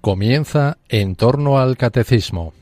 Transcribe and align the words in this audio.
Comienza 0.00 0.78
en 0.88 1.16
torno 1.16 1.58
al 1.58 1.76
catecismo. 1.76 2.52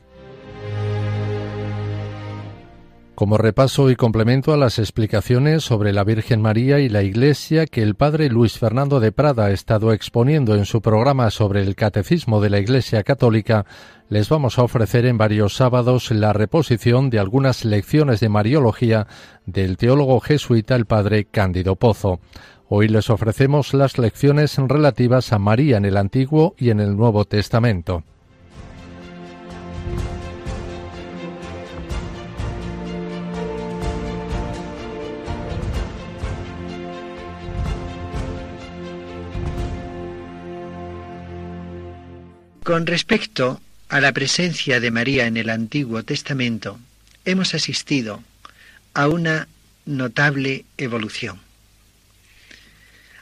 Como 3.13 3.37
repaso 3.37 3.91
y 3.91 3.95
complemento 3.95 4.53
a 4.53 4.57
las 4.57 4.79
explicaciones 4.79 5.63
sobre 5.63 5.93
la 5.93 6.03
Virgen 6.03 6.41
María 6.41 6.79
y 6.79 6.89
la 6.89 7.03
Iglesia 7.03 7.67
que 7.67 7.83
el 7.83 7.93
padre 7.93 8.29
Luis 8.29 8.57
Fernando 8.57 8.99
de 8.99 9.11
Prada 9.11 9.45
ha 9.45 9.51
estado 9.51 9.93
exponiendo 9.93 10.55
en 10.55 10.65
su 10.65 10.81
programa 10.81 11.29
sobre 11.29 11.61
el 11.61 11.75
Catecismo 11.75 12.41
de 12.41 12.49
la 12.49 12.59
Iglesia 12.59 13.03
Católica, 13.03 13.65
les 14.09 14.29
vamos 14.29 14.57
a 14.57 14.63
ofrecer 14.63 15.05
en 15.05 15.17
varios 15.19 15.55
sábados 15.55 16.09
la 16.09 16.33
reposición 16.33 17.11
de 17.11 17.19
algunas 17.19 17.65
lecciones 17.65 18.19
de 18.19 18.29
Mariología 18.29 19.05
del 19.45 19.77
teólogo 19.77 20.19
jesuita 20.21 20.75
el 20.75 20.85
padre 20.85 21.25
Cándido 21.25 21.75
Pozo. 21.75 22.19
Hoy 22.69 22.89
les 22.89 23.09
ofrecemos 23.09 23.73
las 23.73 23.97
lecciones 23.97 24.57
relativas 24.57 25.31
a 25.31 25.39
María 25.39 25.77
en 25.77 25.85
el 25.85 25.95
Antiguo 25.95 26.53
y 26.57 26.69
en 26.69 26.81
el 26.81 26.97
Nuevo 26.97 27.23
Testamento. 27.23 28.03
Con 42.65 42.85
respecto 42.85 43.61
a 43.87 44.01
la 44.01 44.11
presencia 44.11 44.81
de 44.81 44.91
María 44.91 45.25
en 45.25 45.37
el 45.37 45.49
Antiguo 45.49 46.03
Testamento, 46.03 46.77
hemos 47.23 47.53
asistido 47.53 48.21
a 48.93 49.07
una 49.07 49.47
notable 49.85 50.65
evolución. 50.77 51.46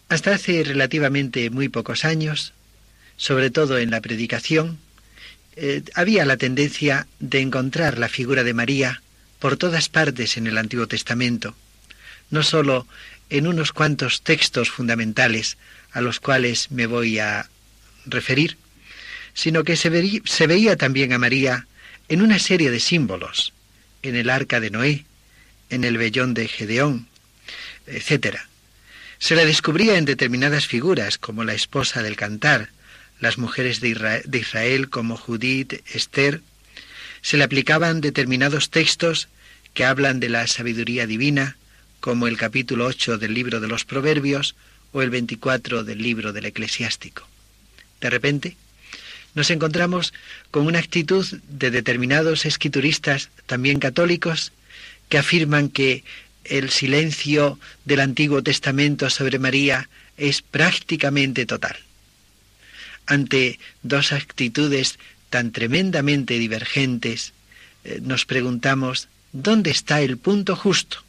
Hasta 0.08 0.36
hace 0.36 0.64
relativamente 0.64 1.50
muy 1.50 1.70
pocos 1.70 2.06
años, 2.06 2.54
sobre 3.18 3.50
todo 3.50 3.78
en 3.80 3.90
la 3.92 4.02
predicación, 4.02 4.78
eh, 5.56 5.84
había 5.96 6.26
la 6.26 6.38
tendencia 6.38 7.08
de 7.20 7.40
encontrar 7.40 7.98
la 7.98 8.10
figura 8.10 8.44
de 8.44 8.54
María 8.54 9.02
por 9.40 9.58
todas 9.58 9.90
partes 9.90 10.38
en 10.38 10.48
el 10.48 10.58
Antiguo 10.58 10.88
Testamento, 10.88 11.56
no 12.30 12.44
sólo 12.44 12.88
en 13.30 13.48
unos 13.48 13.72
cuantos 13.72 14.22
textos 14.22 14.70
fundamentales 14.70 15.58
a 15.92 16.02
los 16.02 16.20
cuales 16.20 16.72
me 16.72 16.86
voy 16.86 17.20
a 17.20 17.50
referir, 18.06 18.58
sino 19.34 19.64
que 19.64 19.76
se, 19.76 20.22
se 20.26 20.48
veía 20.48 20.76
también 20.76 21.14
a 21.14 21.18
María 21.18 21.68
en 22.10 22.22
una 22.22 22.38
serie 22.38 22.70
de 22.70 22.80
símbolos, 22.80 23.54
en 24.04 24.16
el 24.16 24.30
arca 24.30 24.60
de 24.60 24.70
Noé, 24.70 25.06
en 25.70 25.84
el 25.84 25.98
vellón 25.98 26.34
de 26.34 26.48
Gedeón, 26.48 27.08
etc. 27.88 28.38
Se 29.20 29.36
la 29.36 29.46
descubría 29.46 29.98
en 29.98 30.06
determinadas 30.06 30.68
figuras, 30.68 31.18
como 31.18 31.44
la 31.44 31.54
esposa 31.54 32.04
del 32.04 32.16
cantar, 32.16 32.70
las 33.20 33.38
mujeres 33.38 33.80
de 33.80 34.38
Israel 34.40 34.90
como 34.90 35.18
Judith, 35.18 35.82
Esther. 35.94 36.42
Se 37.22 37.38
le 37.38 37.44
aplicaban 37.44 38.02
determinados 38.02 38.70
textos 38.70 39.30
que 39.74 39.86
hablan 39.86 40.20
de 40.20 40.30
la 40.30 40.48
sabiduría 40.48 41.08
divina, 41.08 41.58
como 42.00 42.28
el 42.28 42.38
capítulo 42.38 42.86
8 42.86 43.18
del 43.18 43.34
libro 43.34 43.60
de 43.60 43.68
los 43.68 43.86
Proverbios 43.86 44.56
o 44.92 45.02
el 45.02 45.10
24 45.10 45.84
del 45.84 46.02
libro 46.02 46.34
del 46.34 46.46
Eclesiástico. 46.46 47.28
De 48.00 48.10
repente, 48.10 48.58
nos 49.34 49.50
encontramos 49.50 50.14
con 50.52 50.66
una 50.68 50.80
actitud 50.80 51.26
de 51.50 51.72
determinados 51.72 52.46
escrituristas, 52.46 53.30
también 53.48 53.80
católicos, 53.80 54.54
que 55.10 55.18
afirman 55.18 55.70
que 55.70 56.04
el 56.50 56.70
silencio 56.70 57.60
del 57.86 58.00
Antiguo 58.00 58.42
Testamento 58.44 59.10
sobre 59.10 59.40
María 59.40 59.90
es 60.18 60.42
prácticamente 60.42 61.46
total. 61.46 61.78
Ante 63.06 63.60
dos 63.84 64.12
actitudes 64.12 64.98
tan 65.30 65.52
tremendamente 65.52 66.40
divergentes, 66.40 67.34
eh, 67.84 68.00
nos 68.02 68.26
preguntamos, 68.26 69.10
¿dónde 69.32 69.72
está 69.72 70.02
el 70.02 70.18
punto 70.18 70.56
justo? 70.56 71.04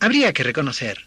Habría 0.00 0.32
que 0.32 0.44
reconocer 0.44 1.04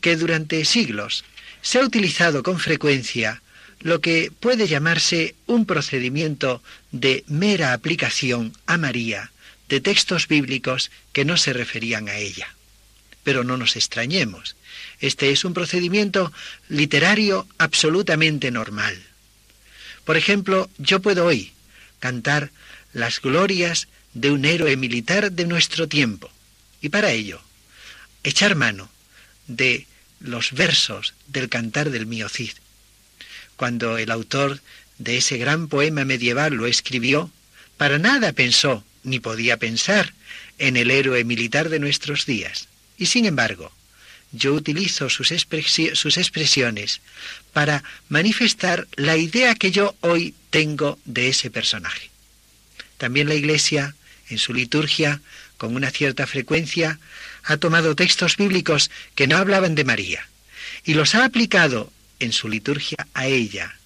que 0.00 0.16
durante 0.16 0.64
siglos 0.64 1.24
se 1.60 1.78
ha 1.78 1.84
utilizado 1.84 2.42
con 2.42 2.58
frecuencia 2.58 3.42
lo 3.80 4.00
que 4.00 4.32
puede 4.40 4.66
llamarse 4.66 5.34
un 5.46 5.66
procedimiento 5.66 6.62
de 6.92 7.24
mera 7.26 7.72
aplicación 7.72 8.52
a 8.66 8.78
María 8.78 9.32
de 9.72 9.80
textos 9.80 10.28
bíblicos 10.28 10.90
que 11.14 11.24
no 11.24 11.38
se 11.38 11.54
referían 11.54 12.10
a 12.10 12.18
ella. 12.18 12.54
Pero 13.24 13.42
no 13.42 13.56
nos 13.56 13.74
extrañemos. 13.74 14.54
Este 15.00 15.30
es 15.30 15.46
un 15.46 15.54
procedimiento 15.54 16.30
literario 16.68 17.48
absolutamente 17.56 18.50
normal. 18.50 19.02
Por 20.04 20.18
ejemplo, 20.18 20.68
yo 20.76 21.00
puedo 21.00 21.24
hoy 21.24 21.54
cantar 22.00 22.50
las 22.92 23.22
glorias 23.22 23.88
de 24.12 24.30
un 24.30 24.44
héroe 24.44 24.76
militar 24.76 25.32
de 25.32 25.46
nuestro 25.46 25.88
tiempo. 25.88 26.30
Y 26.82 26.90
para 26.90 27.12
ello, 27.12 27.40
echar 28.24 28.56
mano 28.56 28.90
de 29.46 29.86
los 30.20 30.52
versos 30.52 31.14
del 31.28 31.48
cantar 31.48 31.88
del 31.88 32.04
mío 32.04 32.28
Cid. 32.28 32.52
Cuando 33.56 33.96
el 33.96 34.10
autor 34.10 34.60
de 34.98 35.16
ese 35.16 35.38
gran 35.38 35.68
poema 35.68 36.04
medieval 36.04 36.52
lo 36.52 36.66
escribió, 36.66 37.30
para 37.78 37.98
nada 37.98 38.34
pensó 38.34 38.84
ni 39.02 39.20
podía 39.20 39.56
pensar 39.56 40.12
en 40.58 40.76
el 40.76 40.90
héroe 40.90 41.24
militar 41.24 41.68
de 41.68 41.78
nuestros 41.78 42.26
días. 42.26 42.68
Y 42.98 43.06
sin 43.06 43.26
embargo, 43.26 43.72
yo 44.32 44.54
utilizo 44.54 45.10
sus, 45.10 45.30
expresiones 45.32 47.00
para 47.52 47.84
manifestar 48.08 48.88
la 48.96 49.16
idea 49.16 49.54
que 49.54 49.70
yo 49.70 49.94
hoy 50.00 50.34
tengo 50.50 50.98
de 51.04 51.28
ese 51.28 51.50
personaje. 51.50 52.10
También 52.96 53.28
la 53.28 53.34
Iglesia, 53.34 53.94
en 54.28 54.38
su 54.38 54.54
liturgia, 54.54 55.20
con 55.58 55.76
una 55.76 55.90
cierta 55.90 56.26
frecuencia, 56.26 56.98
ha 57.44 57.56
tomado 57.56 57.94
textos 57.94 58.36
bíblicos 58.36 58.90
que 59.14 59.26
no 59.26 59.36
hablaban 59.36 59.74
de 59.74 59.84
María 59.84 60.28
y 60.84 60.94
los 60.94 61.14
ha 61.14 61.24
aplicado 61.24 61.92
en 62.18 62.32
su 62.32 62.48
liturgia 62.48 63.06
a 63.14 63.26
ella, 63.26 63.76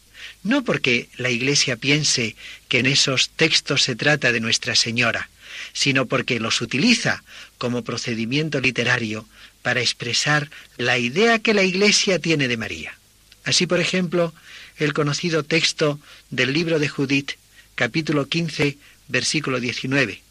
no 0.46 0.62
porque 0.62 1.08
la 1.16 1.30
Iglesia 1.30 1.76
piense 1.76 2.36
que 2.68 2.78
en 2.78 2.86
esos 2.86 3.30
textos 3.30 3.82
se 3.82 3.96
trata 3.96 4.32
de 4.32 4.40
Nuestra 4.40 4.76
Señora, 4.76 5.28
sino 5.72 6.06
porque 6.06 6.38
los 6.38 6.60
utiliza 6.60 7.24
como 7.58 7.82
procedimiento 7.82 8.60
literario 8.60 9.26
para 9.62 9.80
expresar 9.80 10.48
la 10.76 10.98
idea 10.98 11.40
que 11.40 11.52
la 11.52 11.64
Iglesia 11.64 12.20
tiene 12.20 12.46
de 12.46 12.56
María. 12.56 12.96
Así, 13.44 13.66
por 13.66 13.80
ejemplo, 13.80 14.32
el 14.78 14.92
conocido 14.92 15.42
texto 15.42 15.98
del 16.30 16.52
libro 16.52 16.78
de 16.78 16.88
Judith, 16.88 17.32
capítulo 17.74 18.28
15, 18.28 18.78
versículo 19.08 19.58
19, 19.58 20.22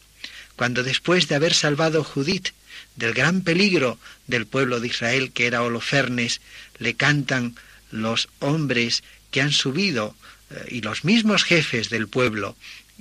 cuando 0.56 0.82
después 0.82 1.28
de 1.28 1.34
haber 1.34 1.52
salvado 1.52 2.04
Judith 2.04 2.48
del 2.96 3.12
gran 3.12 3.42
peligro 3.42 3.98
del 4.26 4.46
pueblo 4.46 4.80
de 4.80 4.88
Israel, 4.88 5.32
que 5.32 5.46
era 5.46 5.62
Holofernes, 5.62 6.40
le 6.78 6.94
cantan 6.94 7.54
los 7.90 8.28
hombres 8.40 9.02
que 9.36 9.42
han 9.42 9.52
subido, 9.52 10.16
eh, 10.48 10.64
y 10.70 10.80
los 10.80 11.04
mismos 11.04 11.44
jefes 11.44 11.90
del 11.90 12.08
pueblo 12.08 12.56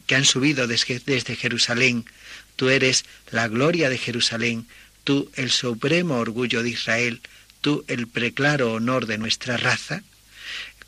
que 0.05 0.15
han 0.15 0.25
subido 0.25 0.67
desde, 0.67 1.37
Jerusalén, 1.37 2.03
tú 2.57 2.67
eres 2.67 3.05
la 3.31 3.47
gloria 3.47 3.89
de 3.89 3.97
Jerusalén, 3.97 4.67
tú 5.05 5.31
el 5.35 5.49
supremo 5.49 6.17
orgullo 6.17 6.61
de 6.61 6.71
Israel, 6.71 7.21
tú 7.61 7.85
el 7.87 8.07
preclaro 8.07 8.73
honor 8.73 9.05
de 9.05 9.17
nuestra 9.17 9.55
raza, 9.55 10.03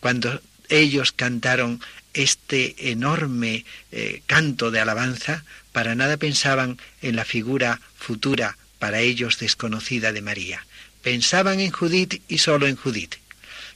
cuando 0.02 0.41
ellos 0.68 1.13
cantaron 1.13 1.80
este 2.13 2.92
enorme 2.92 3.63
eh, 3.94 4.24
canto 4.25 4.69
de 4.69 4.81
alabanza, 4.81 5.45
para 5.72 5.95
nada 5.95 6.18
pensaban 6.18 6.77
en 7.01 7.16
la 7.16 7.24
figura 7.24 7.80
futura, 7.95 8.57
para 8.80 9.00
ellos 9.00 9.39
desconocida 9.39 10.12
de 10.12 10.22
María. 10.22 10.68
Pensaban 11.04 11.62
en 11.62 11.72
Judith 11.72 12.22
y 12.27 12.39
solo 12.39 12.68
en 12.68 12.75
Judith. 12.75 13.16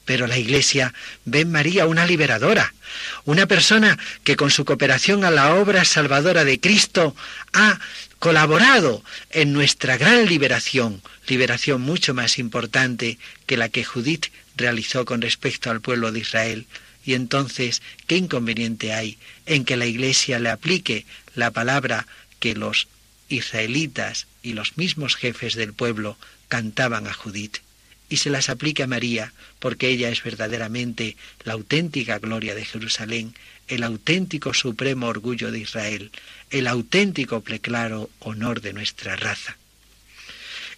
Pero 0.06 0.28
la 0.28 0.38
Iglesia 0.38 0.94
ve 1.26 1.42
en 1.42 1.52
María 1.52 1.86
una 1.86 2.06
liberadora, 2.06 2.74
una 3.26 3.46
persona 3.46 3.98
que 4.24 4.36
con 4.36 4.50
su 4.50 4.66
cooperación 4.66 5.24
a 5.24 5.32
la 5.32 5.56
obra 5.56 5.86
salvadora 5.86 6.44
de 6.44 6.60
Cristo 6.60 7.16
ha 7.54 7.80
colaborado 8.20 9.04
en 9.32 9.52
nuestra 9.52 9.98
gran 9.98 10.28
liberación, 10.28 11.02
liberación 11.28 11.82
mucho 11.82 12.14
más 12.14 12.38
importante 12.38 13.18
que 13.48 13.58
la 13.58 13.70
que 13.70 13.84
Judith 13.84 14.28
realizó 14.56 15.06
con 15.06 15.22
respecto 15.22 15.72
al 15.72 15.82
pueblo 15.82 16.12
de 16.12 16.20
Israel. 16.20 16.68
Y 17.04 17.16
entonces, 17.16 17.82
¿qué 18.06 18.18
inconveniente 18.18 18.94
hay 18.94 19.18
en 19.46 19.66
que 19.66 19.76
la 19.76 19.88
Iglesia 19.88 20.38
le 20.38 20.50
aplique 20.50 21.06
la 21.34 21.50
palabra 21.50 22.06
que 22.40 22.54
los 22.54 22.88
israelitas 23.28 24.28
y 24.44 24.54
los 24.54 24.78
mismos 24.78 25.16
jefes 25.16 25.56
del 25.56 25.74
pueblo 25.74 26.18
cantaban 26.48 27.08
a 27.08 27.14
Judith? 27.14 27.58
Y 28.12 28.18
se 28.18 28.30
las 28.30 28.50
aplique 28.50 28.84
a 28.84 28.88
María, 28.88 29.32
porque 29.60 29.88
ella 29.88 30.10
es 30.10 30.22
verdaderamente 30.22 31.16
la 31.46 31.54
auténtica 31.54 32.20
gloria 32.20 32.54
de 32.54 32.66
Jerusalén, 32.66 33.34
el 33.70 33.84
auténtico 33.84 34.54
supremo 34.54 35.08
orgullo 35.08 35.50
de 35.50 35.60
Israel, 35.60 36.12
el 36.50 36.68
auténtico 36.68 37.40
preclaro 37.40 38.10
honor 38.20 38.60
de 38.60 38.74
nuestra 38.74 39.16
raza. 39.16 39.56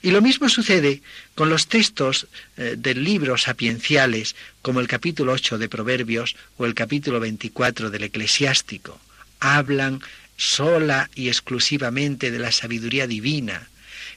Y 0.04 0.12
lo 0.12 0.22
mismo 0.22 0.48
sucede 0.48 1.02
con 1.34 1.50
los 1.50 1.68
textos 1.68 2.28
eh, 2.56 2.76
del 2.78 3.04
libro 3.04 3.36
sapienciales, 3.40 4.36
como 4.62 4.80
el 4.80 4.88
capítulo 4.88 5.32
8 5.32 5.58
de 5.58 5.70
Proverbios 5.70 6.36
o 6.58 6.68
el 6.68 6.76
capítulo 6.76 7.20
24 7.20 7.90
del 7.90 8.04
Eclesiástico. 8.04 9.02
Hablan 9.40 10.02
sola 10.38 11.10
y 11.16 11.30
exclusivamente 11.30 12.30
de 12.30 12.40
la 12.40 12.52
sabiduría 12.52 13.08
divina, 13.08 13.70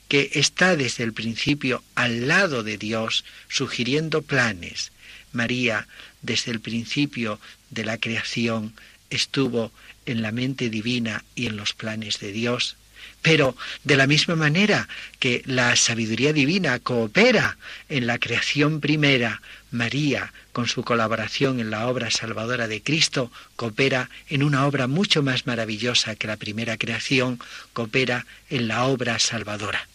que 0.09 0.31
está 0.35 0.77
desde 0.77 1.05
el 1.05 1.13
principio 1.13 1.83
al 1.95 2.29
lado 2.29 2.63
de 2.63 2.79
Dios, 2.79 3.25
sugiriendo 3.49 4.23
planes. 4.23 4.93
María, 5.33 5.87
desde 6.23 6.51
el 6.53 6.61
principio 6.61 7.41
de 7.71 7.85
la 7.85 7.99
creación, 7.99 8.75
estuvo 9.11 9.73
en 10.07 10.23
la 10.23 10.33
mente 10.33 10.71
divina 10.71 11.25
y 11.35 11.47
en 11.47 11.57
los 11.57 11.75
planes 11.75 12.21
de 12.21 12.33
Dios. 12.33 12.77
Pero 13.23 13.57
de 13.83 13.97
la 13.97 14.07
misma 14.07 14.37
manera 14.37 14.89
que 15.19 15.43
la 15.47 15.75
sabiduría 15.75 16.33
divina 16.33 16.79
coopera 16.79 17.59
en 17.89 18.07
la 18.07 18.19
creación 18.19 18.81
primera, 18.81 19.43
María, 19.71 20.33
con 20.53 20.69
su 20.69 20.85
colaboración 20.85 21.59
en 21.61 21.71
la 21.71 21.89
obra 21.89 22.11
salvadora 22.11 22.69
de 22.69 22.83
Cristo, 22.83 23.33
coopera 23.57 24.11
en 24.29 24.43
una 24.43 24.65
obra 24.67 24.87
mucho 24.87 25.23
más 25.23 25.47
maravillosa 25.47 26.15
que 26.15 26.29
la 26.29 26.37
primera 26.37 26.77
creación, 26.77 27.41
coopera 27.73 28.27
en 28.49 28.69
la 28.69 28.85
obra 28.85 29.19
salvadora. 29.19 29.89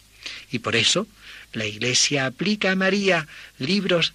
Y 0.51 0.59
por 0.59 0.75
eso 0.75 1.07
la 1.53 1.65
Iglesia 1.65 2.25
aplica 2.25 2.71
a 2.71 2.75
María 2.75 3.27
libros 3.57 4.13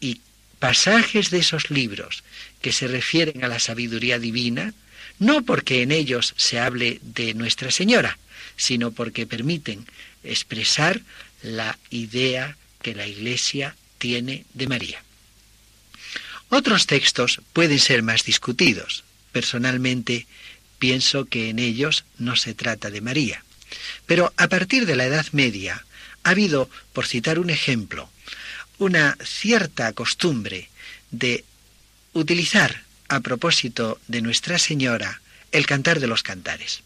y 0.00 0.20
pasajes 0.58 1.30
de 1.30 1.38
esos 1.38 1.70
libros 1.70 2.24
que 2.60 2.72
se 2.72 2.88
refieren 2.88 3.44
a 3.44 3.48
la 3.48 3.58
sabiduría 3.58 4.18
divina, 4.18 4.74
no 5.18 5.42
porque 5.42 5.82
en 5.82 5.92
ellos 5.92 6.34
se 6.36 6.58
hable 6.58 6.98
de 7.02 7.34
Nuestra 7.34 7.70
Señora, 7.70 8.18
sino 8.56 8.90
porque 8.90 9.26
permiten 9.26 9.86
expresar 10.22 11.00
la 11.42 11.78
idea 11.90 12.56
que 12.82 12.94
la 12.94 13.06
Iglesia 13.06 13.76
tiene 13.98 14.44
de 14.54 14.66
María. 14.66 15.02
Otros 16.48 16.86
textos 16.86 17.40
pueden 17.52 17.78
ser 17.78 18.02
más 18.02 18.24
discutidos. 18.24 19.04
Personalmente 19.32 20.26
pienso 20.78 21.24
que 21.24 21.48
en 21.50 21.58
ellos 21.58 22.04
no 22.18 22.36
se 22.36 22.54
trata 22.54 22.90
de 22.90 23.00
María. 23.00 23.42
Pero 24.06 24.32
a 24.36 24.48
partir 24.48 24.86
de 24.86 24.96
la 24.96 25.06
Edad 25.06 25.26
Media 25.32 25.84
ha 26.22 26.30
habido, 26.30 26.70
por 26.92 27.06
citar 27.06 27.38
un 27.38 27.50
ejemplo, 27.50 28.10
una 28.78 29.16
cierta 29.24 29.92
costumbre 29.92 30.68
de 31.10 31.44
utilizar 32.12 32.84
a 33.08 33.20
propósito 33.20 34.00
de 34.08 34.20
Nuestra 34.20 34.58
Señora 34.58 35.20
el 35.52 35.66
Cantar 35.66 36.00
de 36.00 36.06
los 36.06 36.22
Cantares. 36.22 36.82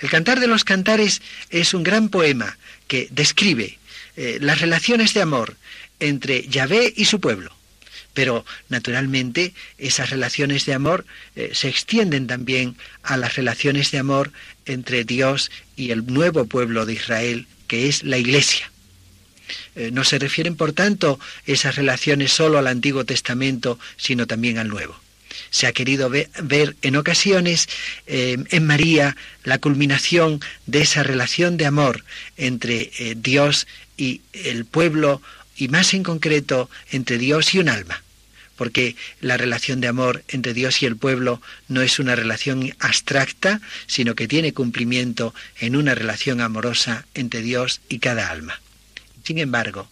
El 0.00 0.10
Cantar 0.10 0.40
de 0.40 0.46
los 0.46 0.64
Cantares 0.64 1.22
es 1.50 1.74
un 1.74 1.82
gran 1.82 2.08
poema 2.08 2.56
que 2.88 3.08
describe 3.10 3.78
eh, 4.16 4.38
las 4.40 4.60
relaciones 4.60 5.14
de 5.14 5.22
amor 5.22 5.56
entre 6.00 6.46
Yahvé 6.48 6.92
y 6.96 7.06
su 7.06 7.20
pueblo. 7.20 7.54
Pero, 8.12 8.46
naturalmente, 8.68 9.54
esas 9.76 10.10
relaciones 10.10 10.66
de 10.66 10.74
amor 10.74 11.04
eh, 11.34 11.50
se 11.52 11.68
extienden 11.68 12.28
también 12.28 12.76
a 13.02 13.16
las 13.16 13.34
relaciones 13.34 13.90
de 13.90 13.98
amor 13.98 14.30
entre 14.66 15.04
Dios 15.04 15.50
y 15.76 15.90
el 15.90 16.06
nuevo 16.06 16.46
pueblo 16.46 16.86
de 16.86 16.92
Israel, 16.92 17.46
que 17.66 17.88
es 17.88 18.04
la 18.04 18.18
Iglesia. 18.18 18.70
Eh, 19.74 19.90
no 19.92 20.04
se 20.04 20.18
refieren, 20.18 20.56
por 20.56 20.72
tanto, 20.72 21.18
esas 21.46 21.74
relaciones 21.74 22.32
solo 22.32 22.58
al 22.58 22.68
Antiguo 22.68 23.04
Testamento, 23.04 23.78
sino 23.96 24.26
también 24.26 24.58
al 24.58 24.68
Nuevo. 24.68 25.03
Se 25.50 25.66
ha 25.66 25.72
querido 25.72 26.10
ver, 26.10 26.76
en 26.82 26.96
ocasiones 26.96 27.68
eh, 28.06 28.36
en 28.50 28.66
María 28.66 29.16
la 29.42 29.58
culminación 29.58 30.40
de 30.66 30.82
esa 30.82 31.02
relación 31.02 31.56
de 31.56 31.66
amor 31.66 32.04
entre 32.36 32.90
eh, 32.98 33.14
Dios 33.16 33.66
y 33.96 34.22
el 34.32 34.64
pueblo 34.64 35.22
y 35.56 35.68
más 35.68 35.94
en 35.94 36.02
concreto 36.02 36.68
entre 36.90 37.18
Dios 37.18 37.54
y 37.54 37.58
un 37.58 37.68
alma 37.68 38.02
porque 38.56 38.96
la 39.20 39.36
relación 39.36 39.80
de 39.80 39.88
amor 39.88 40.22
entre 40.28 40.54
Dios 40.54 40.82
y 40.82 40.86
el 40.86 40.96
pueblo 40.96 41.42
no 41.68 41.82
es 41.82 41.98
una 41.98 42.14
relación 42.14 42.72
abstracta, 42.78 43.60
sino 43.86 44.14
que 44.14 44.28
tiene 44.28 44.54
cumplimiento 44.54 45.34
en 45.58 45.76
una 45.76 45.94
relación 45.94 46.40
amorosa 46.40 47.04
entre 47.14 47.42
Dios 47.42 47.80
y 47.88 47.98
cada 47.98 48.30
alma. 48.30 48.60
Sin 49.24 49.38
embargo, 49.38 49.88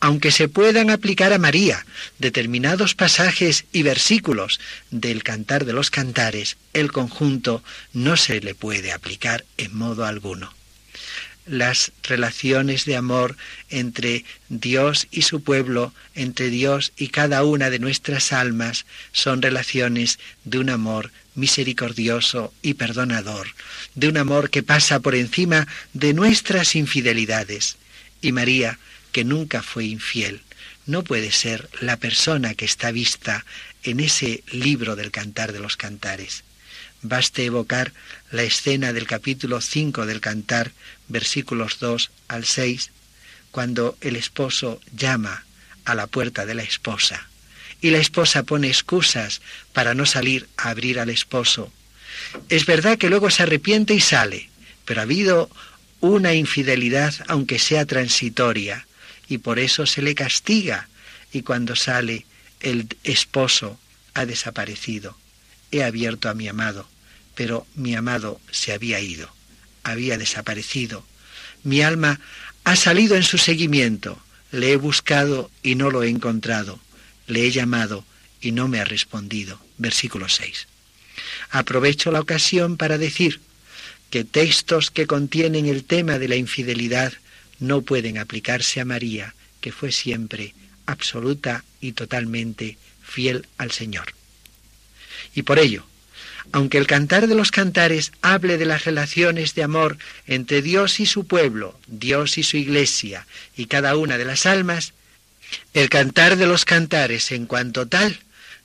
aunque 0.00 0.30
se 0.30 0.48
puedan 0.48 0.90
aplicar 0.90 1.32
a 1.32 1.38
María 1.38 1.86
determinados 2.18 2.94
pasajes 2.94 3.64
y 3.72 3.82
versículos 3.82 4.60
del 4.90 5.22
Cantar 5.22 5.64
de 5.64 5.72
los 5.72 5.90
Cantares, 5.90 6.56
el 6.72 6.92
conjunto 6.92 7.62
no 7.92 8.16
se 8.16 8.40
le 8.40 8.54
puede 8.54 8.92
aplicar 8.92 9.44
en 9.56 9.74
modo 9.76 10.04
alguno. 10.04 10.52
Las 11.44 11.90
relaciones 12.04 12.84
de 12.84 12.94
amor 12.94 13.36
entre 13.68 14.24
Dios 14.48 15.08
y 15.10 15.22
su 15.22 15.42
pueblo, 15.42 15.92
entre 16.14 16.50
Dios 16.50 16.92
y 16.96 17.08
cada 17.08 17.42
una 17.42 17.68
de 17.68 17.80
nuestras 17.80 18.32
almas, 18.32 18.86
son 19.10 19.42
relaciones 19.42 20.20
de 20.44 20.58
un 20.58 20.70
amor 20.70 21.10
misericordioso 21.34 22.52
y 22.62 22.74
perdonador, 22.74 23.48
de 23.94 24.08
un 24.08 24.18
amor 24.18 24.50
que 24.50 24.62
pasa 24.62 25.00
por 25.00 25.16
encima 25.16 25.66
de 25.94 26.14
nuestras 26.14 26.76
infidelidades. 26.76 27.76
Y 28.20 28.30
María, 28.30 28.78
que 29.12 29.24
nunca 29.24 29.62
fue 29.62 29.84
infiel, 29.84 30.42
no 30.86 31.04
puede 31.04 31.30
ser 31.30 31.68
la 31.80 31.96
persona 31.96 32.54
que 32.54 32.64
está 32.64 32.90
vista 32.90 33.44
en 33.84 34.00
ese 34.00 34.42
libro 34.50 34.96
del 34.96 35.10
Cantar 35.10 35.52
de 35.52 35.60
los 35.60 35.76
Cantares. 35.76 36.44
Baste 37.02 37.44
evocar 37.44 37.92
la 38.30 38.42
escena 38.42 38.92
del 38.92 39.06
capítulo 39.06 39.60
5 39.60 40.06
del 40.06 40.20
Cantar, 40.20 40.72
versículos 41.08 41.78
2 41.78 42.10
al 42.28 42.44
6, 42.44 42.90
cuando 43.50 43.96
el 44.00 44.16
esposo 44.16 44.80
llama 44.96 45.44
a 45.84 45.94
la 45.94 46.06
puerta 46.06 46.46
de 46.46 46.54
la 46.54 46.62
esposa 46.62 47.28
y 47.82 47.90
la 47.90 47.98
esposa 47.98 48.44
pone 48.44 48.68
excusas 48.68 49.42
para 49.72 49.92
no 49.92 50.06
salir 50.06 50.48
a 50.56 50.70
abrir 50.70 51.00
al 51.00 51.10
esposo. 51.10 51.70
Es 52.48 52.64
verdad 52.64 52.96
que 52.96 53.10
luego 53.10 53.28
se 53.30 53.42
arrepiente 53.42 53.92
y 53.92 54.00
sale, 54.00 54.48
pero 54.84 55.00
ha 55.00 55.02
habido 55.02 55.50
una 56.00 56.34
infidelidad 56.34 57.14
aunque 57.26 57.58
sea 57.58 57.84
transitoria 57.84 58.86
y 59.32 59.38
por 59.38 59.58
eso 59.58 59.86
se 59.86 60.02
le 60.02 60.14
castiga 60.14 60.90
y 61.32 61.40
cuando 61.40 61.74
sale 61.74 62.26
el 62.60 62.86
esposo 63.02 63.80
ha 64.12 64.26
desaparecido. 64.26 65.16
He 65.70 65.82
abierto 65.82 66.28
a 66.28 66.34
mi 66.34 66.48
amado, 66.48 66.86
pero 67.34 67.66
mi 67.74 67.94
amado 67.94 68.42
se 68.50 68.74
había 68.74 69.00
ido, 69.00 69.34
había 69.84 70.18
desaparecido. 70.18 71.02
Mi 71.64 71.80
alma 71.80 72.20
ha 72.64 72.76
salido 72.76 73.16
en 73.16 73.22
su 73.22 73.38
seguimiento, 73.38 74.20
le 74.50 74.72
he 74.72 74.76
buscado 74.76 75.50
y 75.62 75.76
no 75.76 75.90
lo 75.90 76.02
he 76.02 76.10
encontrado, 76.10 76.78
le 77.26 77.46
he 77.46 77.50
llamado 77.50 78.04
y 78.42 78.52
no 78.52 78.68
me 78.68 78.80
ha 78.80 78.84
respondido. 78.84 79.58
Versículo 79.78 80.28
6. 80.28 80.68
Aprovecho 81.48 82.12
la 82.12 82.20
ocasión 82.20 82.76
para 82.76 82.98
decir 82.98 83.40
que 84.10 84.24
textos 84.24 84.90
que 84.90 85.06
contienen 85.06 85.64
el 85.64 85.84
tema 85.84 86.18
de 86.18 86.28
la 86.28 86.36
infidelidad 86.36 87.14
no 87.62 87.82
pueden 87.82 88.18
aplicarse 88.18 88.80
a 88.80 88.84
María, 88.84 89.34
que 89.60 89.70
fue 89.70 89.92
siempre 89.92 90.52
absoluta 90.84 91.64
y 91.80 91.92
totalmente 91.92 92.76
fiel 93.02 93.46
al 93.56 93.70
Señor. 93.70 94.14
Y 95.34 95.42
por 95.42 95.60
ello, 95.60 95.86
aunque 96.50 96.78
el 96.78 96.88
cantar 96.88 97.28
de 97.28 97.36
los 97.36 97.52
cantares 97.52 98.10
hable 98.20 98.58
de 98.58 98.66
las 98.66 98.84
relaciones 98.84 99.54
de 99.54 99.62
amor 99.62 99.96
entre 100.26 100.60
Dios 100.60 100.98
y 100.98 101.06
su 101.06 101.26
pueblo, 101.28 101.78
Dios 101.86 102.36
y 102.36 102.42
su 102.42 102.56
iglesia 102.56 103.26
y 103.56 103.66
cada 103.66 103.96
una 103.96 104.18
de 104.18 104.24
las 104.24 104.44
almas, 104.44 104.92
el 105.72 105.88
cantar 105.88 106.36
de 106.36 106.46
los 106.46 106.64
cantares 106.64 107.30
en 107.30 107.46
cuanto 107.46 107.86
tal 107.86 108.18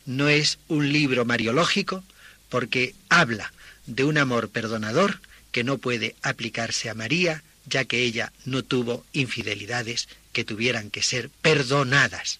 no 0.07 0.27
es 0.27 0.57
un 0.67 0.91
libro 0.91 1.23
mariológico 1.23 2.03
porque 2.49 2.95
habla 3.09 3.53
de 3.85 4.05
un 4.05 4.17
amor 4.17 4.49
perdonador 4.49 5.19
que 5.51 5.63
no 5.63 5.77
puede 5.77 6.15
aplicarse 6.23 6.89
a 6.89 6.95
María 6.95 7.43
ya 7.67 7.85
que 7.85 8.01
ella 8.01 8.31
no 8.45 8.63
tuvo 8.63 9.05
infidelidades 9.13 10.07
que 10.33 10.43
tuvieran 10.43 10.89
que 10.89 11.03
ser 11.03 11.29
perdonadas. 11.41 12.39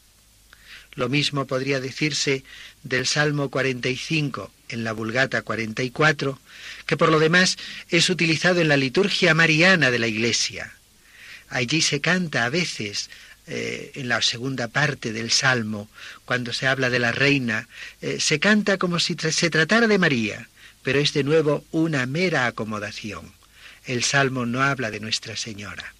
Lo 0.95 1.09
mismo 1.09 1.45
podría 1.45 1.79
decirse 1.79 2.43
del 2.83 3.05
Salmo 3.05 3.49
45 3.49 4.51
en 4.69 4.83
la 4.83 4.93
Vulgata 4.93 5.41
44, 5.43 6.39
que 6.85 6.97
por 6.97 7.09
lo 7.09 7.19
demás 7.19 7.57
es 7.89 8.09
utilizado 8.09 8.61
en 8.61 8.67
la 8.67 8.77
liturgia 8.77 9.33
mariana 9.35 9.91
de 9.91 9.99
la 9.99 10.07
Iglesia. 10.07 10.73
Allí 11.49 11.81
se 11.81 12.01
canta 12.01 12.45
a 12.45 12.49
veces 12.49 13.09
eh, 13.45 13.91
en 13.95 14.09
la 14.09 14.21
segunda 14.21 14.67
parte 14.67 15.13
del 15.13 15.31
Salmo, 15.31 15.89
cuando 16.25 16.51
se 16.51 16.67
habla 16.67 16.89
de 16.89 16.99
la 16.99 17.11
reina, 17.11 17.67
eh, 18.01 18.19
se 18.19 18.39
canta 18.39 18.77
como 18.77 18.99
si 18.99 19.15
se 19.15 19.49
tratara 19.49 19.87
de 19.87 19.99
María, 19.99 20.49
pero 20.83 20.99
es 20.99 21.13
de 21.13 21.23
nuevo 21.23 21.63
una 21.71 22.05
mera 22.05 22.47
acomodación 22.47 23.36
el 23.87 24.03
salmo 24.03 24.45
no 24.45 24.61
habla 24.61 24.91
de 24.91 24.99
Nuestra 24.99 25.35
Señora. 25.35 25.93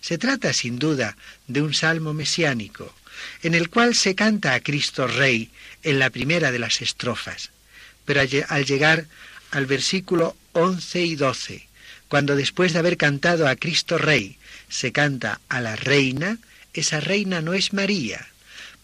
Se 0.00 0.18
trata 0.18 0.52
sin 0.52 0.78
duda 0.78 1.16
de 1.48 1.62
un 1.62 1.74
salmo 1.74 2.14
mesiánico, 2.14 2.94
en 3.42 3.54
el 3.54 3.70
cual 3.70 3.94
se 3.94 4.14
canta 4.14 4.54
a 4.54 4.60
Cristo 4.60 5.06
Rey 5.06 5.50
en 5.82 5.98
la 5.98 6.10
primera 6.10 6.52
de 6.52 6.58
las 6.58 6.82
estrofas, 6.82 7.50
pero 8.04 8.20
al 8.20 8.64
llegar 8.64 9.06
al 9.50 9.66
versículo 9.66 10.36
11 10.52 11.02
y 11.02 11.16
12, 11.16 11.66
Cuando 12.08 12.36
después 12.36 12.72
de 12.72 12.78
haber 12.78 12.96
cantado 12.96 13.48
a 13.48 13.56
Cristo 13.56 13.98
Rey 13.98 14.38
se 14.68 14.92
canta 14.92 15.40
a 15.48 15.60
la 15.60 15.74
Reina, 15.74 16.38
esa 16.72 17.00
Reina 17.00 17.40
no 17.40 17.52
es 17.52 17.72
María, 17.72 18.28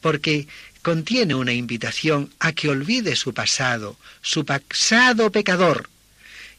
porque 0.00 0.48
contiene 0.82 1.36
una 1.36 1.52
invitación 1.52 2.32
a 2.40 2.52
que 2.52 2.68
olvide 2.68 3.14
su 3.14 3.32
pasado, 3.32 3.96
su 4.22 4.44
pasado 4.44 5.30
pecador. 5.30 5.88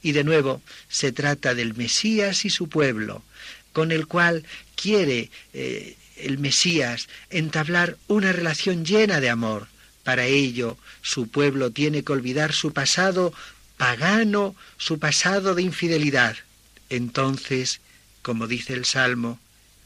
Y 0.03 0.11
de 0.11 0.23
nuevo 0.23 0.61
se 0.89 1.11
trata 1.11 1.55
del 1.55 1.73
Mesías 1.73 2.45
y 2.45 2.49
su 2.49 2.69
pueblo, 2.69 3.23
con 3.71 3.91
el 3.91 4.05
cual 4.05 4.43
quiere 4.75 5.31
eh, 5.53 5.95
el 6.17 6.37
Mesías 6.37 7.07
entablar 7.29 7.97
una 8.07 8.31
relación 8.31 8.85
llena 8.85 9.19
de 9.19 9.29
amor. 9.29 9.67
Para 10.03 10.25
ello, 10.25 10.77
su 11.01 11.29
pueblo 11.29 11.71
tiene 11.71 12.03
que 12.03 12.11
olvidar 12.11 12.53
su 12.53 12.73
pasado 12.73 13.33
pagano, 13.77 14.55
su 14.77 14.99
pasado 14.99 15.55
de 15.55 15.63
infidelidad. 15.63 16.35
Entonces, 16.89 17.79
como 18.21 18.47
dice 18.47 18.73
el 18.73 18.85
Salmo, 18.85 19.39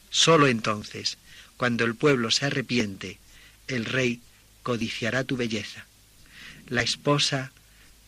sólo 0.09 0.47
entonces, 0.47 1.17
cuando 1.57 1.85
el 1.85 1.95
pueblo 1.95 2.31
se 2.31 2.45
arrepiente, 2.47 3.19
el 3.67 3.85
rey 3.85 4.21
codiciará 4.63 5.23
tu 5.23 5.37
belleza. 5.37 5.85
La 6.67 6.81
esposa, 6.81 7.51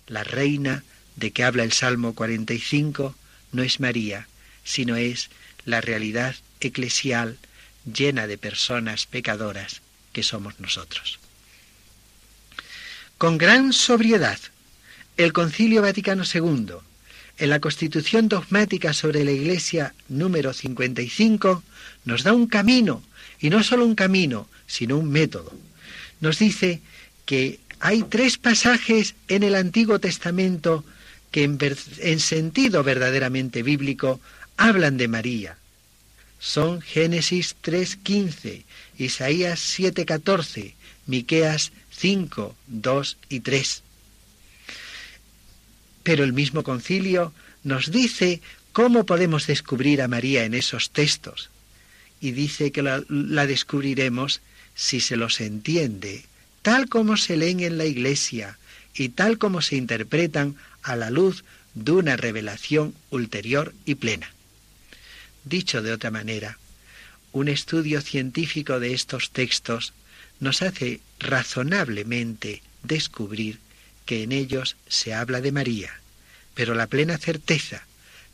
la 0.07 0.23
reina 0.23 0.83
de 1.15 1.31
que 1.31 1.43
habla 1.43 1.63
el 1.63 1.71
Salmo 1.71 2.13
45, 2.15 3.15
no 3.51 3.63
es 3.63 3.79
María, 3.79 4.27
sino 4.63 4.95
es 4.95 5.29
la 5.65 5.81
realidad 5.81 6.35
eclesial 6.59 7.37
llena 7.85 8.27
de 8.27 8.37
personas 8.37 9.05
pecadoras 9.05 9.81
que 10.13 10.23
somos 10.23 10.59
nosotros. 10.59 11.19
Con 13.17 13.37
gran 13.37 13.73
sobriedad, 13.73 14.39
el 15.17 15.33
Concilio 15.33 15.81
Vaticano 15.81 16.23
II, 16.23 16.75
en 17.37 17.49
la 17.49 17.59
Constitución 17.59 18.29
dogmática 18.29 18.93
sobre 18.93 19.23
la 19.25 19.31
Iglesia 19.31 19.93
número 20.07 20.53
55, 20.53 21.63
nos 22.05 22.23
da 22.23 22.33
un 22.33 22.47
camino, 22.47 23.03
y 23.39 23.49
no 23.49 23.63
solo 23.63 23.85
un 23.85 23.95
camino, 23.95 24.49
sino 24.67 24.97
un 24.97 25.09
método. 25.09 25.53
Nos 26.21 26.39
dice 26.39 26.81
que 27.25 27.59
hay 27.79 28.03
tres 28.03 28.37
pasajes 28.37 29.15
en 29.27 29.43
el 29.43 29.55
Antiguo 29.55 29.99
Testamento 29.99 30.83
que 31.31 31.43
en, 31.43 31.57
en 31.99 32.19
sentido 32.19 32.83
verdaderamente 32.83 33.63
bíblico 33.63 34.19
hablan 34.57 34.97
de 34.97 35.07
María, 35.07 35.57
son 36.39 36.81
Génesis 36.81 37.55
3.15, 37.63 38.63
Isaías 38.97 39.59
7.14, 39.77 40.73
Miqueas 41.05 41.71
5, 41.91 42.55
2 42.67 43.17
y 43.29 43.39
3. 43.41 43.83
Pero 46.03 46.23
el 46.23 46.33
mismo 46.33 46.63
concilio 46.63 47.33
nos 47.63 47.91
dice 47.91 48.41
cómo 48.71 49.05
podemos 49.05 49.47
descubrir 49.47 50.01
a 50.01 50.07
María 50.07 50.45
en 50.45 50.53
esos 50.53 50.91
textos. 50.91 51.49
Y 52.21 52.31
dice 52.31 52.71
que 52.71 52.81
la, 52.81 53.03
la 53.09 53.45
descubriremos 53.45 54.41
si 54.75 55.01
se 55.01 55.17
los 55.17 55.41
entiende, 55.41 56.25
tal 56.61 56.87
como 56.87 57.17
se 57.17 57.35
leen 57.35 57.59
en 57.59 57.77
la 57.77 57.85
iglesia 57.85 58.58
y 58.95 59.09
tal 59.09 59.37
como 59.37 59.61
se 59.61 59.75
interpretan 59.75 60.55
a 60.83 60.95
la 60.95 61.09
luz 61.09 61.43
de 61.73 61.91
una 61.91 62.17
revelación 62.17 62.93
ulterior 63.09 63.73
y 63.85 63.95
plena. 63.95 64.31
Dicho 65.43 65.81
de 65.81 65.91
otra 65.91 66.11
manera, 66.11 66.57
un 67.31 67.47
estudio 67.47 68.01
científico 68.01 68.79
de 68.79 68.93
estos 68.93 69.31
textos 69.31 69.93
nos 70.39 70.61
hace 70.61 70.99
razonablemente 71.19 72.61
descubrir 72.83 73.59
que 74.05 74.23
en 74.23 74.31
ellos 74.31 74.75
se 74.87 75.13
habla 75.13 75.41
de 75.41 75.51
María, 75.51 75.91
pero 76.55 76.73
la 76.73 76.87
plena 76.87 77.17
certeza 77.17 77.85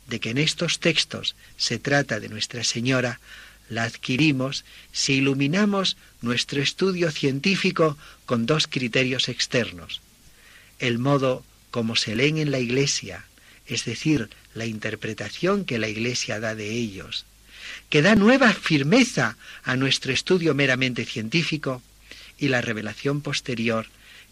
de 0.08 0.20
que 0.20 0.30
en 0.30 0.38
estos 0.38 0.80
textos 0.80 1.34
se 1.56 1.78
trata 1.78 2.20
de 2.20 2.28
Nuestra 2.28 2.64
Señora 2.64 3.20
la 3.68 3.82
adquirimos 3.82 4.64
si 4.92 5.14
iluminamos 5.14 5.96
nuestro 6.22 6.62
estudio 6.62 7.10
científico 7.10 7.98
con 8.24 8.46
dos 8.46 8.68
criterios 8.68 9.28
externos. 9.28 10.00
El 10.78 10.98
modo 10.98 11.44
como 11.70 11.96
se 11.96 12.14
leen 12.16 12.38
en 12.38 12.50
la 12.50 12.58
Iglesia, 12.58 13.24
es 13.66 13.84
decir, 13.84 14.30
la 14.54 14.66
interpretación 14.66 15.64
que 15.64 15.78
la 15.78 15.88
Iglesia 15.88 16.40
da 16.40 16.54
de 16.54 16.70
ellos, 16.70 17.26
que 17.90 18.02
da 18.02 18.14
nueva 18.14 18.52
firmeza 18.52 19.36
a 19.64 19.76
nuestro 19.76 20.12
estudio 20.12 20.54
meramente 20.54 21.04
científico, 21.04 21.82
y 22.38 22.48
la 22.48 22.60
revelación 22.60 23.22
posterior 23.22 23.86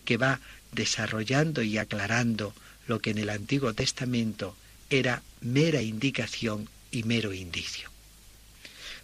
que 0.04 0.16
va 0.16 0.40
desarrollando 0.72 1.62
y 1.62 1.78
aclarando 1.78 2.54
lo 2.86 3.00
que 3.00 3.10
en 3.10 3.18
el 3.18 3.30
Antiguo 3.30 3.72
Testamento 3.72 4.56
era 4.90 5.22
mera 5.40 5.82
indicación 5.82 6.68
y 6.90 7.04
mero 7.04 7.32
indicio. 7.32 7.90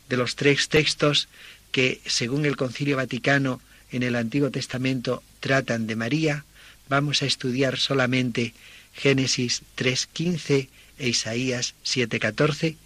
De 0.08 0.16
los 0.16 0.36
tres 0.36 0.68
textos 0.68 1.28
que, 1.72 2.00
según 2.04 2.44
el 2.44 2.56
Concilio 2.56 2.96
Vaticano, 2.96 3.60
en 3.90 4.02
el 4.02 4.16
Antiguo 4.16 4.50
Testamento 4.50 5.22
tratan 5.40 5.86
de 5.86 5.96
María, 5.96 6.44
vamos 6.90 7.22
a 7.22 7.26
estudiar 7.26 7.78
solamente 7.78 8.52
Génesis 8.92 9.62
3.15 9.76 10.68
e 10.98 11.08
Isaías 11.08 11.74
7:14, 11.84 12.76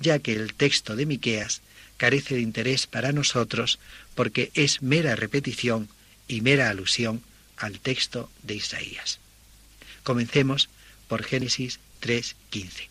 ya 0.00 0.18
que 0.18 0.32
el 0.32 0.52
texto 0.52 0.96
de 0.96 1.06
Miqueas 1.06 1.62
carece 1.96 2.34
de 2.34 2.42
interés 2.42 2.86
para 2.86 3.12
nosotros 3.12 3.78
porque 4.16 4.50
es 4.54 4.82
mera 4.82 5.14
repetición 5.14 5.88
y 6.26 6.42
mera 6.42 6.68
alusión 6.68 7.22
al 7.56 7.78
texto 7.78 8.28
de 8.42 8.56
Isaías. 8.56 9.20
Comencemos 10.02 10.68
por 11.06 11.22
Génesis 11.22 11.78
3:15. 12.00 12.88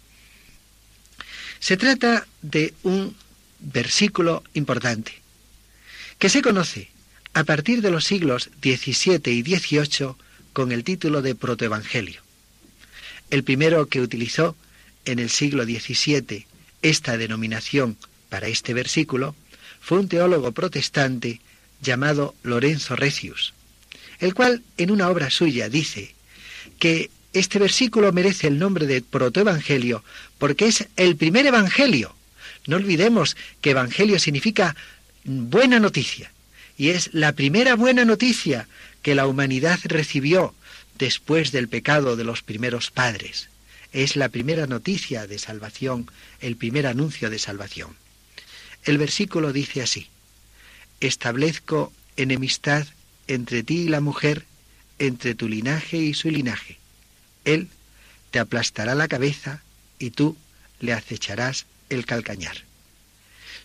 Se 1.60 1.76
trata 1.76 2.26
de 2.42 2.74
un 2.84 3.16
versículo 3.60 4.42
importante 4.54 5.12
que 6.18 6.30
se 6.30 6.42
conoce 6.42 6.90
a 7.34 7.44
partir 7.44 7.82
de 7.82 7.92
los 7.92 8.06
siglos 8.06 8.50
XVII 8.62 9.32
y 9.32 9.44
XVIII 9.44 10.16
con 10.54 10.72
el 10.72 10.84
título 10.84 11.22
de 11.22 11.36
protoevangelio. 11.36 12.22
El 13.30 13.44
primero 13.44 13.88
que 13.88 14.02
utilizó 14.02 14.56
en 15.06 15.20
el 15.20 15.30
siglo 15.30 15.64
XVII 15.64 16.46
esta 16.82 17.18
denominación 17.18 17.98
para 18.30 18.48
este 18.48 18.74
versículo 18.74 19.36
fue 19.80 20.00
un 20.00 20.08
teólogo 20.08 20.52
protestante 20.52 21.40
llamado 21.82 22.36
Lorenzo 22.44 22.96
Recius, 22.96 23.54
el 24.20 24.34
cual 24.34 24.64
en 24.78 24.92
una 24.92 25.10
obra 25.10 25.30
suya 25.30 25.70
dice 25.70 26.14
que 26.80 27.10
este 27.34 27.60
versículo 27.60 28.12
merece 28.12 28.48
el 28.48 28.60
nombre 28.60 28.86
de 28.86 29.02
protoevangelio 29.02 30.04
porque 30.38 30.68
es 30.68 30.88
el 30.98 31.16
primer 31.16 31.46
evangelio. 31.46 32.16
No 32.68 32.76
olvidemos 32.76 33.38
que 33.62 33.72
evangelio 33.72 34.20
significa 34.20 34.76
buena 35.24 35.80
noticia 35.80 36.32
y 36.78 36.90
es 36.90 37.10
la 37.14 37.34
primera 37.34 37.76
buena 37.76 38.06
noticia 38.06 38.68
que 39.02 39.16
la 39.16 39.28
humanidad 39.28 39.80
recibió 39.84 40.54
después 40.98 41.52
del 41.52 41.68
pecado 41.68 42.16
de 42.16 42.24
los 42.24 42.42
primeros 42.42 42.92
padres 42.92 43.50
es 43.92 44.16
la 44.16 44.30
primera 44.30 44.68
noticia 44.68 45.28
de 45.28 45.38
salvación, 45.38 46.10
el 46.40 46.56
primer 46.56 46.88
anuncio 46.88 47.30
de 47.30 47.40
salvación. 47.40 47.96
El 48.84 48.98
versículo 48.98 49.54
dice 49.54 49.82
así, 49.82 50.08
establezco 51.00 51.92
enemistad 52.16 52.88
entre 53.28 53.64
ti 53.64 53.82
y 53.82 53.90
la 53.90 54.02
mujer, 54.02 54.46
entre 55.00 55.36
tu 55.36 55.48
linaje 55.50 55.98
y 55.98 56.14
su 56.14 56.30
linaje. 56.30 56.78
Él 57.44 57.68
te 58.32 58.40
aplastará 58.40 58.96
la 58.96 59.08
cabeza 59.08 59.62
y 60.00 60.12
tú 60.12 60.38
le 60.80 60.94
acecharás 60.94 61.66
el 61.90 62.06
calcañar. 62.06 62.58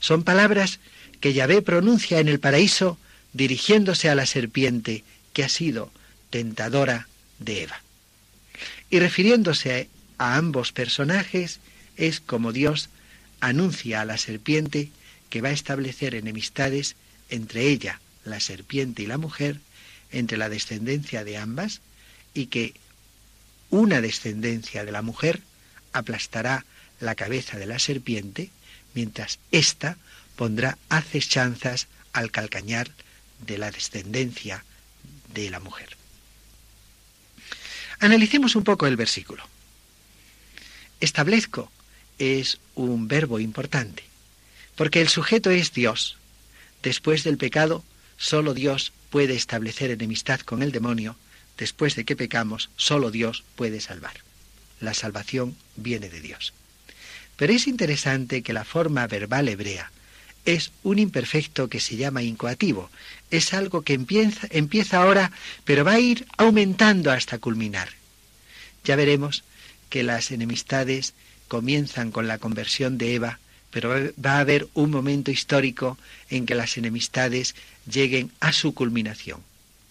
Son 0.01 0.25
palabras 0.25 0.81
que 1.21 1.33
Yahvé 1.33 1.63
pronuncia 1.63 2.19
en 2.19 2.29
el 2.29 2.41
paraíso 2.41 2.99
dirigiéndose 3.33 4.09
a 4.09 4.15
la 4.15 4.27
serpiente 4.27 5.05
que 5.37 5.45
ha 5.45 5.51
sido 5.51 5.93
tentadora 6.31 7.09
de 7.39 7.65
Eva. 7.65 7.83
Y 8.89 9.01
refiriéndose 9.01 9.91
a 10.17 10.37
ambos 10.37 10.73
personajes 10.73 11.61
es 11.99 12.21
como 12.21 12.55
Dios 12.55 12.89
anuncia 13.41 14.01
a 14.01 14.07
la 14.07 14.17
serpiente 14.17 14.89
que 15.29 15.43
va 15.43 15.51
a 15.51 15.53
establecer 15.53 16.15
enemistades 16.15 16.97
entre 17.29 17.69
ella, 17.69 18.01
la 18.25 18.41
serpiente 18.41 19.03
y 19.03 19.07
la 19.07 19.19
mujer, 19.19 19.61
entre 20.11 20.39
la 20.39 20.49
descendencia 20.49 21.23
de 21.23 21.37
ambas, 21.37 21.83
y 22.33 22.47
que 22.47 22.73
una 23.69 24.01
descendencia 24.01 24.87
de 24.87 24.93
la 24.93 25.03
mujer 25.03 25.43
aplastará 25.93 26.65
la 26.99 27.15
cabeza 27.15 27.59
de 27.59 27.67
la 27.67 27.79
serpiente, 27.79 28.49
mientras 28.95 29.39
ésta 29.53 29.99
pondrá 30.35 30.79
acechanzas 30.89 31.89
al 32.15 32.31
calcañar 32.31 32.91
de 33.47 33.59
la 33.59 33.71
descendencia 33.71 34.65
de 35.45 35.51
la 35.51 35.61
mujer. 35.61 35.97
Analicemos 38.01 38.57
un 38.57 38.65
poco 38.65 38.87
el 38.87 38.97
versículo. 38.97 39.47
Establezco 41.01 41.71
es 42.19 42.59
un 42.75 43.09
verbo 43.09 43.39
importante, 43.41 44.05
porque 44.75 45.01
el 45.01 45.09
sujeto 45.09 45.51
es 45.51 45.73
Dios. 45.73 46.17
Después 46.83 47.25
del 47.25 47.37
pecado, 47.37 47.85
solo 48.17 48.55
Dios 48.55 48.93
puede 49.11 49.35
establecer 49.35 49.91
enemistad 49.91 50.41
con 50.41 50.63
el 50.63 50.73
demonio. 50.73 51.17
Después 51.59 51.97
de 51.97 52.05
que 52.05 52.17
pecamos, 52.17 52.71
solo 52.77 53.11
Dios 53.11 53.45
puede 53.57 53.81
salvar. 53.81 54.15
La 54.81 54.93
salvación 54.93 55.57
viene 55.77 56.11
de 56.11 56.21
Dios. 56.21 56.53
Pero 57.37 57.53
es 57.53 57.67
interesante 57.67 58.43
que 58.43 58.53
la 58.53 58.65
forma 58.65 59.07
verbal 59.07 59.49
hebrea 59.49 59.91
es 60.47 60.73
un 60.83 60.99
imperfecto 60.99 61.69
que 61.69 61.81
se 61.81 61.97
llama 61.97 62.23
incoativo. 62.23 62.89
Es 63.31 63.53
algo 63.53 63.83
que 63.83 63.93
empieza, 63.93 64.47
empieza 64.51 65.03
ahora, 65.03 65.33
pero 65.65 65.85
va 65.85 65.93
a 65.93 66.01
ir 66.01 66.27
aumentando 66.39 67.11
hasta 67.11 67.39
culminar. 67.39 67.91
Ya 68.85 68.97
veremos 68.97 69.45
que 69.91 70.03
las 70.03 70.31
enemistades 70.31 71.15
comienzan 71.49 72.13
con 72.13 72.29
la 72.29 72.39
conversión 72.39 72.97
de 72.97 73.15
Eva, 73.15 73.41
pero 73.71 73.91
va 74.25 74.37
a 74.37 74.41
haber 74.41 74.69
un 74.75 74.91
momento 74.91 75.31
histórico 75.31 75.99
en 76.31 76.47
que 76.47 76.55
las 76.55 76.79
enemistades 76.79 77.55
lleguen 77.91 78.31
a 78.41 78.53
su 78.53 78.73
culminación. 78.73 79.43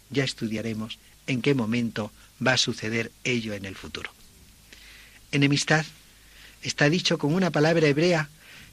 Ya 0.10 0.24
estudiaremos 0.24 0.98
en 1.28 1.42
qué 1.42 1.54
momento 1.54 2.12
va 2.46 2.54
a 2.54 2.58
suceder 2.58 3.12
ello 3.24 3.54
en 3.54 3.66
el 3.66 3.76
futuro. 3.76 4.12
Enemistad 5.32 5.86
está 6.62 6.90
dicho 6.90 7.18
con 7.18 7.34
una 7.34 7.52
palabra 7.52 7.88
hebrea 7.88 8.30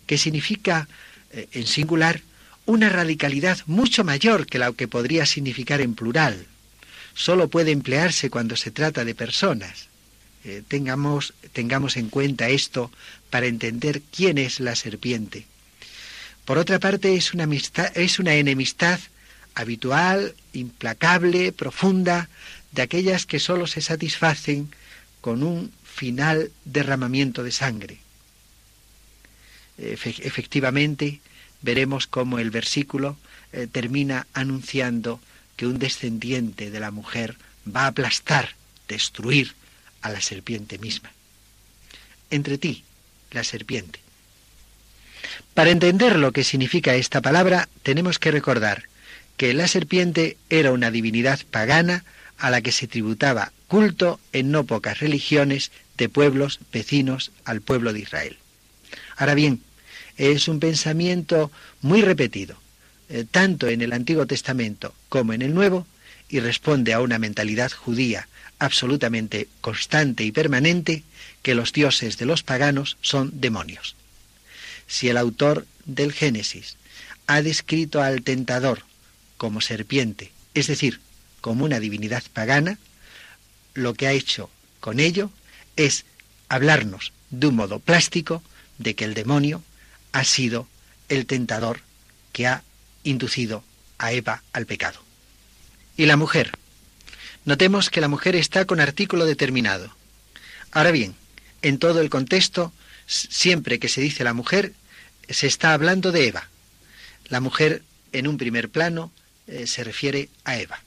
que 0.07 0.19
significa, 0.19 0.89
en 1.33 1.67
singular, 1.67 2.23
una 2.67 2.89
radicalidad 2.89 3.59
mucho 3.67 4.05
mayor 4.05 4.47
que 4.47 4.59
la 4.59 4.73
que 4.73 4.89
podría 4.89 5.27
significar 5.27 5.81
en 5.81 5.95
plural. 5.95 6.47
Solo 7.15 7.49
puede 7.49 7.73
emplearse 7.73 8.31
cuando 8.31 8.57
se 8.57 8.71
trata 8.71 9.05
de 9.05 9.15
personas. 9.15 9.89
Eh, 10.45 10.63
tengamos, 10.67 11.35
tengamos 11.53 11.97
en 11.97 12.09
cuenta 12.09 12.49
esto 12.49 12.91
para 13.31 13.47
entender 13.47 14.03
quién 14.15 14.39
es 14.39 14.61
la 14.61 14.75
serpiente. 14.75 15.47
Por 16.45 16.59
otra 16.59 16.79
parte, 16.79 17.15
es 17.15 17.35
una, 17.35 17.45
amistad, 17.45 17.97
es 17.97 18.19
una 18.19 18.35
enemistad 18.35 18.99
habitual, 19.55 20.35
implacable, 20.53 21.53
profunda, 21.53 22.29
de 22.73 22.83
aquellas 22.83 23.27
que 23.27 23.39
sólo 23.39 23.67
se 23.67 23.81
satisfacen 23.81 24.71
con 25.21 25.43
un 25.43 25.71
final 25.85 26.51
derramamiento 26.65 27.45
de 27.45 27.53
sangre. 27.53 27.99
Efectivamente, 29.83 31.21
veremos 31.61 32.07
cómo 32.07 32.39
el 32.39 32.51
versículo 32.51 33.17
eh, 33.53 33.67
termina 33.71 34.27
anunciando 34.33 35.21
que 35.57 35.67
un 35.67 35.79
descendiente 35.79 36.71
de 36.71 36.81
la 36.81 36.91
mujer 36.91 37.37
va 37.65 37.85
a 37.85 37.89
aplastar, 37.89 38.55
destruir 38.89 39.55
a 40.01 40.11
la 40.11 40.21
serpiente 40.21 40.79
misma. 40.79 41.13
Entre 42.31 42.59
ti, 42.59 42.85
la 43.31 43.45
serpiente. 43.45 44.01
Para 45.55 45.71
entender 45.71 46.17
lo 46.17 46.33
que 46.33 46.45
significa 46.45 46.95
esta 46.95 47.21
palabra, 47.21 47.69
tenemos 47.83 48.19
que 48.19 48.31
recordar 48.31 48.85
que 49.37 49.55
la 49.55 49.69
serpiente 49.69 50.37
era 50.51 50.73
una 50.73 50.91
divinidad 50.91 51.41
pagana 51.51 52.05
a 52.39 52.51
la 52.51 52.61
que 52.61 52.73
se 52.73 52.89
tributaba 52.89 53.53
culto 53.69 54.21
en 54.33 54.51
no 54.51 54.65
pocas 54.65 55.01
religiones 55.01 55.71
de 55.97 56.09
pueblos 56.09 56.61
vecinos 56.73 57.33
al 57.45 57.61
pueblo 57.61 57.93
de 57.93 58.01
Israel. 58.01 58.39
Ahora 59.17 59.35
bien, 59.35 59.61
es 60.17 60.49
un 60.49 60.61
pensamiento 60.61 61.51
muy 61.81 62.03
repetido, 62.03 62.57
eh, 63.09 63.25
tanto 63.31 63.69
en 63.69 63.83
el 63.83 63.93
Antiguo 63.93 64.27
Testamento 64.27 64.95
como 65.09 65.33
en 65.33 65.43
el 65.43 65.55
Nuevo, 65.55 65.87
y 66.29 66.41
responde 66.41 66.93
a 66.93 67.01
una 67.01 67.19
mentalidad 67.19 67.71
judía 67.71 68.29
absolutamente 68.59 69.49
constante 69.61 70.25
y 70.25 70.33
permanente 70.33 71.03
que 71.43 71.55
los 71.55 71.73
dioses 71.73 72.17
de 72.17 72.27
los 72.27 72.43
paganos 72.43 72.97
son 73.03 73.41
demonios. 73.41 73.97
Si 74.87 75.09
el 75.09 75.17
autor 75.17 75.67
del 75.85 76.13
Génesis 76.13 76.77
ha 77.27 77.43
descrito 77.43 78.03
al 78.03 78.23
tentador 78.23 78.83
como 79.37 79.61
serpiente, 79.61 80.33
es 80.55 80.69
decir, 80.69 81.01
como 81.41 81.65
una 81.65 81.81
divinidad 81.81 82.23
pagana, 82.33 82.79
lo 83.75 83.95
que 83.95 84.07
ha 84.07 84.13
hecho 84.13 84.49
con 84.81 85.01
ello 85.01 85.31
es 85.77 86.05
hablarnos 86.49 87.13
de 87.31 87.49
un 87.49 87.57
modo 87.57 87.79
plástico 87.79 88.43
de 88.79 88.95
que 88.95 89.05
el 89.05 89.15
demonio 89.15 89.63
ha 90.13 90.25
sido 90.25 90.69
el 91.09 91.27
tentador 91.27 91.81
que 92.33 92.47
ha 92.47 92.63
inducido 93.05 93.65
a 93.99 94.13
Eva 94.13 94.43
al 94.53 94.67
pecado. 94.67 95.03
Y 95.97 96.07
la 96.07 96.17
mujer, 96.17 96.53
Notemos 97.45 97.91
que 97.91 98.01
la 98.01 98.09
mujer 98.09 98.37
está 98.37 98.67
con 98.67 98.79
artículo 98.79 99.27
determinado. 99.27 99.95
Ahora 100.71 100.93
bien, 100.93 101.17
en 101.63 101.79
todo 101.79 102.01
el 102.01 102.09
contexto, 102.09 102.73
siempre 103.07 103.81
que 103.81 103.89
se 103.89 104.01
dice 104.01 104.23
la 104.23 104.33
mujer, 104.33 104.75
se 105.29 105.49
está 105.49 105.73
hablando 105.73 106.13
de 106.13 106.29
Eva. 106.29 106.49
La 107.29 107.41
mujer, 107.41 107.83
en 108.13 108.29
un 108.29 108.39
primer 108.39 108.69
plano, 108.69 109.13
eh, 109.49 109.67
se 109.67 109.83
refiere 109.83 110.29
a 110.45 110.59
Eva. 110.59 110.83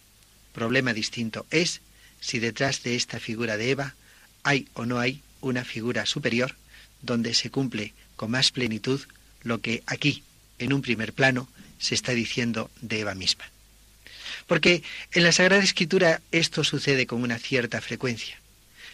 Problema 0.53 0.93
distinto 0.93 1.45
es 1.51 1.81
si 2.21 2.39
detrás 2.39 2.83
de 2.83 2.95
esta 2.95 3.19
figura 3.19 3.57
de 3.57 3.71
Eva 3.71 3.95
hay 4.43 4.69
o 4.75 4.85
no 4.85 4.99
hay 4.99 5.21
una 5.41 5.65
figura 5.65 6.05
superior 6.05 6.55
donde 7.01 7.33
se 7.33 7.51
cumple 7.51 7.93
con 8.15 8.31
más 8.31 8.51
plenitud 8.51 9.01
lo 9.43 9.61
que 9.61 9.83
aquí, 9.85 10.23
en 10.59 10.73
un 10.73 10.81
primer 10.81 11.13
plano, 11.13 11.47
se 11.77 11.95
está 11.95 12.13
diciendo 12.13 12.71
de 12.81 13.01
Eva 13.01 13.15
misma. 13.15 13.45
Porque 14.47 14.83
en 15.11 15.23
la 15.23 15.31
Sagrada 15.31 15.63
Escritura 15.63 16.21
esto 16.31 16.63
sucede 16.63 17.07
con 17.07 17.21
una 17.21 17.37
cierta 17.39 17.81
frecuencia. 17.81 18.39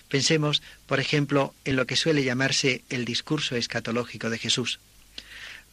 Pensemos, 0.09 0.61
por 0.87 0.99
ejemplo, 0.99 1.53
en 1.63 1.75
lo 1.75 1.85
que 1.85 1.95
suele 1.95 2.23
llamarse 2.23 2.83
el 2.89 3.05
discurso 3.05 3.55
escatológico 3.55 4.29
de 4.29 4.37
Jesús. 4.37 4.79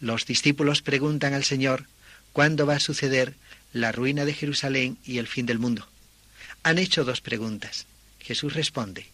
Los 0.01 0.27
discípulos 0.27 0.83
preguntan 0.83 1.35
al 1.35 1.45
Señor 1.45 1.87
cuándo 2.33 2.67
va 2.67 2.77
a 2.77 2.81
suceder 2.81 3.35
la 3.73 3.91
ruina 3.91 4.25
de 4.25 4.35
Jerusalén 4.35 4.97
y 5.05 5.19
el 5.19 5.27
fin 5.27 5.47
del 5.47 5.59
mundo. 5.59 5.89
Han 6.63 6.79
hecho 6.79 7.05
dos 7.05 7.21
preguntas. 7.21 7.87
Jesús 8.21 8.55
responde. 8.55 9.07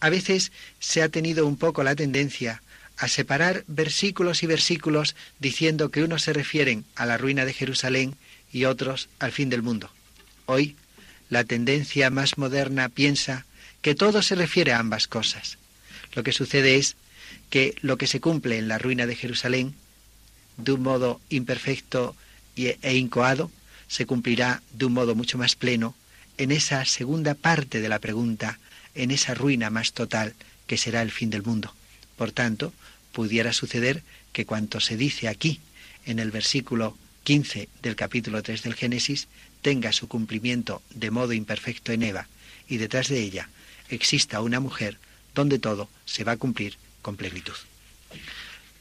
A 0.00 0.10
veces 0.10 0.52
se 0.78 1.02
ha 1.02 1.08
tenido 1.08 1.46
un 1.46 1.56
poco 1.56 1.82
la 1.82 1.94
tendencia 1.94 2.62
a 2.98 3.08
separar 3.08 3.64
versículos 3.68 4.42
y 4.42 4.46
versículos 4.46 5.14
diciendo 5.38 5.90
que 5.90 6.02
unos 6.02 6.22
se 6.22 6.32
refieren 6.32 6.84
a 6.96 7.06
la 7.06 7.16
ruina 7.16 7.44
de 7.44 7.54
Jerusalén 7.54 8.16
y 8.52 8.64
otros 8.64 9.08
al 9.20 9.32
fin 9.32 9.48
del 9.48 9.62
mundo. 9.62 9.90
Hoy, 10.46 10.76
la 11.30 11.44
tendencia 11.44 12.10
más 12.10 12.38
moderna 12.38 12.88
piensa 12.88 13.46
que 13.82 13.94
todo 13.94 14.22
se 14.22 14.34
refiere 14.34 14.72
a 14.72 14.80
ambas 14.80 15.06
cosas. 15.06 15.58
Lo 16.14 16.22
que 16.24 16.32
sucede 16.32 16.76
es 16.76 16.96
que 17.50 17.76
lo 17.80 17.96
que 17.96 18.06
se 18.06 18.20
cumple 18.20 18.58
en 18.58 18.66
la 18.66 18.78
ruina 18.78 19.06
de 19.06 19.14
Jerusalén, 19.14 19.74
de 20.56 20.72
un 20.72 20.82
modo 20.82 21.20
imperfecto 21.28 22.16
e 22.56 22.96
incoado, 22.96 23.50
se 23.86 24.06
cumplirá 24.06 24.62
de 24.72 24.86
un 24.86 24.92
modo 24.92 25.14
mucho 25.14 25.38
más 25.38 25.54
pleno 25.54 25.94
en 26.36 26.50
esa 26.50 26.84
segunda 26.84 27.34
parte 27.34 27.80
de 27.80 27.88
la 27.88 28.00
pregunta, 28.00 28.58
en 28.94 29.12
esa 29.12 29.34
ruina 29.34 29.70
más 29.70 29.92
total 29.92 30.34
que 30.66 30.76
será 30.76 31.02
el 31.02 31.12
fin 31.12 31.30
del 31.30 31.42
mundo. 31.44 31.72
Por 32.18 32.32
tanto, 32.32 32.74
pudiera 33.12 33.54
suceder 33.54 34.02
que 34.32 34.44
cuanto 34.44 34.80
se 34.80 34.96
dice 34.96 35.28
aquí, 35.28 35.60
en 36.04 36.18
el 36.18 36.30
versículo 36.30 36.98
15 37.24 37.68
del 37.80 37.96
capítulo 37.96 38.42
3 38.42 38.62
del 38.62 38.74
Génesis 38.74 39.28
tenga 39.62 39.92
su 39.92 40.08
cumplimiento 40.08 40.82
de 40.90 41.10
modo 41.10 41.32
imperfecto 41.32 41.92
en 41.92 42.02
Eva 42.02 42.26
y 42.68 42.78
detrás 42.78 43.08
de 43.08 43.20
ella 43.20 43.48
exista 43.88 44.40
una 44.40 44.60
mujer 44.60 44.98
donde 45.34 45.58
todo 45.58 45.88
se 46.04 46.24
va 46.24 46.32
a 46.32 46.36
cumplir 46.36 46.76
con 47.02 47.16
plenitud. 47.16 47.54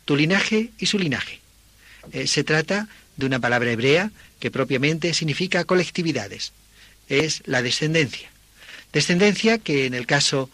Tu 0.05 0.15
linaje 0.15 0.71
y 0.79 0.87
su 0.87 0.97
linaje. 0.97 1.39
Eh, 2.11 2.27
se 2.27 2.43
trata 2.43 2.87
de 3.17 3.25
una 3.25 3.39
palabra 3.39 3.71
hebrea 3.71 4.11
que 4.39 4.51
propiamente 4.51 5.13
significa 5.13 5.65
colectividades. 5.65 6.53
Es 7.09 7.43
la 7.45 7.61
descendencia. 7.61 8.29
Descendencia 8.93 9.57
que 9.57 9.85
en 9.85 9.93
el 9.93 10.07
caso 10.07 10.49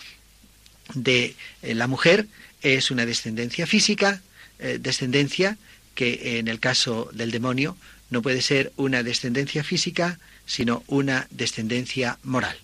de 0.95 1.35
eh, 1.61 1.75
la 1.75 1.87
mujer 1.87 2.27
es 2.63 2.89
una 2.89 3.05
descendencia 3.05 3.67
física, 3.67 4.21
eh, 4.59 4.79
descendencia 4.81 5.57
que 5.93 6.39
en 6.39 6.47
el 6.47 6.59
caso 6.59 7.09
del 7.13 7.29
demonio 7.29 7.77
no 8.09 8.21
puede 8.21 8.41
ser 8.41 8.71
una 8.77 9.03
descendencia 9.03 9.63
física, 9.63 10.19
sino 10.45 10.83
una 10.87 11.27
descendencia 11.29 12.17
moral. 12.23 12.57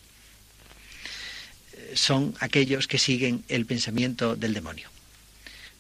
Son 1.94 2.34
aquellos 2.40 2.88
que 2.88 3.00
siguen 3.00 3.44
el 3.50 3.66
pensamiento 3.66 4.36
del 4.36 4.54
demonio. 4.54 4.90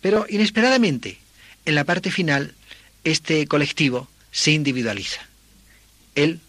Pero 0.02 0.26
inesperadamente, 0.30 1.18
en 1.66 1.76
la 1.76 1.84
parte 1.84 2.12
final, 2.12 2.56
este 3.04 3.48
colectivo 3.48 4.10
se 4.32 4.52
individualiza. 4.52 5.22
Él 6.16 6.40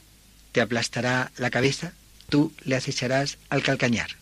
te 0.52 0.60
aplastará 0.60 1.30
la 1.36 1.50
cabeza, 1.50 1.92
tú 2.28 2.52
le 2.64 2.76
acecharás 2.76 3.38
al 3.48 3.62
calcañar. 3.62 4.16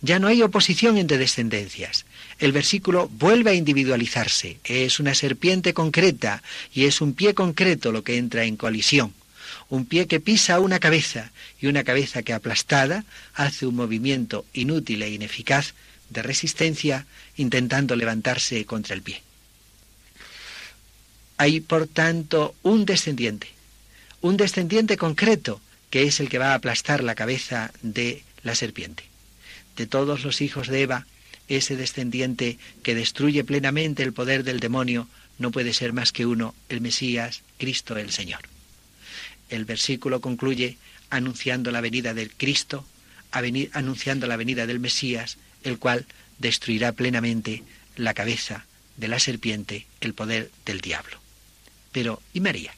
Ya 0.00 0.18
no 0.18 0.26
hay 0.26 0.42
oposición 0.42 0.96
entre 0.96 1.18
descendencias. 1.18 2.04
El 2.42 2.50
versículo 2.50 3.08
vuelve 3.08 3.52
a 3.52 3.54
individualizarse. 3.54 4.58
Es 4.64 4.98
una 4.98 5.14
serpiente 5.14 5.74
concreta 5.74 6.42
y 6.74 6.86
es 6.86 7.00
un 7.00 7.14
pie 7.14 7.34
concreto 7.34 7.92
lo 7.92 8.02
que 8.02 8.16
entra 8.16 8.42
en 8.42 8.56
colisión. 8.56 9.14
Un 9.68 9.86
pie 9.86 10.08
que 10.08 10.18
pisa 10.18 10.58
una 10.58 10.80
cabeza 10.80 11.30
y 11.60 11.68
una 11.68 11.84
cabeza 11.84 12.24
que 12.24 12.32
aplastada 12.32 13.04
hace 13.34 13.64
un 13.64 13.76
movimiento 13.76 14.44
inútil 14.54 15.04
e 15.04 15.10
ineficaz 15.10 15.74
de 16.10 16.20
resistencia 16.20 17.06
intentando 17.36 17.94
levantarse 17.94 18.66
contra 18.66 18.96
el 18.96 19.02
pie. 19.02 19.22
Hay, 21.36 21.60
por 21.60 21.86
tanto, 21.86 22.56
un 22.64 22.84
descendiente, 22.86 23.50
un 24.20 24.36
descendiente 24.36 24.96
concreto 24.96 25.60
que 25.90 26.02
es 26.08 26.18
el 26.18 26.28
que 26.28 26.38
va 26.38 26.50
a 26.50 26.54
aplastar 26.54 27.04
la 27.04 27.14
cabeza 27.14 27.70
de 27.82 28.24
la 28.42 28.56
serpiente 28.56 29.04
de 29.76 29.86
todos 29.86 30.24
los 30.24 30.40
hijos 30.40 30.66
de 30.66 30.82
Eva, 30.82 31.06
ese 31.48 31.76
descendiente 31.76 32.58
que 32.82 32.94
destruye 32.94 33.44
plenamente 33.44 34.02
el 34.02 34.12
poder 34.12 34.44
del 34.44 34.60
demonio, 34.60 35.08
no 35.38 35.50
puede 35.50 35.72
ser 35.72 35.92
más 35.92 36.12
que 36.12 36.26
uno, 36.26 36.54
el 36.68 36.80
Mesías, 36.80 37.42
Cristo 37.58 37.96
el 37.96 38.10
Señor. 38.10 38.40
El 39.48 39.64
versículo 39.64 40.20
concluye 40.20 40.78
anunciando 41.10 41.70
la 41.70 41.80
venida 41.80 42.14
del 42.14 42.32
Cristo, 42.32 42.86
anunciando 43.30 44.26
la 44.26 44.36
venida 44.36 44.66
del 44.66 44.80
Mesías, 44.80 45.36
el 45.62 45.78
cual 45.78 46.06
destruirá 46.38 46.92
plenamente 46.92 47.62
la 47.96 48.14
cabeza 48.14 48.66
de 48.96 49.08
la 49.08 49.18
serpiente, 49.18 49.86
el 50.00 50.14
poder 50.14 50.50
del 50.64 50.80
diablo. 50.80 51.20
Pero, 51.92 52.22
¿y 52.32 52.40
María? 52.40 52.74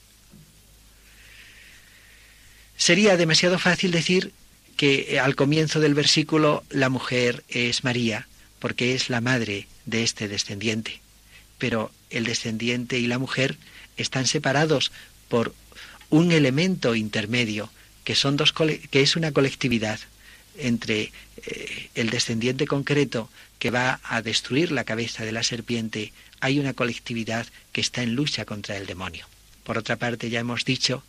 Sería 2.77 3.17
demasiado 3.17 3.59
fácil 3.59 3.93
decir 3.93 4.33
que 4.77 5.21
al 5.21 5.37
comienzo 5.37 5.81
del 5.81 5.95
versículo 5.95 6.65
la 6.71 6.89
mujer 6.89 7.45
es 7.49 7.85
María, 7.85 8.27
porque 8.65 8.95
es 8.95 9.11
la 9.11 9.21
madre 9.21 9.69
de 9.85 10.05
este 10.05 10.27
descendiente. 10.27 11.03
Pero 11.59 11.93
el 12.09 12.25
descendiente 12.25 12.99
y 12.99 13.07
la 13.07 13.19
mujer 13.19 13.59
están 13.99 14.27
separados 14.27 14.91
por 15.29 15.55
un 16.09 16.33
elemento 16.33 16.95
intermedio, 16.95 17.69
que, 18.05 18.15
son 18.15 18.39
dos, 18.39 18.55
que 18.55 19.03
es 19.03 19.17
una 19.17 19.33
colectividad 19.33 20.01
entre 20.57 21.13
eh, 21.45 21.91
el 21.95 22.09
descendiente 22.09 22.67
concreto 22.67 23.29
que 23.59 23.71
va 23.71 24.01
a 24.03 24.23
destruir 24.23 24.73
la 24.73 24.85
cabeza 24.85 25.27
de 25.27 25.33
la 25.33 25.43
serpiente, 25.43 26.15
hay 26.41 26.59
una 26.59 26.73
colectividad 26.73 27.47
que 27.73 27.83
está 27.83 28.03
en 28.03 28.15
lucha 28.15 28.47
contra 28.47 28.79
el 28.79 28.87
demonio. 28.87 29.27
Por 29.65 29.77
otra 29.77 29.97
parte, 29.97 30.31
ya 30.31 30.41
hemos 30.41 30.65
dicho 30.65 31.05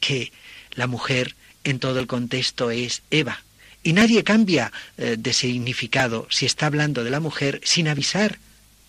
que 0.00 0.32
la 0.72 0.88
mujer 0.88 1.36
en 1.62 1.78
todo 1.78 2.00
el 2.00 2.08
contexto 2.08 2.72
es 2.72 3.02
Eva, 3.12 3.44
y 3.82 3.92
nadie 3.92 4.24
cambia 4.24 4.72
eh, 4.96 5.16
de 5.18 5.32
significado 5.32 6.26
si 6.30 6.46
está 6.46 6.66
hablando 6.66 7.04
de 7.04 7.10
la 7.10 7.20
mujer 7.20 7.60
sin 7.64 7.88
avisar 7.88 8.38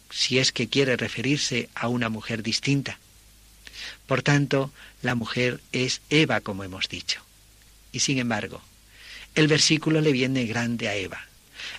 si 0.10 0.39
es 0.39 0.52
que 0.52 0.67
quiere 0.67 0.97
referirse 0.97 1.69
a 1.75 1.88
una 1.88 2.10
mujer 2.10 2.41
distinta. 2.41 2.97
Por 4.08 4.23
tanto, 4.23 4.71
la 5.02 5.15
mujer 5.15 5.60
es 5.71 6.02
Eva, 6.10 6.41
como 6.41 6.63
hemos 6.63 6.89
dicho. 6.89 7.21
Y 7.91 7.99
sin 7.99 8.17
embargo, 8.17 8.62
el 9.36 9.47
versículo 9.47 10.02
le 10.02 10.12
viene 10.12 10.45
grande 10.45 10.89
a 10.89 10.95
Eva. 10.95 11.21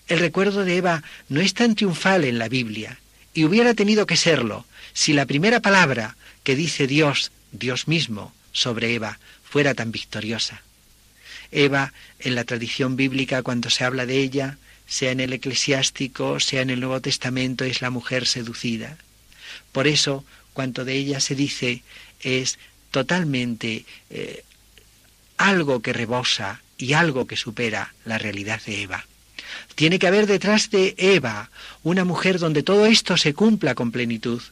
El 0.06 0.20
recuerdo 0.20 0.64
de 0.64 0.76
Eva 0.76 1.02
no 1.28 1.40
es 1.40 1.54
tan 1.54 1.74
triunfal 1.74 2.24
en 2.24 2.38
la 2.38 2.48
Biblia, 2.48 2.98
y 3.34 3.44
hubiera 3.44 3.74
tenido 3.74 4.06
que 4.06 4.16
serlo 4.16 4.66
si 4.92 5.12
la 5.12 5.26
primera 5.26 5.60
palabra 5.60 6.16
que 6.42 6.56
dice 6.56 6.86
Dios, 6.86 7.32
Dios 7.52 7.88
mismo, 7.88 8.32
sobre 8.52 8.94
Eva, 8.94 9.18
fuera 9.44 9.74
tan 9.74 9.92
victoriosa. 9.92 10.62
Eva, 11.52 11.92
en 12.18 12.34
la 12.34 12.44
tradición 12.44 12.96
bíblica, 12.96 13.42
cuando 13.42 13.70
se 13.70 13.84
habla 13.84 14.06
de 14.06 14.18
ella, 14.18 14.58
sea 14.86 15.12
en 15.12 15.20
el 15.20 15.32
eclesiástico, 15.32 16.40
sea 16.40 16.62
en 16.62 16.70
el 16.70 16.80
Nuevo 16.80 17.00
Testamento, 17.00 17.64
es 17.64 17.80
la 17.80 17.90
mujer 17.90 18.26
seducida. 18.26 18.96
Por 19.72 19.86
eso, 19.86 20.24
cuanto 20.52 20.84
de 20.84 20.94
ella 20.94 21.20
se 21.20 21.34
dice 21.34 21.82
es 22.20 22.58
totalmente 22.90 23.84
eh, 24.10 24.44
algo 25.36 25.80
que 25.80 25.92
rebosa 25.92 26.60
y 26.76 26.92
algo 26.92 27.26
que 27.26 27.36
supera 27.36 27.94
la 28.04 28.18
realidad 28.18 28.60
de 28.66 28.82
Eva. 28.82 29.06
Tiene 29.74 29.98
que 29.98 30.06
haber 30.06 30.26
detrás 30.26 30.70
de 30.70 30.94
Eva 30.98 31.50
una 31.82 32.04
mujer 32.04 32.38
donde 32.38 32.62
todo 32.62 32.86
esto 32.86 33.16
se 33.16 33.34
cumpla 33.34 33.74
con 33.74 33.92
plenitud. 33.92 34.42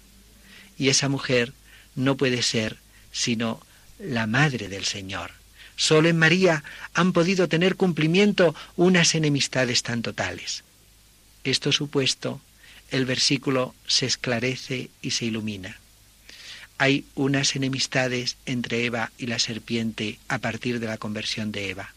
Y 0.79 0.89
esa 0.89 1.09
mujer 1.09 1.53
no 1.95 2.17
puede 2.17 2.43
ser 2.43 2.79
sino 3.13 3.61
la 3.99 4.27
madre 4.27 4.69
del 4.69 4.85
Señor. 4.85 5.33
Solo 5.79 6.09
en 6.09 6.19
María 6.19 6.65
han 6.93 7.13
podido 7.13 7.47
tener 7.47 7.77
cumplimiento 7.77 8.53
unas 8.75 9.15
enemistades 9.15 9.85
tan 9.85 10.03
totales. 10.03 10.65
Esto 11.45 11.71
supuesto, 11.71 12.41
el 12.91 13.07
versículo 13.07 13.77
se 13.87 14.05
esclarece 14.05 14.91
y 15.03 15.13
se 15.13 15.27
ilumina. 15.27 15.79
Hay 16.79 17.05
unas 17.15 17.55
enemistades 17.55 18.37
entre 18.45 18.87
Eva 18.87 19.13
y 19.19 19.27
la 19.27 19.39
serpiente 19.39 20.19
a 20.27 20.39
partir 20.39 20.81
de 20.81 20.89
la 20.89 20.99
conversión 20.99 21.53
de 21.53 21.71
Eva. 21.71 21.95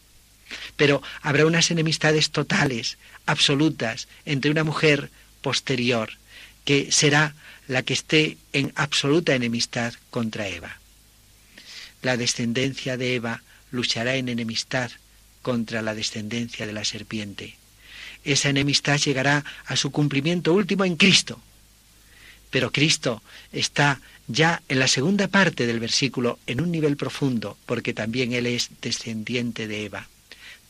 Pero 0.76 1.02
habrá 1.20 1.44
unas 1.44 1.72
enemistades 1.72 2.30
totales, 2.30 2.98
absolutas, 3.26 4.06
entre 4.24 4.52
una 4.52 4.62
mujer 4.62 5.10
posterior, 5.40 6.12
que 6.64 6.92
será 6.92 7.34
la 7.66 7.82
que 7.82 7.94
esté 7.94 8.36
en 8.52 8.72
absoluta 8.76 9.34
enemistad 9.34 9.92
contra 10.10 10.46
Eva. 10.46 10.78
La 12.00 12.16
descendencia 12.16 12.96
de 12.96 13.16
Eva 13.16 13.42
luchará 13.72 14.14
en 14.14 14.28
enemistad 14.28 14.90
contra 15.42 15.82
la 15.82 15.94
descendencia 15.94 16.66
de 16.66 16.72
la 16.72 16.84
serpiente. 16.84 17.56
Esa 18.24 18.50
enemistad 18.50 18.98
llegará 18.98 19.44
a 19.66 19.74
su 19.74 19.90
cumplimiento 19.90 20.54
último 20.54 20.84
en 20.84 20.96
Cristo. 20.96 21.40
Pero 22.50 22.70
Cristo 22.70 23.22
está 23.50 24.00
ya 24.28 24.62
en 24.68 24.78
la 24.78 24.86
segunda 24.86 25.26
parte 25.26 25.66
del 25.66 25.80
versículo 25.80 26.38
en 26.46 26.60
un 26.60 26.70
nivel 26.70 26.96
profundo, 26.96 27.56
porque 27.66 27.92
también 27.92 28.32
Él 28.32 28.46
es 28.46 28.70
descendiente 28.80 29.66
de 29.66 29.86
Eva. 29.86 30.08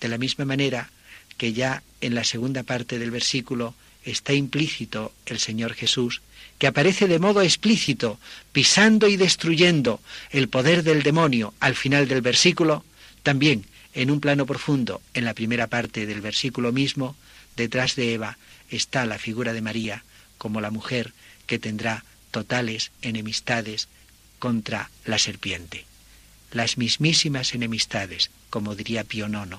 De 0.01 0.09
la 0.09 0.17
misma 0.17 0.45
manera 0.45 0.91
que 1.37 1.53
ya 1.53 1.83
en 2.01 2.15
la 2.15 2.25
segunda 2.25 2.62
parte 2.62 2.99
del 2.99 3.11
versículo 3.11 3.75
está 4.05 4.33
implícito 4.33 5.12
el 5.27 5.38
Señor 5.38 5.75
Jesús, 5.75 6.23
que 6.59 6.67
aparece 6.67 7.09
de 7.09 7.19
modo 7.19 7.43
explícito, 7.43 8.19
pisando 8.53 9.09
y 9.09 9.17
destruyendo 9.17 10.01
el 10.31 10.49
poder 10.49 10.83
del 10.83 11.03
demonio 11.03 11.55
al 11.61 11.75
final 11.75 12.09
del 12.09 12.23
versículo, 12.23 12.85
también 13.22 13.66
en 13.94 14.11
un 14.11 14.20
plano 14.20 14.46
profundo, 14.46 15.02
en 15.14 15.24
la 15.24 15.35
primera 15.35 15.66
parte 15.66 16.06
del 16.06 16.20
versículo 16.20 16.72
mismo, 16.72 17.16
detrás 17.56 17.96
de 17.96 18.14
Eva 18.14 18.38
está 18.70 19.04
la 19.06 19.18
figura 19.18 19.52
de 19.52 19.61
María 19.61 20.04
como 20.38 20.61
la 20.61 20.70
mujer 20.70 21.12
que 21.46 21.58
tendrá 21.58 22.04
totales 22.30 22.90
enemistades 23.02 23.88
contra 24.38 24.90
la 25.04 25.18
serpiente. 25.18 25.85
Las 26.50 26.78
mismísimas 26.78 27.54
enemistades, 27.54 28.30
como 28.50 28.74
diría 28.74 29.04
Pío 29.04 29.28
IX, 29.28 29.58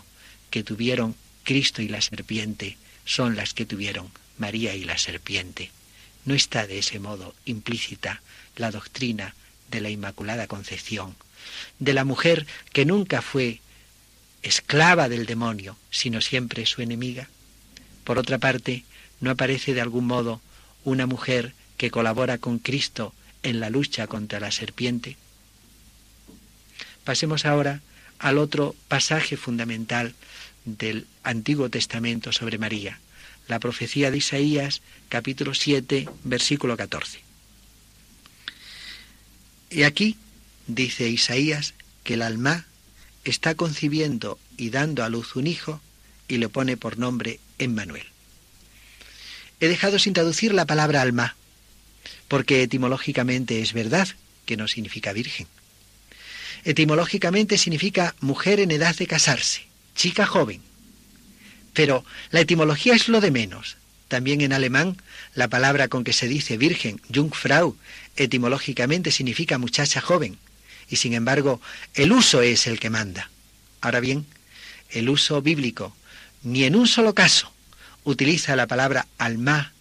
que 0.50 0.64
tuvieron 0.64 1.16
Cristo 1.44 1.82
y 1.82 1.88
la 1.88 2.02
serpiente, 2.02 2.78
son 3.06 3.36
las 3.36 3.54
que 3.54 3.66
tuvieron 3.66 4.10
María 4.38 4.76
y 4.76 4.84
la 4.84 4.98
serpiente. 4.98 5.72
No 6.26 6.34
está 6.34 6.68
de 6.68 6.80
ese 6.80 7.00
modo 7.00 7.36
implícita 7.46 8.22
la 8.56 8.72
doctrina 8.72 9.36
de 9.70 9.82
la 9.82 9.90
Inmaculada 9.90 10.48
Concepción, 10.48 11.16
de 11.80 11.94
la 11.94 12.06
mujer 12.06 12.46
que 12.72 12.86
nunca 12.86 13.22
fue 13.22 13.62
esclava 14.42 15.10
del 15.10 15.26
demonio, 15.26 15.78
sino 15.90 16.22
siempre 16.22 16.66
su 16.66 16.82
enemiga. 16.82 17.30
Por 18.04 18.20
otra 18.20 18.38
parte, 18.38 18.84
no 19.22 19.32
aparece 19.32 19.74
de 19.74 19.82
algún 19.82 20.06
modo 20.06 20.42
una 20.84 21.06
mujer 21.06 21.54
que 21.78 21.92
colabora 21.92 22.38
con 22.38 22.60
Cristo 22.60 23.14
en 23.42 23.60
la 23.60 23.70
lucha 23.70 24.08
contra 24.08 24.40
la 24.40 24.52
serpiente. 24.52 25.18
Pasemos 27.04 27.46
ahora 27.46 27.82
al 28.20 28.38
otro 28.38 28.76
pasaje 28.88 29.38
fundamental 29.38 30.14
del 30.66 31.08
Antiguo 31.24 31.70
Testamento 31.70 32.32
sobre 32.32 32.58
María, 32.58 33.00
la 33.48 33.60
profecía 33.60 34.12
de 34.12 34.18
Isaías, 34.18 34.82
capítulo 35.10 35.54
7, 35.54 36.08
versículo 36.24 36.78
14. 36.78 37.22
Y 39.70 39.84
aquí 39.84 40.18
dice 40.68 41.10
Isaías 41.10 41.74
que 42.04 42.16
el 42.16 42.22
alma 42.22 42.66
está 43.24 43.56
concibiendo 43.56 44.40
y 44.58 44.70
dando 44.70 45.04
a 45.04 45.10
luz 45.10 45.36
un 45.36 45.48
hijo 45.48 45.82
y 46.28 46.38
le 46.38 46.50
pone 46.50 46.78
por 46.78 46.98
nombre 46.98 47.40
Emmanuel. 47.58 48.06
He 49.60 49.68
dejado 49.68 50.00
sin 50.00 50.14
traducir 50.14 50.54
la 50.54 50.66
palabra 50.66 51.02
alma, 51.02 51.36
porque 52.28 52.64
etimológicamente 52.64 53.62
es 53.62 53.74
verdad 53.74 54.08
que 54.46 54.58
no 54.58 54.68
significa 54.68 55.14
virgen. 55.14 55.48
Etimológicamente 56.66 57.58
significa 57.58 58.16
mujer 58.20 58.60
en 58.60 58.72
edad 58.72 58.96
de 58.96 59.08
casarse, 59.08 59.66
chica 59.96 60.26
joven. 60.26 60.62
Pero 61.74 62.06
la 62.32 62.42
etimología 62.42 62.94
es 62.94 63.08
lo 63.10 63.22
de 63.22 63.32
menos. 63.32 63.78
También 64.08 64.42
en 64.42 64.54
alemán, 64.54 64.98
la 65.34 65.48
palabra 65.48 65.88
con 65.88 66.04
que 66.04 66.14
se 66.14 66.28
dice 66.28 66.58
virgen, 66.58 67.02
Jungfrau, 67.14 67.76
etimológicamente 68.16 69.12
significa 69.12 69.58
muchacha 69.58 70.02
joven, 70.02 70.38
y 70.94 70.96
sin 70.96 71.16
embargo 71.16 71.60
el 71.96 72.12
uso 72.12 72.44
es 72.44 72.68
el 72.68 72.80
que 72.80 72.92
manda. 72.92 73.32
Ahora 73.82 74.00
bien, 74.00 74.28
el 74.92 75.10
uso 75.10 75.42
bíblico 75.42 75.96
ni 76.44 76.66
en 76.66 76.76
un 76.76 76.88
solo 76.88 77.16
caso 77.16 77.52
utiliza 78.04 78.56
la 78.56 78.68
palabra 78.68 79.08
alma 79.18 79.74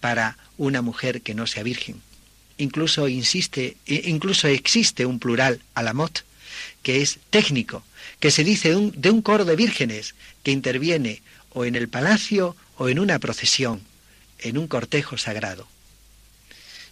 para 0.00 0.36
una 0.58 0.82
mujer 0.82 1.22
que 1.22 1.34
no 1.34 1.46
sea 1.46 1.62
virgen. 1.62 2.02
Incluso 2.58 3.08
insiste, 3.08 3.78
incluso 3.86 4.46
existe 4.46 5.06
un 5.06 5.18
plural 5.18 5.62
alamot 5.72 6.22
que 6.82 7.00
es 7.00 7.18
técnico, 7.30 7.82
que 8.20 8.30
se 8.30 8.44
dice 8.44 8.74
de 8.92 9.10
un 9.10 9.22
coro 9.22 9.46
de 9.46 9.56
vírgenes 9.56 10.14
que 10.42 10.50
interviene 10.50 11.22
o 11.48 11.64
en 11.64 11.76
el 11.76 11.88
palacio 11.88 12.56
o 12.76 12.90
en 12.90 12.98
una 12.98 13.18
procesión, 13.18 13.80
en 14.40 14.58
un 14.58 14.68
cortejo 14.68 15.16
sagrado. 15.16 15.66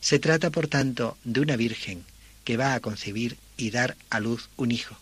Se 0.01 0.19
trata, 0.19 0.49
por 0.49 0.67
tanto, 0.67 1.19
de 1.25 1.41
una 1.41 1.57
virgen 1.57 2.05
que 2.45 2.57
va 2.57 2.73
a 2.73 2.81
concebir 2.81 3.37
y 3.57 3.71
dar 3.71 3.97
a 4.11 4.21
luz 4.21 4.49
un 4.57 4.71
hijo. 4.71 4.97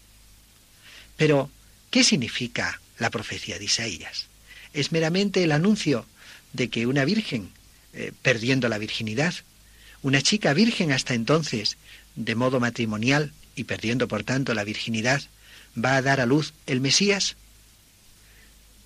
Pero, 1.17 1.51
¿qué 1.90 2.05
significa 2.05 2.81
la 2.99 3.11
profecía 3.11 3.59
de 3.59 3.64
Isaías? 3.64 4.27
Es 4.73 4.93
meramente 4.93 5.43
el 5.43 5.53
anuncio 5.53 6.07
de 6.53 6.69
que 6.69 6.87
una 6.87 7.05
virgen, 7.05 7.51
eh, 7.93 8.12
perdiendo 8.23 8.69
la 8.69 8.79
virginidad, 8.79 9.35
una 10.03 10.23
chica 10.23 10.53
virgen 10.53 10.93
hasta 10.93 11.14
entonces, 11.14 11.77
de 12.17 12.35
modo 12.35 12.61
matrimonial 12.61 13.33
y 13.57 13.64
perdiendo 13.64 14.09
por 14.09 14.25
tanto 14.25 14.55
la 14.55 14.64
virginidad, 14.64 15.23
va 15.83 15.97
a 15.97 16.03
dar 16.03 16.21
a 16.21 16.27
luz 16.27 16.53
el 16.67 16.81
Mesías? 16.81 17.37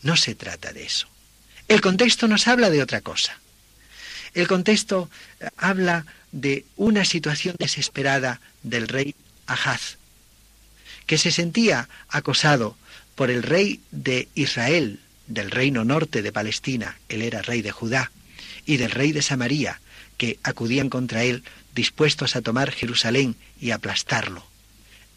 No 0.03 0.17
se 0.17 0.35
trata 0.35 0.73
de 0.73 0.85
eso. 0.85 1.09
El 1.67 1.81
contexto 1.81 2.29
nos 2.29 2.49
habla 2.49 2.71
de 2.71 2.83
otra 2.83 3.01
cosa. 3.01 3.39
El 4.35 4.47
contexto 4.47 5.11
eh, 5.41 5.49
habla 5.57 6.07
de 6.33 6.65
una 6.77 7.05
situación 7.05 7.57
desesperada 7.59 8.41
del 8.63 8.89
rey 8.89 9.15
Ahaz, 9.49 9.97
que 11.07 11.19
se 11.19 11.33
sentía 11.33 11.89
acosado 12.09 12.77
por 13.17 13.31
el 13.31 13.43
rey 13.43 13.81
de 13.91 14.29
Israel, 14.37 15.01
del 15.27 15.51
reino 15.51 15.85
norte 15.85 16.23
de 16.23 16.31
Palestina, 16.33 16.99
él 17.09 17.23
era 17.23 17.43
rey 17.43 17.63
de 17.63 17.73
Judá, 17.73 18.13
y 18.65 18.77
del 18.77 18.93
rey 18.93 19.13
de 19.13 19.23
Samaria, 19.23 19.81
que 20.17 20.39
acudían 20.43 20.91
contra 20.91 21.25
él 21.25 21.43
dispuestos 21.75 22.37
a 22.37 22.43
tomar 22.43 22.71
Jerusalén 22.71 23.37
y 23.61 23.71
aplastarlo. 23.71 24.47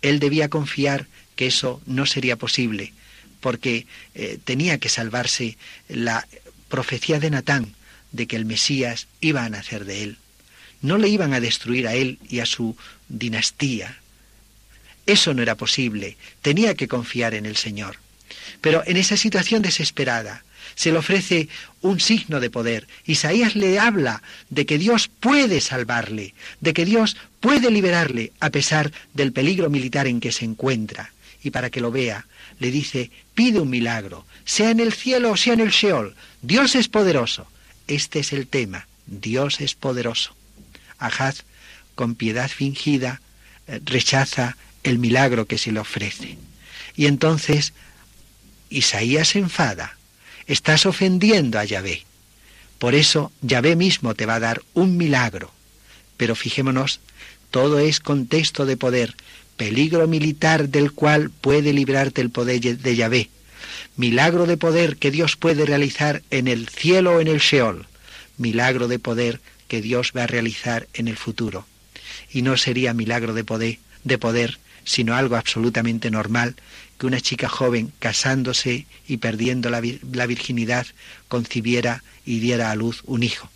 Él 0.02 0.20
debía 0.20 0.50
confiar 0.50 1.08
que 1.36 1.48
eso 1.48 1.82
no 1.86 2.06
sería 2.06 2.38
posible, 2.38 2.94
porque 3.40 3.88
eh, 4.16 4.40
tenía 4.44 4.78
que 4.78 4.90
salvarse 4.90 5.58
la 5.90 6.28
profecía 6.70 7.20
de 7.20 7.30
Natán 7.30 7.76
de 8.12 8.28
que 8.28 8.36
el 8.36 8.46
Mesías 8.46 9.08
iba 9.20 9.44
a 9.44 9.50
nacer 9.50 9.86
de 9.86 10.04
él. 10.04 10.18
No 10.82 10.98
le 10.98 11.10
iban 11.10 11.34
a 11.34 11.40
destruir 11.40 11.88
a 11.88 11.94
él 11.94 12.20
y 12.30 12.40
a 12.40 12.46
su 12.46 12.78
dinastía. 13.10 14.01
Eso 15.06 15.34
no 15.34 15.42
era 15.42 15.56
posible. 15.56 16.18
Tenía 16.42 16.76
que 16.76 16.88
confiar 16.88 17.34
en 17.34 17.46
el 17.46 17.56
Señor. 17.56 17.98
Pero 18.62 18.84
en 18.86 18.98
esa 18.98 19.18
situación 19.18 19.62
desesperada, 19.62 20.44
se 20.76 20.92
le 20.92 20.98
ofrece 20.98 21.50
un 21.82 22.00
signo 22.00 22.40
de 22.40 22.50
poder. 22.50 22.88
Isaías 23.06 23.56
le 23.56 23.80
habla 23.80 24.22
de 24.50 24.66
que 24.66 24.78
Dios 24.78 25.10
puede 25.10 25.62
salvarle, 25.62 26.34
de 26.60 26.74
que 26.74 26.86
Dios 26.86 27.18
puede 27.40 27.72
liberarle 27.72 28.32
a 28.40 28.50
pesar 28.50 28.92
del 29.14 29.32
peligro 29.32 29.70
militar 29.70 30.08
en 30.08 30.20
que 30.20 30.32
se 30.32 30.46
encuentra. 30.46 31.12
Y 31.44 31.50
para 31.50 31.70
que 31.70 31.82
lo 31.82 31.92
vea, 31.92 32.28
le 32.60 32.72
dice, 32.72 33.10
pide 33.34 33.60
un 33.60 33.70
milagro, 33.70 34.26
sea 34.46 34.70
en 34.70 34.80
el 34.80 34.94
cielo 34.94 35.32
o 35.32 35.38
sea 35.38 35.54
en 35.54 35.62
el 35.62 35.72
Sheol. 35.72 36.16
Dios 36.42 36.76
es 36.76 36.88
poderoso. 36.88 37.48
Este 37.88 38.20
es 38.20 38.32
el 38.32 38.48
tema, 38.48 38.88
Dios 39.08 39.60
es 39.60 39.76
poderoso. 39.76 40.36
Ahaz, 41.00 41.44
con 41.96 42.16
piedad 42.16 42.50
fingida, 42.50 43.22
eh, 43.68 43.82
rechaza 43.84 44.56
el 44.84 45.00
milagro 45.00 45.46
que 45.46 45.58
se 45.58 45.72
le 45.72 45.80
ofrece. 45.80 46.38
Y 46.96 47.06
entonces 47.06 47.74
Isaías 48.70 49.30
se 49.30 49.40
enfada 49.40 49.98
Estás 50.48 50.86
ofendiendo 50.86 51.60
a 51.60 51.64
Yahvé. 51.64 52.04
Por 52.78 52.96
eso 52.96 53.32
Yahvé 53.42 53.78
mismo 53.78 54.16
te 54.16 54.26
va 54.26 54.36
a 54.36 54.40
dar 54.42 54.62
un 54.74 54.98
milagro. 54.98 55.52
Pero 56.18 56.36
fijémonos, 56.36 57.00
todo 57.52 57.80
es 57.80 58.00
contexto 58.00 58.66
de 58.66 58.76
poder, 58.76 59.16
peligro 59.56 60.08
militar 60.08 60.70
del 60.70 60.92
cual 60.92 61.30
puede 61.30 61.72
librarte 61.72 62.22
el 62.22 62.32
poder 62.32 62.60
de 62.60 62.96
Yahvé. 62.96 63.30
Milagro 63.96 64.46
de 64.46 64.58
poder 64.58 64.98
que 64.98 65.12
Dios 65.12 65.38
puede 65.38 65.66
realizar 65.66 66.22
en 66.32 66.48
el 66.48 66.68
cielo 66.68 67.16
o 67.16 67.22
en 67.22 67.28
el 67.28 67.40
Sheol. 67.40 67.88
Milagro 68.38 68.88
de 68.88 69.00
poder 69.00 69.40
que 69.68 69.82
Dios 69.82 70.12
va 70.16 70.24
a 70.24 70.28
realizar 70.28 70.88
en 70.94 71.08
el 71.08 71.18
futuro. 71.18 71.66
Y 72.30 72.42
no 72.42 72.58
sería 72.58 72.94
milagro 72.94 73.34
de 73.34 73.44
poder, 73.44 73.80
de 74.04 74.18
poder 74.18 74.60
sino 74.84 75.16
algo 75.16 75.36
absolutamente 75.36 76.12
normal 76.12 76.56
que 76.98 77.08
una 77.08 77.20
chica 77.20 77.50
joven 77.50 77.92
casándose 78.00 78.86
y 79.08 79.18
perdiendo 79.18 79.70
la, 79.70 79.80
virginidad 79.80 80.86
concibiera 81.28 82.04
y 82.26 82.40
diera 82.40 82.72
a 82.72 82.76
luz 82.76 83.02
un 83.06 83.24
hijo. 83.24 83.50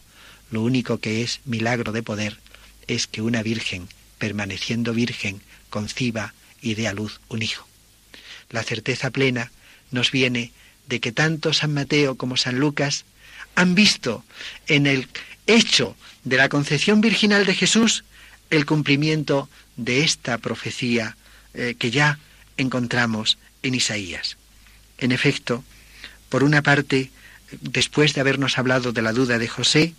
Lo 0.51 0.61
único 0.61 0.99
que 0.99 1.21
es 1.21 1.41
milagro 1.45 1.91
de 1.91 2.03
poder 2.03 2.39
es 2.87 3.07
que 3.07 3.21
una 3.21 3.43
virgen, 3.43 3.87
permaneciendo 4.17 4.93
virgen, 4.93 5.41
conciba 5.69 6.33
y 6.61 6.73
dé 6.73 6.87
a 6.87 6.93
luz 6.93 7.19
un 7.27 7.41
hijo. 7.41 7.67
La 8.49 8.63
certeza 8.63 9.11
plena 9.11 9.51
nos 9.91 10.11
viene 10.11 10.51
de 10.87 10.99
que 10.99 11.11
tanto 11.11 11.53
San 11.53 11.73
Mateo 11.73 12.15
como 12.15 12.37
San 12.37 12.59
Lucas 12.59 13.05
han 13.55 13.75
visto 13.75 14.23
en 14.67 14.87
el 14.87 15.07
hecho 15.47 15.95
de 16.23 16.37
la 16.37 16.49
concepción 16.49 17.01
virginal 17.01 17.45
de 17.45 17.55
Jesús 17.55 18.03
el 18.49 18.65
cumplimiento 18.65 19.49
de 19.77 20.03
esta 20.03 20.37
profecía 20.37 21.17
eh, 21.53 21.75
que 21.77 21.91
ya 21.91 22.19
encontramos 22.57 23.37
en 23.63 23.75
Isaías. 23.75 24.37
En 24.97 25.11
efecto, 25.11 25.63
por 26.29 26.43
una 26.43 26.61
parte, 26.61 27.11
después 27.61 28.13
de 28.13 28.21
habernos 28.21 28.57
hablado 28.57 28.91
de 28.91 29.01
la 29.01 29.13
duda 29.13 29.37
de 29.37 29.47
José, 29.47 29.93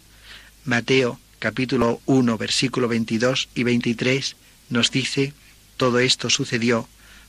Mateo 0.64 1.20
capítulo 1.38 2.00
1, 2.06 2.38
versículo 2.38 2.88
22 2.88 3.48
y 3.54 3.62
23 3.62 4.36
nos 4.70 4.90
dice, 4.90 5.32
todo 5.76 5.98
esto 5.98 6.30
sucedió 6.30 6.88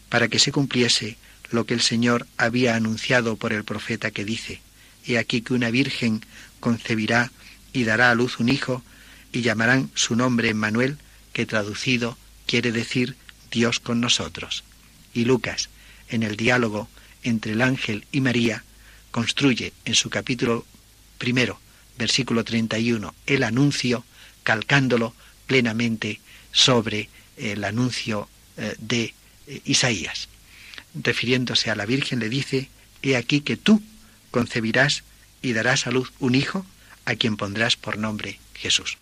para 0.09 0.27
que 0.27 0.39
se 0.39 0.51
cumpliese 0.51 1.17
lo 1.51 1.65
que 1.65 1.73
el 1.73 1.81
Señor 1.81 2.27
había 2.37 2.75
anunciado 2.75 3.35
por 3.35 3.53
el 3.53 3.63
profeta 3.63 4.11
que 4.11 4.25
dice, 4.25 4.61
He 5.05 5.17
aquí 5.17 5.41
que 5.41 5.53
una 5.53 5.71
virgen 5.71 6.21
concebirá 6.59 7.31
y 7.71 7.83
dará 7.83 8.11
a 8.11 8.15
luz 8.15 8.39
un 8.39 8.49
hijo, 8.49 8.83
y 9.31 9.41
llamarán 9.41 9.91
su 9.93 10.15
nombre 10.15 10.49
Emmanuel, 10.49 10.97
que 11.33 11.45
traducido 11.45 12.17
quiere 12.47 12.71
decir 12.71 13.15
Dios 13.51 13.79
con 13.79 14.01
nosotros 14.01 14.63
y 15.13 15.25
Lucas, 15.25 15.69
en 16.09 16.23
el 16.23 16.35
diálogo 16.37 16.87
entre 17.23 17.53
el 17.53 17.61
ángel 17.61 18.05
y 18.11 18.21
María, 18.21 18.63
construye 19.11 19.73
en 19.85 19.95
su 19.95 20.09
capítulo 20.09 20.65
primero, 21.17 21.59
versículo 21.97 22.43
31, 22.43 23.13
el 23.25 23.43
anuncio, 23.43 24.05
calcándolo 24.43 25.13
plenamente 25.47 26.19
sobre 26.51 27.09
el 27.37 27.63
anuncio 27.63 28.29
eh, 28.57 28.75
de 28.79 29.13
eh, 29.47 29.61
Isaías. 29.65 30.29
Refiriéndose 30.93 31.69
a 31.69 31.75
la 31.75 31.85
Virgen 31.85 32.19
le 32.19 32.29
dice, 32.29 32.69
He 33.01 33.15
aquí 33.15 33.41
que 33.41 33.57
tú 33.57 33.81
concebirás 34.31 35.03
y 35.41 35.53
darás 35.53 35.87
a 35.87 35.91
luz 35.91 36.11
un 36.19 36.35
hijo 36.35 36.65
a 37.05 37.15
quien 37.15 37.37
pondrás 37.37 37.75
por 37.75 37.97
nombre 37.97 38.39
Jesús. 38.55 38.97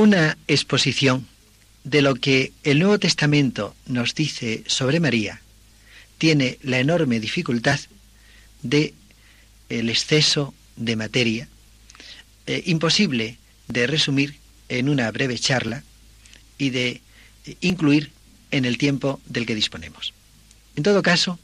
Una 0.00 0.38
exposición 0.48 1.28
de 1.84 2.00
lo 2.00 2.14
que 2.14 2.54
el 2.64 2.78
Nuevo 2.78 2.98
Testamento 2.98 3.76
nos 3.84 4.14
dice 4.14 4.64
sobre 4.66 4.98
María 4.98 5.42
tiene 6.16 6.58
la 6.62 6.78
enorme 6.78 7.20
dificultad 7.20 7.78
de 8.62 8.94
el 9.68 9.90
exceso 9.90 10.54
de 10.76 10.96
materia, 10.96 11.48
eh, 12.46 12.62
imposible 12.64 13.36
de 13.68 13.86
resumir 13.86 14.38
en 14.70 14.88
una 14.88 15.10
breve 15.10 15.38
charla 15.38 15.84
y 16.56 16.70
de 16.70 17.02
incluir 17.60 18.10
en 18.52 18.64
el 18.64 18.78
tiempo 18.78 19.20
del 19.26 19.44
que 19.44 19.54
disponemos. 19.54 20.14
En 20.76 20.82
todo 20.82 21.02
caso, 21.02 21.38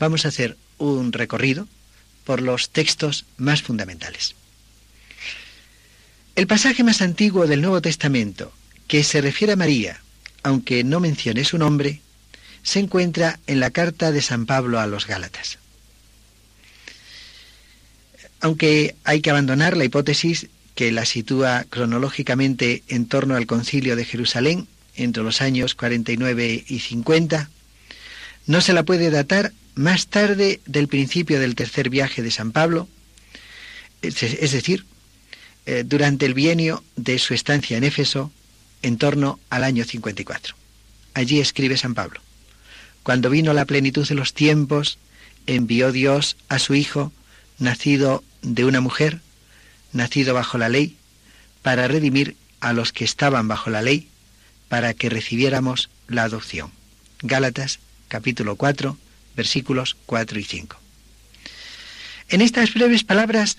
vamos 0.00 0.24
a 0.24 0.28
hacer 0.30 0.56
un 0.78 1.12
recorrido 1.12 1.68
por 2.24 2.42
los 2.42 2.70
textos 2.70 3.26
más 3.36 3.62
fundamentales. 3.62 4.34
El 6.34 6.46
pasaje 6.46 6.82
más 6.82 7.02
antiguo 7.02 7.46
del 7.46 7.60
Nuevo 7.60 7.82
Testamento 7.82 8.52
que 8.88 9.04
se 9.04 9.20
refiere 9.20 9.52
a 9.52 9.56
María, 9.56 10.00
aunque 10.42 10.82
no 10.82 10.98
mencione 10.98 11.44
su 11.44 11.58
nombre, 11.58 12.00
se 12.62 12.78
encuentra 12.78 13.38
en 13.46 13.60
la 13.60 13.70
carta 13.70 14.12
de 14.12 14.22
San 14.22 14.46
Pablo 14.46 14.80
a 14.80 14.86
los 14.86 15.06
Gálatas. 15.06 15.58
Aunque 18.40 18.96
hay 19.04 19.20
que 19.20 19.30
abandonar 19.30 19.76
la 19.76 19.84
hipótesis 19.84 20.48
que 20.74 20.90
la 20.90 21.04
sitúa 21.04 21.64
cronológicamente 21.68 22.82
en 22.88 23.06
torno 23.06 23.36
al 23.36 23.46
concilio 23.46 23.94
de 23.94 24.06
Jerusalén, 24.06 24.68
entre 24.96 25.22
los 25.22 25.42
años 25.42 25.74
49 25.74 26.64
y 26.66 26.78
50, 26.80 27.50
no 28.46 28.60
se 28.62 28.72
la 28.72 28.84
puede 28.84 29.10
datar 29.10 29.52
más 29.74 30.06
tarde 30.06 30.60
del 30.64 30.88
principio 30.88 31.40
del 31.40 31.54
tercer 31.54 31.90
viaje 31.90 32.22
de 32.22 32.30
San 32.30 32.52
Pablo, 32.52 32.88
es 34.00 34.52
decir, 34.52 34.84
eh, 35.66 35.84
durante 35.86 36.26
el 36.26 36.34
bienio 36.34 36.82
de 36.96 37.18
su 37.18 37.34
estancia 37.34 37.76
en 37.76 37.84
Éfeso, 37.84 38.32
en 38.82 38.98
torno 38.98 39.38
al 39.50 39.64
año 39.64 39.84
54. 39.84 40.54
Allí 41.14 41.40
escribe 41.40 41.76
San 41.76 41.94
Pablo, 41.94 42.20
cuando 43.02 43.30
vino 43.30 43.52
la 43.52 43.64
plenitud 43.64 44.06
de 44.06 44.14
los 44.14 44.34
tiempos, 44.34 44.98
envió 45.46 45.92
Dios 45.92 46.36
a 46.48 46.58
su 46.58 46.74
Hijo, 46.74 47.12
nacido 47.58 48.24
de 48.42 48.64
una 48.64 48.80
mujer, 48.80 49.20
nacido 49.92 50.34
bajo 50.34 50.58
la 50.58 50.68
ley, 50.68 50.96
para 51.62 51.88
redimir 51.88 52.36
a 52.60 52.72
los 52.72 52.92
que 52.92 53.04
estaban 53.04 53.48
bajo 53.48 53.70
la 53.70 53.82
ley, 53.82 54.08
para 54.68 54.94
que 54.94 55.10
recibiéramos 55.10 55.90
la 56.08 56.24
adopción. 56.24 56.70
Gálatas 57.22 57.78
capítulo 58.08 58.56
4, 58.56 58.96
versículos 59.36 59.96
4 60.06 60.38
y 60.38 60.44
5. 60.44 60.76
En 62.28 62.40
estas 62.40 62.74
breves 62.74 63.04
palabras 63.04 63.58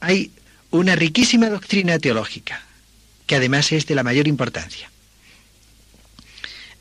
hay 0.00 0.30
una 0.70 0.96
riquísima 0.96 1.48
doctrina 1.48 1.98
teológica, 1.98 2.62
que 3.26 3.36
además 3.36 3.72
es 3.72 3.86
de 3.86 3.94
la 3.94 4.02
mayor 4.02 4.28
importancia. 4.28 4.90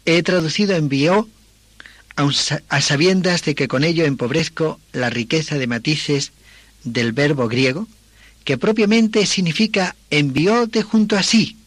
He 0.06 0.24
traducido 0.24 0.76
envió 0.76 1.28
a 2.16 2.82
sabiendas 2.82 3.44
de 3.44 3.56
que 3.56 3.68
con 3.68 3.84
ello 3.84 4.06
empobrezco 4.06 4.80
la 4.92 5.10
riqueza 5.10 5.58
de 5.58 5.68
matices 5.68 6.32
del 6.84 7.14
verbo 7.14 7.48
griego, 7.48 7.88
que 8.44 8.58
propiamente 8.58 9.26
significa 9.26 9.96
envió 10.10 10.68
de 10.68 10.82
junto 10.82 11.16
a 11.16 11.24
sí. 11.24 11.58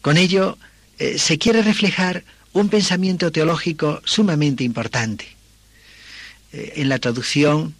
Con 0.00 0.16
ello 0.16 0.58
eh, 0.98 1.18
se 1.18 1.38
quiere 1.38 1.62
reflejar 1.62 2.24
un 2.52 2.68
pensamiento 2.68 3.32
teológico 3.32 4.02
sumamente 4.04 4.64
importante. 4.64 5.26
Eh, 6.52 6.74
en 6.76 6.88
la 6.88 6.98
traducción 6.98 7.74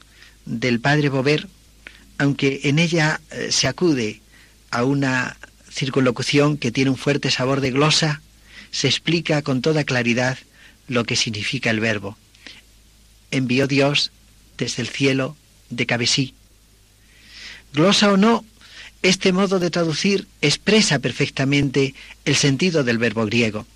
del 0.46 0.80
padre 0.80 1.08
Bover, 1.08 1.48
aunque 2.22 2.60
en 2.62 2.78
ella 2.78 3.20
eh, 3.32 3.48
se 3.50 3.66
acude 3.66 4.20
a 4.70 4.84
una 4.84 5.36
circunlocución 5.68 6.56
que 6.56 6.70
tiene 6.70 6.90
un 6.90 6.96
fuerte 6.96 7.32
sabor 7.32 7.60
de 7.60 7.72
glosa, 7.72 8.22
se 8.70 8.86
explica 8.86 9.42
con 9.42 9.60
toda 9.60 9.82
claridad 9.82 10.38
lo 10.86 11.02
que 11.02 11.16
significa 11.16 11.70
el 11.70 11.80
verbo. 11.80 12.16
Envió 13.32 13.66
Dios 13.66 14.12
desde 14.56 14.82
el 14.82 14.88
cielo 14.88 15.36
de 15.68 15.84
Cabesí. 15.84 16.32
Glosa 17.72 18.12
o 18.12 18.16
no, 18.16 18.44
este 19.02 19.32
modo 19.32 19.58
de 19.58 19.70
traducir 19.70 20.28
expresa 20.42 21.00
perfectamente 21.00 21.92
el 22.24 22.36
sentido 22.36 22.84
del 22.84 22.98
verbo 22.98 23.26
griego. 23.26 23.66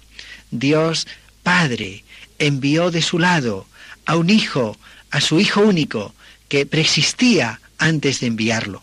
Dios 0.52 1.08
Padre 1.42 2.04
envió 2.38 2.92
de 2.92 3.02
su 3.02 3.18
lado 3.18 3.66
a 4.04 4.14
un 4.14 4.30
hijo, 4.30 4.78
a 5.10 5.20
su 5.20 5.40
hijo 5.40 5.62
único, 5.62 6.14
que 6.48 6.64
preexistía 6.64 7.60
antes 7.78 8.20
de 8.20 8.26
enviarlo. 8.26 8.82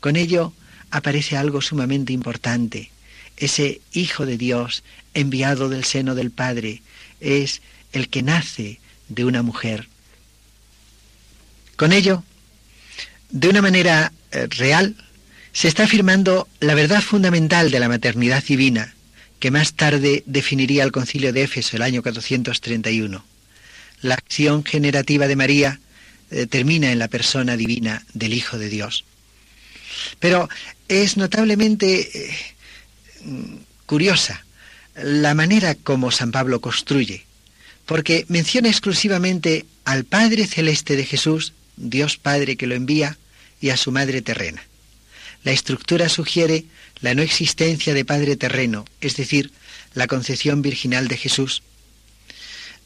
Con 0.00 0.16
ello 0.16 0.52
aparece 0.90 1.36
algo 1.36 1.60
sumamente 1.60 2.12
importante. 2.12 2.90
Ese 3.36 3.80
Hijo 3.92 4.24
de 4.24 4.38
Dios, 4.38 4.82
enviado 5.14 5.68
del 5.68 5.84
seno 5.84 6.14
del 6.14 6.30
Padre, 6.30 6.82
es 7.20 7.62
el 7.92 8.08
que 8.08 8.22
nace 8.22 8.80
de 9.08 9.24
una 9.24 9.42
mujer. 9.42 9.88
Con 11.76 11.92
ello, 11.92 12.24
de 13.30 13.48
una 13.48 13.62
manera 13.62 14.12
eh, 14.32 14.46
real, 14.46 14.96
se 15.52 15.68
está 15.68 15.84
afirmando 15.84 16.48
la 16.60 16.74
verdad 16.74 17.02
fundamental 17.02 17.70
de 17.70 17.80
la 17.80 17.88
maternidad 17.88 18.42
divina, 18.44 18.94
que 19.38 19.50
más 19.50 19.74
tarde 19.74 20.22
definiría 20.26 20.84
el 20.84 20.92
concilio 20.92 21.32
de 21.32 21.42
Éfeso 21.42 21.76
el 21.76 21.82
año 21.82 22.02
431. 22.02 23.24
La 24.02 24.14
acción 24.14 24.64
generativa 24.64 25.26
de 25.26 25.36
María 25.36 25.80
eh, 26.30 26.46
termina 26.46 26.90
en 26.92 26.98
la 26.98 27.08
persona 27.08 27.56
divina 27.56 28.04
del 28.14 28.32
Hijo 28.32 28.58
de 28.58 28.68
Dios. 28.68 29.04
Pero 30.18 30.48
es 30.88 31.16
notablemente 31.16 32.10
eh, 32.12 32.36
curiosa 33.86 34.44
la 35.02 35.34
manera 35.34 35.74
como 35.74 36.10
San 36.10 36.32
Pablo 36.32 36.60
construye, 36.60 37.24
porque 37.84 38.24
menciona 38.28 38.68
exclusivamente 38.68 39.66
al 39.84 40.04
Padre 40.04 40.46
Celeste 40.46 40.96
de 40.96 41.04
Jesús, 41.04 41.52
Dios 41.76 42.16
Padre 42.16 42.56
que 42.56 42.66
lo 42.66 42.74
envía, 42.74 43.18
y 43.60 43.70
a 43.70 43.76
su 43.76 43.92
Madre 43.92 44.22
terrena. 44.22 44.62
La 45.44 45.52
estructura 45.52 46.08
sugiere 46.08 46.64
la 47.00 47.14
no 47.14 47.22
existencia 47.22 47.94
de 47.94 48.04
Padre 48.04 48.36
terreno, 48.36 48.84
es 49.00 49.16
decir, 49.16 49.52
la 49.94 50.06
concepción 50.06 50.62
virginal 50.62 51.08
de 51.08 51.16
Jesús. 51.16 51.62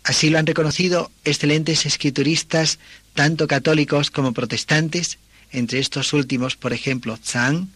Así 0.03 0.31
lo 0.31 0.39
han 0.39 0.47
reconocido 0.47 1.11
excelentes 1.25 1.87
escrituristas, 1.87 2.79
tanto 3.21 3.47
católicos 3.49 4.11
como 4.11 4.33
protestantes, 4.33 5.19
entre 5.53 5.79
estos 5.79 6.15
últimos, 6.15 6.57
por 6.57 6.73
ejemplo, 6.73 7.19
Zhang, 7.23 7.69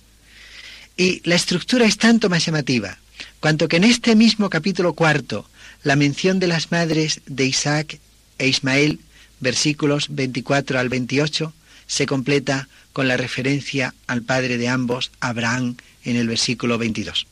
y 0.97 1.21
la 1.29 1.35
estructura 1.35 1.85
es 1.85 1.99
tanto 1.99 2.31
más 2.31 2.47
llamativa, 2.47 2.97
cuanto 3.41 3.69
que 3.69 3.77
en 3.77 3.85
este 3.85 4.17
mismo 4.17 4.49
capítulo 4.49 4.95
cuarto, 4.95 5.47
la 5.83 5.97
mención 5.97 6.41
de 6.41 6.47
las 6.47 6.73
madres 6.73 7.21
de 7.27 7.45
Isaac 7.45 7.99
e 8.39 8.49
Ismael, 8.49 9.01
versículos 9.41 10.07
24 10.09 10.79
al 10.79 10.89
28, 10.89 11.53
se 11.87 12.07
completa 12.07 12.67
con 12.95 13.07
la 13.07 13.19
referencia 13.19 13.95
al 14.07 14.23
padre 14.23 14.57
de 14.57 14.69
ambos, 14.69 15.11
Abraham, 15.21 15.77
en 16.07 16.17
el 16.17 16.27
versículo 16.27 16.79
22. 16.79 17.27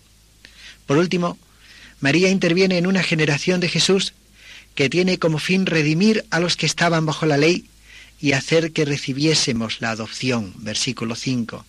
Por 0.84 0.98
último, 0.98 1.38
María 2.00 2.28
interviene 2.28 2.76
en 2.76 2.86
una 2.86 3.02
generación 3.02 3.60
de 3.60 3.70
Jesús 3.70 4.12
que 4.74 4.90
tiene 4.90 5.18
como 5.18 5.38
fin 5.38 5.64
redimir 5.64 6.26
a 6.28 6.40
los 6.40 6.58
que 6.58 6.66
estaban 6.66 7.06
bajo 7.06 7.24
la 7.24 7.38
ley 7.38 7.64
y 8.22 8.32
hacer 8.32 8.72
que 8.72 8.86
recibiésemos 8.86 9.82
la 9.82 9.90
adopción, 9.90 10.54
versículo 10.56 11.14
5. 11.14 11.66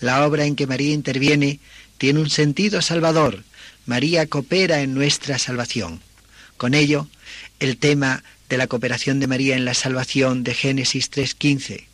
La 0.00 0.26
obra 0.26 0.44
en 0.44 0.56
que 0.56 0.66
María 0.66 0.92
interviene 0.92 1.60
tiene 1.96 2.20
un 2.20 2.28
sentido 2.28 2.82
salvador. 2.82 3.44
María 3.86 4.26
coopera 4.26 4.82
en 4.82 4.92
nuestra 4.92 5.38
salvación. 5.38 6.00
Con 6.58 6.74
ello, 6.74 7.08
el 7.60 7.78
tema 7.78 8.22
de 8.50 8.58
la 8.58 8.66
cooperación 8.66 9.20
de 9.20 9.28
María 9.28 9.56
en 9.56 9.64
la 9.64 9.74
salvación 9.74 10.44
de 10.44 10.52
Génesis 10.52 11.10
3.15 11.10 11.84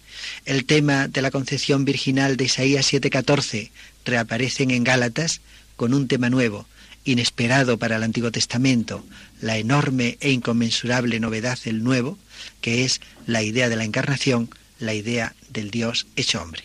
el 0.44 0.64
tema 0.64 1.08
de 1.08 1.22
la 1.22 1.30
concepción 1.30 1.84
virginal 1.84 2.36
de 2.36 2.44
Isaías 2.44 2.92
7:14 2.92 3.70
reaparecen 4.04 4.70
en 4.70 4.84
Gálatas 4.84 5.40
con 5.76 5.94
un 5.94 6.08
tema 6.08 6.30
nuevo, 6.30 6.66
inesperado 7.04 7.78
para 7.78 7.96
el 7.96 8.02
Antiguo 8.02 8.30
Testamento, 8.30 9.04
la 9.40 9.56
enorme 9.56 10.18
e 10.20 10.30
inconmensurable 10.30 11.20
novedad 11.20 11.58
del 11.64 11.82
Nuevo, 11.82 12.18
que 12.60 12.84
es 12.84 13.00
la 13.26 13.42
idea 13.42 13.68
de 13.68 13.76
la 13.76 13.84
encarnación, 13.84 14.50
la 14.78 14.94
idea 14.94 15.34
del 15.50 15.70
Dios 15.70 16.06
hecho 16.16 16.42
hombre. 16.42 16.64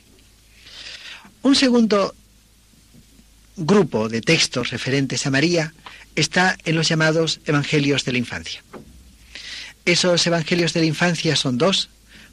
Un 1.41 1.55
segundo 1.55 2.15
grupo 3.57 4.09
de 4.09 4.21
textos 4.21 4.71
referentes 4.71 5.25
a 5.25 5.31
María 5.31 5.73
está 6.15 6.57
en 6.65 6.75
los 6.75 6.87
llamados 6.87 7.39
Evangelios 7.45 8.05
de 8.05 8.11
la 8.13 8.17
Infancia. 8.17 8.63
Esos 9.85 10.25
Evangelios 10.25 10.73
de 10.73 10.79
la 10.81 10.87
Infancia 10.87 11.35
son 11.35 11.57
dos, 11.57 11.89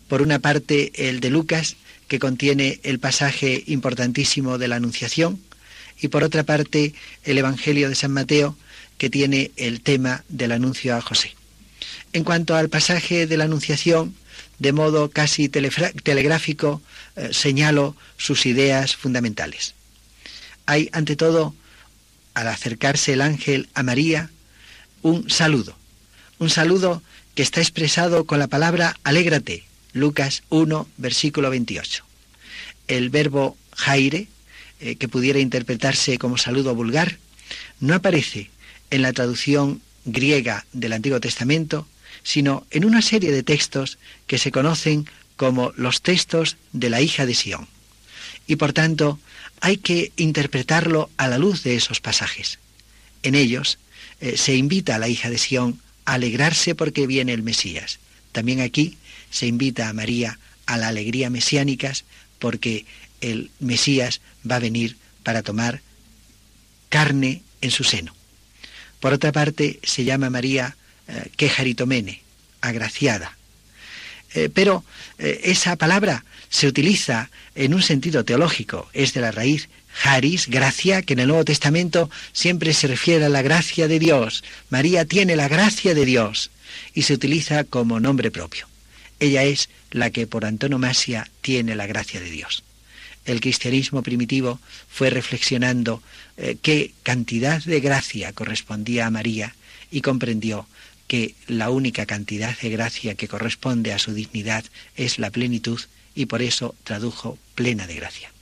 por 0.09 0.23
una 0.23 0.39
parte, 0.39 0.93
el 1.09 1.21
de 1.21 1.31
Lucas, 1.31 1.77
que 2.09 2.19
contiene 2.19 2.81
el 2.83 2.99
pasaje 2.99 3.65
importantísimo 3.67 4.59
de 4.59 4.69
la 4.69 4.77
Anunciación, 4.77 5.41
y 6.01 6.09
por 6.09 6.25
otra 6.25 6.43
parte, 6.43 6.95
el 7.25 7.39
Evangelio 7.39 7.89
de 7.89 7.95
San 7.95 8.13
Mateo, 8.13 8.57
que 8.99 9.11
tiene 9.11 9.51
el 9.57 9.81
tema 9.81 10.25
del 10.29 10.53
anuncio 10.53 10.97
a 10.97 11.01
José. 11.01 11.35
En 12.13 12.25
cuanto 12.25 12.55
al 12.55 12.69
pasaje 12.69 13.27
de 13.27 13.37
la 13.37 13.45
Anunciación, 13.45 14.15
de 14.59 14.73
modo 14.73 15.11
casi 15.11 15.49
telegráfico, 15.49 16.83
eh, 17.17 17.31
señalo 17.33 17.97
sus 18.17 18.47
ideas 18.47 18.97
fundamentales. 18.97 19.75
hay 20.67 20.89
ante 20.93 21.17
todo, 21.17 21.55
al 22.35 22.49
acercarse 22.49 23.15
el 23.15 23.21
ángel 23.21 23.69
a 23.75 23.83
María, 23.83 24.31
un 25.03 25.29
saludo, 25.29 25.77
un 26.39 26.51
saludo 26.51 27.03
que 27.35 27.43
está 27.43 27.61
expresado 27.61 28.25
con 28.25 28.39
la 28.39 28.47
palabra 28.47 28.97
alégrate, 29.03 29.65
Lucas 29.93 30.43
1, 30.51 30.87
versículo 30.99 31.51
28. 31.51 32.05
El 32.89 33.11
verbo 33.11 33.57
jaire, 33.75 34.29
eh, 34.81 34.97
que 34.97 35.09
pudiera 35.09 35.41
interpretarse 35.41 36.19
como 36.19 36.39
saludo 36.39 36.75
vulgar, 36.75 37.19
no 37.81 37.95
aparece 37.95 38.51
en 38.91 39.03
la 39.03 39.13
traducción 39.13 39.83
griega 40.05 40.67
del 40.73 40.93
Antiguo 40.93 41.21
Testamento, 41.21 41.87
sino 42.23 42.67
en 42.71 42.85
una 42.85 43.03
serie 43.03 43.33
de 43.33 43.43
textos 43.43 43.99
que 44.27 44.39
se 44.39 44.53
conocen 44.53 45.07
como 45.37 45.73
los 45.77 46.03
textos 46.03 46.57
de 46.73 46.91
la 46.91 47.01
hija 47.01 47.27
de 47.27 47.35
Sión. 47.35 47.69
Y 48.47 48.57
por 48.57 48.73
tanto, 48.73 49.19
hay 49.61 49.77
que 49.77 50.13
interpretarlo 50.17 51.11
a 51.17 51.29
la 51.29 51.39
luz 51.39 51.63
de 51.63 51.77
esos 51.77 52.01
pasajes. 52.01 52.59
En 53.23 53.35
ellos 53.35 53.79
eh, 54.21 54.37
se 54.37 54.55
invita 54.57 54.97
a 54.97 54.99
la 54.99 55.09
hija 55.09 55.31
de 55.31 55.39
Sión 55.39 55.81
a 56.05 56.15
alegrarse 56.15 56.75
porque 56.75 57.07
viene 57.07 57.33
el 57.33 57.43
Mesías. 57.43 57.99
También 58.33 58.61
aquí 58.61 58.97
se 59.31 59.47
invita 59.47 59.89
a 59.89 59.93
María 59.93 60.39
a 60.67 60.77
la 60.77 60.89
alegría 60.89 61.31
mesiánica 61.31 61.93
porque 62.39 62.87
el 63.21 63.51
Mesías 63.61 64.21
va 64.49 64.57
a 64.57 64.61
venir 64.61 64.97
para 65.23 65.43
tomar 65.43 65.81
carne 66.89 67.43
en 67.61 67.71
su 67.71 67.85
seno. 67.85 68.15
Por 69.01 69.13
otra 69.13 69.33
parte, 69.33 69.81
se 69.83 70.05
llama 70.05 70.31
María 70.31 70.77
eh, 71.09 71.31
quejaritomene, 71.37 72.23
agraciada. 72.61 73.37
Eh, 74.35 74.49
pero 74.55 74.85
eh, 75.19 75.41
esa 75.45 75.75
palabra 75.77 76.25
se 76.49 76.69
utiliza 76.69 77.29
en 77.55 77.75
un 77.75 77.83
sentido 77.83 78.25
teológico, 78.25 78.89
es 78.93 79.13
de 79.13 79.21
la 79.21 79.33
raíz 79.33 79.69
haris, 80.05 80.47
gracia, 80.47 81.03
que 81.03 81.15
en 81.15 81.19
el 81.19 81.29
Nuevo 81.29 81.45
Testamento 81.45 82.09
siempre 82.33 82.73
se 82.73 82.87
refiere 82.87 83.25
a 83.25 83.29
la 83.29 83.43
gracia 83.43 83.89
de 83.89 83.99
Dios. 83.99 84.45
María 84.71 85.05
tiene 85.05 85.35
la 85.35 85.49
gracia 85.49 85.93
de 85.95 86.07
Dios 86.07 86.51
y 86.95 87.03
se 87.03 87.15
utiliza 87.15 87.65
como 87.65 88.01
nombre 88.01 88.31
propio. 88.31 88.69
Ella 89.19 89.43
es 89.43 89.69
la 89.91 90.11
que 90.11 90.27
por 90.27 90.45
antonomasia 90.45 91.29
tiene 91.41 91.75
la 91.75 91.87
gracia 91.87 92.21
de 92.21 92.31
Dios. 92.31 92.63
El 93.25 93.41
cristianismo 93.41 94.03
primitivo 94.03 94.61
fue 94.89 95.11
reflexionando 95.11 96.03
qué 96.63 96.93
cantidad 97.03 97.63
de 97.63 97.81
gracia 97.81 98.33
correspondía 98.33 99.07
a 99.07 99.11
María 99.11 99.55
y 99.91 100.01
comprendió 100.01 100.67
que 101.07 101.35
la 101.47 101.71
única 101.71 102.07
cantidad 102.07 102.59
de 102.59 102.71
gracia 102.71 103.15
que 103.15 103.29
corresponde 103.29 103.93
a 103.93 103.99
su 103.99 104.15
dignidad 104.15 104.65
es 104.97 105.19
la 105.19 105.31
plenitud 105.31 105.81
y 106.15 106.27
por 106.27 106.43
eso 106.43 106.75
tradujo 106.85 107.39
plena 107.55 107.87
de 107.87 107.97
gracia. 107.97 108.33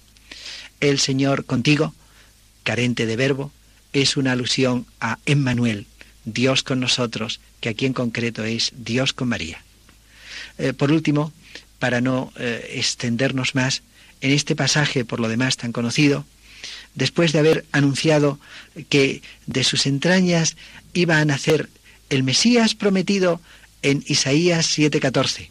El 0.80 0.98
Señor 0.98 1.44
contigo, 1.44 1.94
carente 2.62 3.06
de 3.06 3.16
verbo, 3.16 3.52
es 3.92 4.16
una 4.16 4.32
alusión 4.32 4.86
a 5.00 5.18
Emmanuel, 5.26 5.86
Dios 6.24 6.62
con 6.62 6.80
nosotros, 6.80 7.40
que 7.60 7.68
aquí 7.68 7.86
en 7.86 7.92
concreto 7.92 8.44
es 8.44 8.72
Dios 8.76 9.12
con 9.12 9.28
María. 9.28 9.62
Eh, 10.58 10.72
por 10.72 10.92
último, 10.92 11.32
para 11.78 12.00
no 12.00 12.32
eh, 12.38 12.74
extendernos 12.74 13.54
más, 13.54 13.82
en 14.20 14.32
este 14.32 14.54
pasaje, 14.54 15.04
por 15.04 15.18
lo 15.18 15.28
demás 15.28 15.56
tan 15.56 15.72
conocido, 15.72 16.24
después 16.94 17.32
de 17.32 17.38
haber 17.38 17.64
anunciado 17.72 18.38
que 18.88 19.22
de 19.46 19.64
sus 19.64 19.86
entrañas 19.86 20.56
iba 20.92 21.18
a 21.18 21.24
nacer 21.24 21.68
el 22.10 22.24
Mesías 22.24 22.74
prometido 22.74 23.40
en 23.82 24.04
Isaías 24.06 24.66
7:14. 24.66 25.50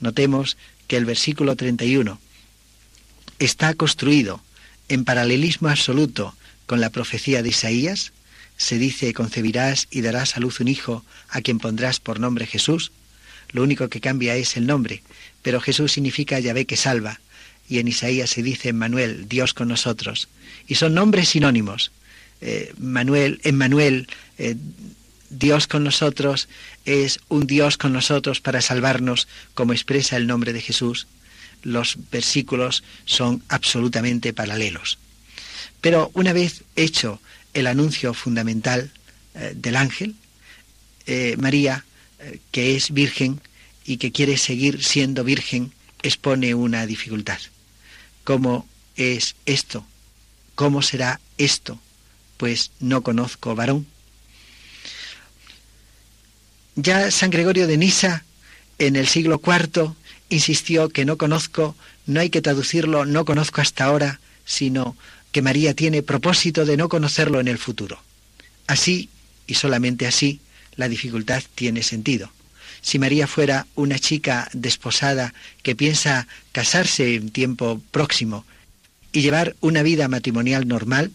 Notemos 0.00 0.56
que 0.88 0.96
el 0.96 1.04
versículo 1.04 1.56
31 1.56 2.20
está 3.38 3.74
construido 3.74 4.42
en 4.88 5.04
paralelismo 5.04 5.68
absoluto 5.68 6.34
con 6.66 6.80
la 6.80 6.90
profecía 6.90 7.42
de 7.42 7.50
Isaías. 7.50 8.12
Se 8.56 8.76
dice, 8.76 9.14
concebirás 9.14 9.86
y 9.90 10.02
darás 10.02 10.36
a 10.36 10.40
luz 10.40 10.60
un 10.60 10.68
hijo 10.68 11.04
a 11.30 11.40
quien 11.40 11.58
pondrás 11.58 12.00
por 12.00 12.20
nombre 12.20 12.46
Jesús. 12.46 12.92
Lo 13.52 13.62
único 13.62 13.88
que 13.88 14.00
cambia 14.00 14.34
es 14.36 14.56
el 14.56 14.66
nombre, 14.66 15.02
pero 15.42 15.60
Jesús 15.60 15.92
significa 15.92 16.38
Yahvé 16.38 16.66
que 16.66 16.76
salva, 16.76 17.20
y 17.68 17.78
en 17.78 17.88
Isaías 17.88 18.30
se 18.30 18.42
dice 18.42 18.72
Manuel, 18.72 19.28
Dios 19.28 19.54
con 19.54 19.68
nosotros, 19.68 20.28
y 20.66 20.74
son 20.74 20.94
nombres 20.94 21.30
sinónimos. 21.30 21.92
Eh, 22.40 22.72
Manuel, 22.78 23.40
Emmanuel, 23.44 24.08
eh, 24.38 24.56
Dios 25.30 25.66
con 25.66 25.84
nosotros, 25.84 26.48
es 26.84 27.20
un 27.28 27.46
Dios 27.46 27.76
con 27.76 27.92
nosotros 27.92 28.40
para 28.40 28.60
salvarnos, 28.60 29.28
como 29.54 29.72
expresa 29.72 30.16
el 30.16 30.26
nombre 30.26 30.52
de 30.52 30.60
Jesús. 30.60 31.06
Los 31.62 31.96
versículos 32.10 32.82
son 33.04 33.42
absolutamente 33.48 34.32
paralelos. 34.32 34.98
Pero 35.80 36.10
una 36.14 36.32
vez 36.32 36.64
hecho 36.76 37.20
el 37.54 37.66
anuncio 37.66 38.12
fundamental 38.12 38.90
eh, 39.34 39.52
del 39.56 39.76
ángel, 39.76 40.14
María, 41.38 41.84
que 42.52 42.76
es 42.76 42.92
virgen 42.92 43.40
y 43.84 43.96
que 43.96 44.12
quiere 44.12 44.36
seguir 44.36 44.84
siendo 44.84 45.24
virgen, 45.24 45.72
expone 46.02 46.54
una 46.54 46.86
dificultad. 46.86 47.38
¿Cómo 48.24 48.68
es 48.96 49.34
esto? 49.46 49.84
¿Cómo 50.54 50.82
será 50.82 51.20
esto? 51.38 51.80
Pues 52.36 52.70
no 52.80 53.02
conozco 53.02 53.54
varón. 53.54 53.86
Ya 56.82 57.10
San 57.10 57.28
Gregorio 57.28 57.66
de 57.66 57.76
Nisa, 57.76 58.24
en 58.78 58.96
el 58.96 59.06
siglo 59.06 59.38
IV, 59.44 59.92
insistió 60.30 60.88
que 60.88 61.04
no 61.04 61.18
conozco, 61.18 61.76
no 62.06 62.20
hay 62.20 62.30
que 62.30 62.40
traducirlo, 62.40 63.04
no 63.04 63.26
conozco 63.26 63.60
hasta 63.60 63.84
ahora, 63.84 64.18
sino 64.46 64.96
que 65.30 65.42
María 65.42 65.74
tiene 65.74 66.02
propósito 66.02 66.64
de 66.64 66.78
no 66.78 66.88
conocerlo 66.88 67.38
en 67.38 67.48
el 67.48 67.58
futuro. 67.58 68.02
Así, 68.66 69.10
y 69.46 69.54
solamente 69.54 70.06
así, 70.06 70.40
la 70.76 70.88
dificultad 70.88 71.42
tiene 71.54 71.82
sentido. 71.82 72.32
Si 72.80 72.98
María 72.98 73.26
fuera 73.26 73.66
una 73.74 73.98
chica 73.98 74.48
desposada 74.54 75.34
que 75.62 75.76
piensa 75.76 76.28
casarse 76.52 77.14
en 77.14 77.28
tiempo 77.28 77.82
próximo 77.90 78.46
y 79.12 79.20
llevar 79.20 79.54
una 79.60 79.82
vida 79.82 80.08
matrimonial 80.08 80.66
normal, 80.66 81.10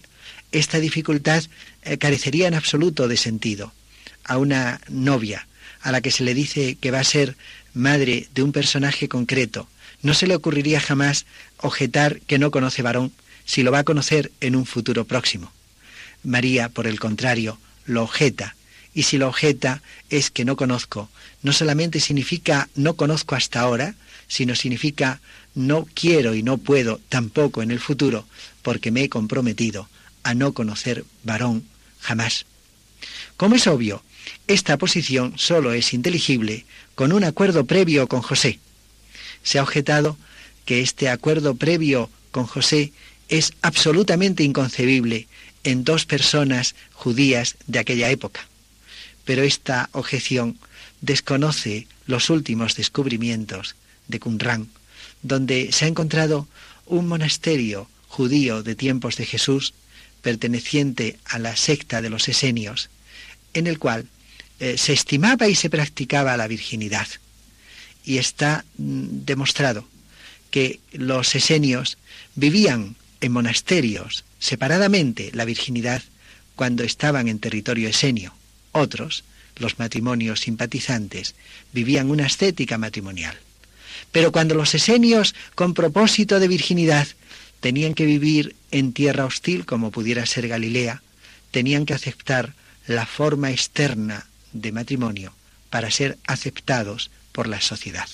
esta 0.51 0.80
dificultad 0.80 1.43
eh, 1.82 1.97
carecería 1.97 2.47
en 2.47 2.53
absoluto 2.53 3.07
de 3.07 3.18
sentido. 3.18 3.74
A 4.26 4.38
una 4.38 4.80
novia 4.89 5.47
a 5.86 5.92
la 5.92 6.02
que 6.02 6.10
se 6.10 6.24
le 6.24 6.34
dice 6.34 6.78
que 6.82 6.90
va 6.90 7.00
a 7.00 7.04
ser 7.04 7.38
madre 7.76 8.28
de 8.34 8.42
un 8.42 8.52
personaje 8.52 9.08
concreto, 9.08 9.70
no 10.02 10.16
se 10.16 10.26
le 10.26 10.36
ocurriría 10.36 10.82
jamás 10.82 11.28
objetar 11.58 12.22
que 12.22 12.40
no 12.40 12.50
conoce 12.50 12.82
varón 12.82 13.14
si 13.46 13.62
lo 13.62 13.72
va 13.72 13.80
a 13.80 13.84
conocer 13.84 14.32
en 14.42 14.56
un 14.56 14.66
futuro 14.66 15.06
próximo. 15.06 15.52
María, 16.24 16.70
por 16.70 16.88
el 16.88 17.00
contrario, 17.00 17.60
lo 17.86 18.02
objeta, 18.02 18.56
y 18.96 19.04
si 19.04 19.20
lo 19.20 19.28
objeta 19.28 19.84
es 20.10 20.32
que 20.32 20.44
no 20.44 20.56
conozco, 20.56 21.08
no 21.44 21.54
solamente 21.54 22.00
significa 22.00 22.68
no 22.74 22.96
conozco 22.96 23.36
hasta 23.36 23.60
ahora, 23.62 23.94
sino 24.28 24.56
significa 24.56 25.22
no 25.54 25.88
quiero 25.94 26.34
y 26.34 26.42
no 26.42 26.58
puedo 26.58 27.00
tampoco 27.10 27.62
en 27.62 27.70
el 27.70 27.80
futuro, 27.80 28.26
porque 28.64 28.90
me 28.90 29.04
he 29.04 29.10
comprometido 29.10 29.88
a 30.24 30.34
no 30.34 30.54
conocer 30.54 31.06
varón 31.24 31.64
jamás. 32.00 32.48
Como 33.38 33.54
es 33.54 33.68
obvio, 33.68 34.02
esta 34.47 34.78
posición 34.78 35.34
solo 35.38 35.73
es 35.73 35.93
inteligible 35.93 36.65
con 36.95 37.11
un 37.11 37.23
acuerdo 37.23 37.65
previo 37.65 38.07
con 38.07 38.21
José. 38.21 38.59
Se 39.43 39.59
ha 39.59 39.63
objetado 39.63 40.17
que 40.65 40.82
este 40.82 41.09
acuerdo 41.09 41.55
previo 41.55 42.09
con 42.32 42.45
José 42.45 42.91
es 43.30 43.53
absolutamente 43.61 44.43
inconcebible 44.43 45.28
en 45.63 45.84
dos 45.84 46.05
personas 46.05 46.76
judías 46.93 47.55
de 47.67 47.80
aquella 47.80 48.09
época. 48.09 48.47
Pero 49.26 49.43
esta 49.43 49.89
objeción 49.93 50.59
desconoce 51.01 51.88
los 52.05 52.30
últimos 52.30 52.76
descubrimientos 52.76 53.76
de 54.07 54.19
Qumran, 54.19 54.67
donde 55.23 55.71
se 55.71 55.86
ha 55.86 55.88
encontrado 55.88 56.47
un 56.86 57.07
monasterio 57.07 57.88
judío 58.07 58.63
de 58.63 58.76
tiempos 58.76 59.17
de 59.17 59.26
Jesús, 59.26 59.73
perteneciente 60.21 61.17
a 61.26 61.39
la 61.39 61.55
secta 61.55 62.01
de 62.01 62.09
los 62.09 62.28
esenios, 62.30 62.89
en 63.53 63.67
el 63.67 63.80
cual 63.80 64.07
eh, 64.60 64.78
se 64.78 64.93
estimaba 64.93 65.47
y 65.47 65.56
se 65.56 65.70
practicaba 65.70 66.38
la 66.38 66.47
virginidad. 66.47 67.08
Y 68.03 68.18
está 68.18 68.66
mm, 68.78 69.26
demostrado 69.26 69.88
que 70.51 70.80
los 70.93 71.36
esenios 71.36 71.97
vivían 72.36 72.95
en 73.22 73.32
monasterios 73.32 74.24
separadamente 74.39 75.32
la 75.34 75.45
virginidad 75.45 76.03
cuando 76.56 76.84
estaban 76.84 77.28
en 77.28 77.39
territorio 77.39 77.89
esenio. 77.89 78.34
Otros 78.72 79.24
los 79.58 79.80
matrimonios 79.80 80.41
simpatizantes, 80.41 81.36
vivían 81.74 82.10
una 82.10 82.26
estética 82.26 82.78
matrimonial. 82.78 83.38
Pero 84.12 84.32
cuando 84.32 84.56
los 84.56 84.74
esenios, 84.76 85.36
con 85.56 85.74
propósito 85.74 86.39
de 86.39 86.47
virginidad, 86.47 87.08
tenían 87.60 87.93
que 87.93 88.06
vivir 88.06 88.56
en 88.72 88.93
tierra 88.93 89.26
hostil, 89.26 89.66
como 89.66 89.91
pudiera 89.91 90.26
ser 90.26 90.47
Galilea, 90.47 91.01
tenían 91.51 91.86
que 91.86 91.93
aceptar 91.93 92.53
la 92.88 93.06
forma 93.06 93.51
externa 93.51 94.28
de 94.56 94.72
matrimonio 94.72 95.34
para 95.70 95.91
ser 95.91 96.18
aceptados 96.26 97.12
por 97.32 97.47
la 97.47 97.62
sociedad. 97.62 98.08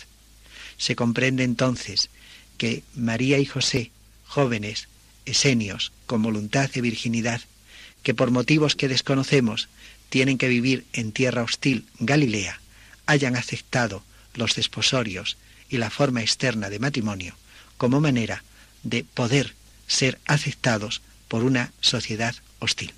Se 0.77 0.95
comprende 0.95 1.43
entonces 1.43 2.09
que 2.57 2.83
María 2.95 3.37
y 3.37 3.45
José, 3.45 3.91
jóvenes, 4.25 4.87
esenios 5.25 5.91
con 6.07 6.21
voluntad 6.21 6.69
de 6.71 6.81
virginidad, 6.81 7.41
que 8.03 8.15
por 8.15 8.31
motivos 8.31 8.75
que 8.75 8.87
desconocemos 8.87 9.69
tienen 10.09 10.37
que 10.37 10.47
vivir 10.47 10.85
en 10.93 11.11
tierra 11.11 11.43
hostil, 11.43 11.85
Galilea, 11.99 12.59
hayan 13.05 13.35
aceptado 13.35 14.03
los 14.33 14.55
desposorios 14.55 15.37
y 15.69 15.77
la 15.77 15.89
forma 15.89 16.21
externa 16.21 16.69
de 16.69 16.79
matrimonio 16.79 17.35
como 17.77 18.01
manera 18.01 18.43
de 18.83 19.03
poder 19.03 19.53
ser 19.87 20.19
aceptados 20.25 21.01
por 21.27 21.43
una 21.43 21.71
sociedad 21.79 22.35
hostil. 22.59 22.93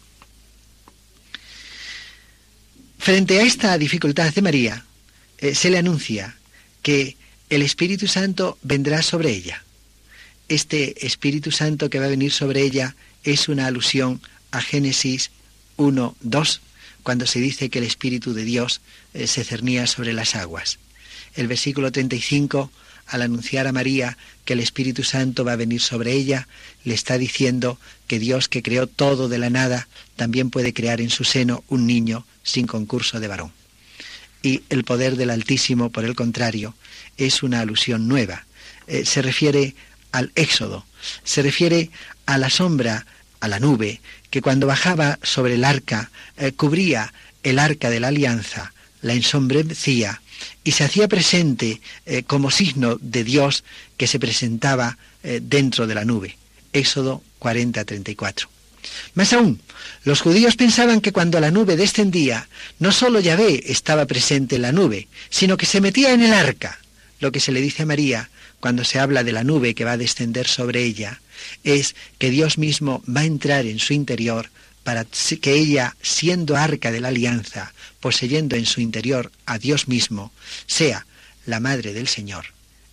Frente 3.04 3.38
a 3.38 3.44
esta 3.44 3.78
dificultad 3.78 4.34
de 4.34 4.42
María, 4.42 4.86
eh, 5.38 5.56
se 5.56 5.70
le 5.70 5.78
anuncia 5.78 6.38
que 6.82 7.18
el 7.50 7.62
Espíritu 7.62 8.08
Santo 8.08 8.58
vendrá 8.64 9.02
sobre 9.02 9.32
ella. 9.32 9.62
Este 10.48 11.06
Espíritu 11.06 11.52
Santo 11.52 11.90
que 11.90 12.00
va 12.00 12.06
a 12.06 12.16
venir 12.16 12.32
sobre 12.32 12.62
ella 12.62 12.96
es 13.26 13.50
una 13.50 13.68
alusión 13.68 14.22
a 14.52 14.62
Génesis 14.62 15.32
1, 15.76 16.16
2, 16.22 16.62
cuando 17.04 17.26
se 17.26 17.42
dice 17.42 17.70
que 17.70 17.80
el 17.80 17.84
Espíritu 17.84 18.34
de 18.34 18.46
Dios 18.46 18.80
eh, 19.14 19.28
se 19.28 19.44
cernía 19.44 19.86
sobre 19.86 20.14
las 20.14 20.36
aguas. 20.36 20.80
El 21.36 21.50
versículo 21.50 21.92
35, 21.92 22.72
al 23.08 23.22
anunciar 23.22 23.68
a 23.68 23.72
María 23.72 24.18
que 24.46 24.54
el 24.54 24.60
Espíritu 24.60 25.04
Santo 25.04 25.46
va 25.46 25.54
a 25.54 25.58
venir 25.58 25.82
sobre 25.82 26.14
ella, 26.14 26.48
le 26.84 26.94
está 26.94 27.18
diciendo 27.18 27.80
que 28.08 28.20
Dios 28.20 28.48
que 28.48 28.64
creó 28.64 28.88
todo 28.88 29.30
de 29.30 29.38
la 29.38 29.50
nada, 29.50 29.88
también 30.16 30.50
puede 30.50 30.74
crear 30.74 31.02
en 31.02 31.10
su 31.10 31.24
seno 31.24 31.64
un 31.68 31.88
niño 31.88 32.26
sin 32.44 32.68
concurso 32.68 33.20
de 33.20 33.28
varón. 33.28 33.52
Y 34.42 34.64
el 34.70 34.84
poder 34.84 35.16
del 35.16 35.30
Altísimo, 35.30 35.90
por 35.90 36.04
el 36.04 36.16
contrario, 36.16 36.76
es 37.18 37.44
una 37.44 37.62
alusión 37.62 38.08
nueva. 38.08 38.46
Eh, 38.88 39.06
se 39.06 39.22
refiere 39.22 39.76
al 40.12 40.32
Éxodo, 40.36 40.86
se 41.24 41.42
refiere 41.42 41.90
a 42.26 42.38
la 42.38 42.50
sombra, 42.50 43.06
a 43.40 43.48
la 43.48 43.60
nube, 43.60 44.02
que 44.30 44.42
cuando 44.42 44.68
bajaba 44.68 45.20
sobre 45.24 45.56
el 45.56 45.64
arca 45.64 46.12
eh, 46.38 46.52
cubría 46.52 47.14
el 47.44 47.60
arca 47.60 47.90
de 47.90 48.00
la 48.00 48.10
alianza, 48.10 48.74
la 49.02 49.14
ensombrecía 49.14 50.22
y 50.64 50.72
se 50.72 50.84
hacía 50.84 51.08
presente 51.08 51.82
eh, 52.06 52.24
como 52.24 52.52
signo 52.52 52.98
de 53.02 53.24
Dios 53.24 53.64
que 53.98 54.08
se 54.08 54.20
presentaba 54.20 54.98
dentro 55.42 55.88
de 55.88 55.96
la 55.96 56.04
nube. 56.04 56.38
Éxodo 56.74 57.24
40-34. 57.40 58.48
Más 59.14 59.34
aún, 59.34 59.62
los 60.04 60.22
judíos 60.22 60.56
pensaban 60.56 61.02
que 61.02 61.12
cuando 61.12 61.40
la 61.40 61.52
nube 61.52 61.78
descendía, 61.78 62.48
no 62.80 62.92
solo 62.92 63.20
Yahvé 63.20 63.64
estaba 63.72 64.06
presente 64.06 64.58
en 64.58 64.64
la 64.64 64.72
nube, 64.72 65.08
sino 65.30 65.58
que 65.58 65.66
se 65.66 65.82
metía 65.82 66.12
en 66.14 66.22
el 66.22 66.34
arca. 66.34 66.80
Lo 67.20 67.32
que 67.32 67.40
se 67.40 67.52
le 67.52 67.62
dice 67.62 67.84
a 67.84 67.86
María 67.86 68.30
cuando 68.60 68.84
se 68.84 69.00
habla 69.00 69.24
de 69.24 69.34
la 69.34 69.44
nube 69.44 69.76
que 69.76 69.86
va 69.86 69.94
a 69.94 69.98
descender 69.98 70.48
sobre 70.48 70.84
ella 70.84 71.22
es 71.64 71.96
que 72.18 72.30
Dios 72.30 72.58
mismo 72.58 73.04
va 73.06 73.22
a 73.22 73.26
entrar 73.26 73.66
en 73.66 73.80
su 73.80 73.94
interior 73.94 74.50
para 74.84 75.06
que 75.06 75.54
ella, 75.54 75.96
siendo 76.02 76.58
arca 76.58 76.92
de 76.92 77.00
la 77.00 77.08
alianza, 77.08 77.74
poseyendo 78.00 78.56
en 78.56 78.66
su 78.66 78.82
interior 78.82 79.32
a 79.46 79.58
Dios 79.58 79.88
mismo, 79.88 80.32
sea 80.68 81.06
la 81.46 81.60
madre 81.60 81.94
del 81.94 82.08
Señor. 82.08 82.48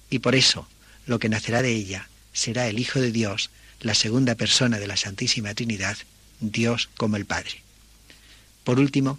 Y 0.08 0.20
por 0.20 0.34
eso 0.34 0.68
lo 1.06 1.18
que 1.18 1.28
nacerá 1.28 1.62
de 1.62 1.72
ella 1.72 2.08
será 2.32 2.68
el 2.68 2.78
Hijo 2.78 3.00
de 3.00 3.10
Dios, 3.10 3.50
la 3.80 3.94
segunda 3.94 4.34
persona 4.34 4.78
de 4.78 4.86
la 4.86 4.96
Santísima 4.96 5.54
Trinidad, 5.54 5.96
Dios 6.40 6.88
como 6.96 7.16
el 7.16 7.26
Padre. 7.26 7.62
Por 8.64 8.78
último, 8.78 9.18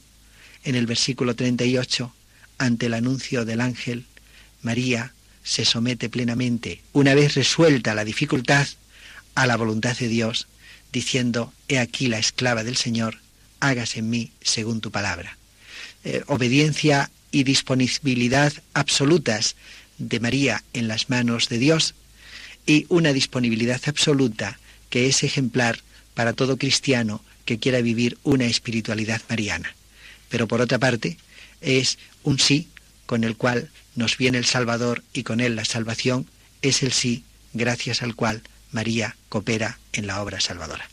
en 0.63 0.75
el 0.75 0.85
versículo 0.85 1.35
38, 1.35 2.13
ante 2.57 2.85
el 2.85 2.93
anuncio 2.93 3.43
del 3.43 3.59
ángel, 3.59 4.05
María 4.61 5.13
se 5.43 5.65
somete 5.65 6.09
plenamente, 6.09 6.81
una 6.93 7.15
vez 7.15 7.35
resuelta 7.35 7.95
la 7.95 8.05
dificultad, 8.05 8.67
a 9.33 9.47
la 9.47 9.57
voluntad 9.57 9.97
de 9.97 10.07
Dios, 10.07 10.47
diciendo, 10.91 11.53
He 11.67 11.79
aquí 11.79 12.07
la 12.07 12.19
esclava 12.19 12.63
del 12.63 12.77
Señor, 12.77 13.19
hágase 13.59 13.99
en 13.99 14.09
mí 14.09 14.31
según 14.41 14.81
tu 14.81 14.91
palabra. 14.91 15.37
Eh, 16.03 16.23
obediencia 16.27 17.11
y 17.31 17.43
disponibilidad 17.43 18.53
absolutas 18.73 19.55
de 19.97 20.19
María 20.19 20.63
en 20.73 20.87
las 20.87 21.09
manos 21.09 21.47
de 21.47 21.59
Dios 21.59 21.93
y 22.65 22.85
una 22.89 23.13
disponibilidad 23.13 23.81
absoluta 23.85 24.59
que 24.89 25.07
es 25.07 25.23
ejemplar 25.23 25.79
para 26.13 26.33
todo 26.33 26.57
cristiano 26.57 27.23
que 27.45 27.59
quiera 27.59 27.81
vivir 27.81 28.17
una 28.23 28.45
espiritualidad 28.45 29.21
mariana. 29.29 29.75
Pero 30.29 30.47
por 30.47 30.61
otra 30.61 30.79
parte, 30.79 31.17
es 31.61 31.97
un 32.23 32.39
sí 32.39 32.67
con 33.05 33.23
el 33.23 33.35
cual 33.35 33.69
nos 33.95 34.17
viene 34.17 34.37
el 34.37 34.45
Salvador 34.45 35.03
y 35.13 35.23
con 35.23 35.39
él 35.39 35.55
la 35.55 35.65
salvación, 35.65 36.27
es 36.61 36.83
el 36.83 36.91
sí 36.91 37.23
gracias 37.53 38.01
al 38.01 38.15
cual 38.15 38.41
María 38.71 39.15
coopera 39.29 39.79
en 39.93 40.07
la 40.07 40.21
obra 40.21 40.39
salvadora. 40.39 40.89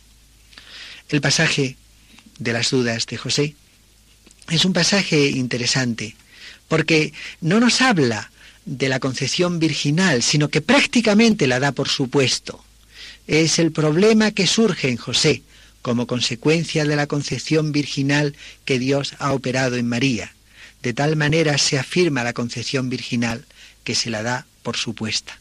El 1.09 1.21
pasaje 1.21 1.77
de 2.39 2.53
las 2.53 2.71
dudas 2.71 3.07
de 3.07 3.17
José 3.17 3.55
es 4.51 4.65
un 4.65 4.73
pasaje 4.73 5.29
interesante 5.31 6.17
porque 6.69 7.13
no 7.41 7.61
nos 7.61 7.81
habla 7.81 8.31
de 8.65 8.89
la 8.89 9.01
concepción 9.01 9.59
virginal, 9.59 10.23
sino 10.23 10.49
que 10.49 10.61
prácticamente 10.61 11.47
la 11.47 11.59
da 11.59 11.73
por 11.73 11.89
supuesto. 11.89 12.63
Es 13.27 13.59
el 13.59 13.73
problema 13.73 14.31
que 14.31 14.47
surge 14.47 14.89
en 14.89 14.97
José 14.97 15.43
como 15.81 16.07
consecuencia 16.07 16.85
de 16.85 16.97
la 16.97 17.07
concepción 17.07 17.73
virginal 17.73 18.37
que 18.65 18.79
Dios 18.79 19.15
ha 19.19 19.33
operado 19.33 19.77
en 19.77 19.89
María. 19.89 20.35
De 20.83 20.93
tal 20.93 21.17
manera 21.17 21.57
se 21.57 21.79
afirma 21.79 22.25
la 22.25 22.35
concepción 22.35 22.91
virginal 22.91 23.47
que 23.85 23.95
se 23.95 24.11
la 24.11 24.23
da 24.23 24.47
por 24.63 24.77
supuesta. 24.77 25.39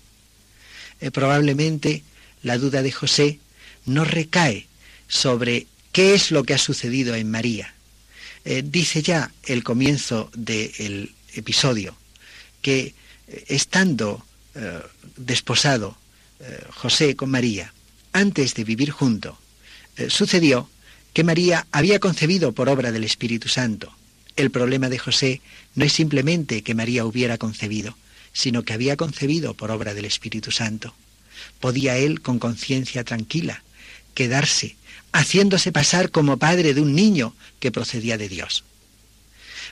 Eh, 1.02 1.12
probablemente 1.12 2.04
la 2.48 2.58
duda 2.58 2.82
de 2.82 2.92
José 2.92 3.40
no 3.86 4.04
recae 4.04 4.68
sobre 5.08 5.68
qué 5.92 6.16
es 6.16 6.32
lo 6.32 6.44
que 6.44 6.54
ha 6.54 6.58
sucedido 6.58 7.14
en 7.16 7.30
María. 7.30 7.74
Eh, 8.46 8.64
dice 8.66 9.02
ya 9.02 9.32
el 9.44 9.64
comienzo 9.64 10.32
del 10.34 11.14
episodio 11.34 11.96
que 12.62 12.96
estando 13.48 14.26
eh, 14.56 14.82
desposado 15.18 15.98
eh, 16.40 16.64
José 16.70 17.16
con 17.16 17.30
María, 17.30 17.74
antes 18.14 18.54
de 18.56 18.64
vivir 18.64 18.92
junto, 18.92 19.38
eh, 19.98 20.10
sucedió 20.10 20.70
que 21.14 21.24
María 21.24 21.68
había 21.72 22.00
concebido 22.00 22.54
por 22.54 22.70
obra 22.70 22.92
del 22.92 23.04
Espíritu 23.04 23.50
Santo. 23.50 23.92
El 24.36 24.52
problema 24.52 24.90
de 24.90 25.00
José 25.00 25.42
no 25.76 25.84
es 25.84 25.94
simplemente 25.94 26.62
que 26.62 26.76
María 26.76 27.06
hubiera 27.06 27.38
concebido, 27.38 27.98
sino 28.34 28.64
que 28.64 28.74
había 28.74 28.96
concebido 28.98 29.56
por 29.56 29.72
obra 29.72 29.94
del 29.94 30.06
Espíritu 30.06 30.52
Santo. 30.52 30.94
Podía 31.60 31.98
él, 31.98 32.22
con 32.22 32.40
conciencia 32.40 33.04
tranquila, 33.04 33.64
quedarse, 34.14 34.76
haciéndose 35.12 35.72
pasar 35.72 36.12
como 36.12 36.38
padre 36.38 36.74
de 36.74 36.82
un 36.82 36.96
niño 36.96 37.36
que 37.60 37.72
procedía 37.72 38.18
de 38.18 38.30
Dios. 38.30 38.64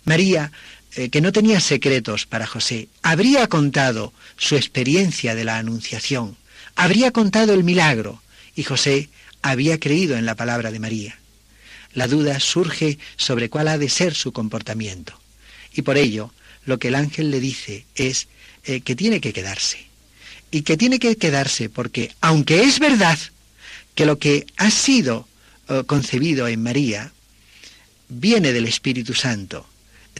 María 0.04 0.52
eh, 0.98 1.10
que 1.10 1.20
no 1.20 1.34
tenía 1.34 1.60
secretos 1.60 2.26
para 2.26 2.48
José, 2.48 2.88
habría 3.02 3.48
contado 3.48 4.14
su 4.38 4.56
experiencia 4.56 5.36
de 5.36 5.44
la 5.44 5.58
Anunciación, 5.58 6.38
habría 6.76 7.12
contado 7.12 7.54
el 7.54 7.66
milagro, 7.66 8.22
y 8.56 8.64
José 8.64 9.10
había 9.42 9.78
creído 9.78 10.16
en 10.16 10.26
la 10.26 10.36
palabra 10.36 10.72
de 10.72 10.80
María. 10.80 11.20
La 11.94 12.08
duda 12.08 12.40
surge 12.40 12.98
sobre 13.18 13.50
cuál 13.50 13.68
ha 13.68 13.78
de 13.78 13.90
ser 13.90 14.16
su 14.16 14.32
comportamiento. 14.32 15.20
Y 15.74 15.82
por 15.82 15.98
ello, 15.98 16.34
lo 16.66 16.80
que 16.80 16.88
el 16.88 16.96
ángel 16.96 17.30
le 17.30 17.42
dice 17.42 17.86
es 17.96 18.30
eh, 18.64 18.80
que 18.80 18.96
tiene 18.96 19.20
que 19.20 19.34
quedarse. 19.34 19.85
Y 20.56 20.62
que 20.62 20.78
tiene 20.78 21.00
que 21.00 21.18
quedarse 21.18 21.68
porque, 21.68 22.16
aunque 22.22 22.64
es 22.64 22.80
verdad 22.80 23.20
que 23.94 24.06
lo 24.06 24.20
que 24.20 24.46
ha 24.56 24.72
sido 24.72 25.28
eh, 25.68 25.84
concebido 25.86 26.48
en 26.48 26.64
María 26.64 27.12
viene 28.08 28.54
del 28.54 28.66
Espíritu 28.66 29.14
Santo, 29.14 29.68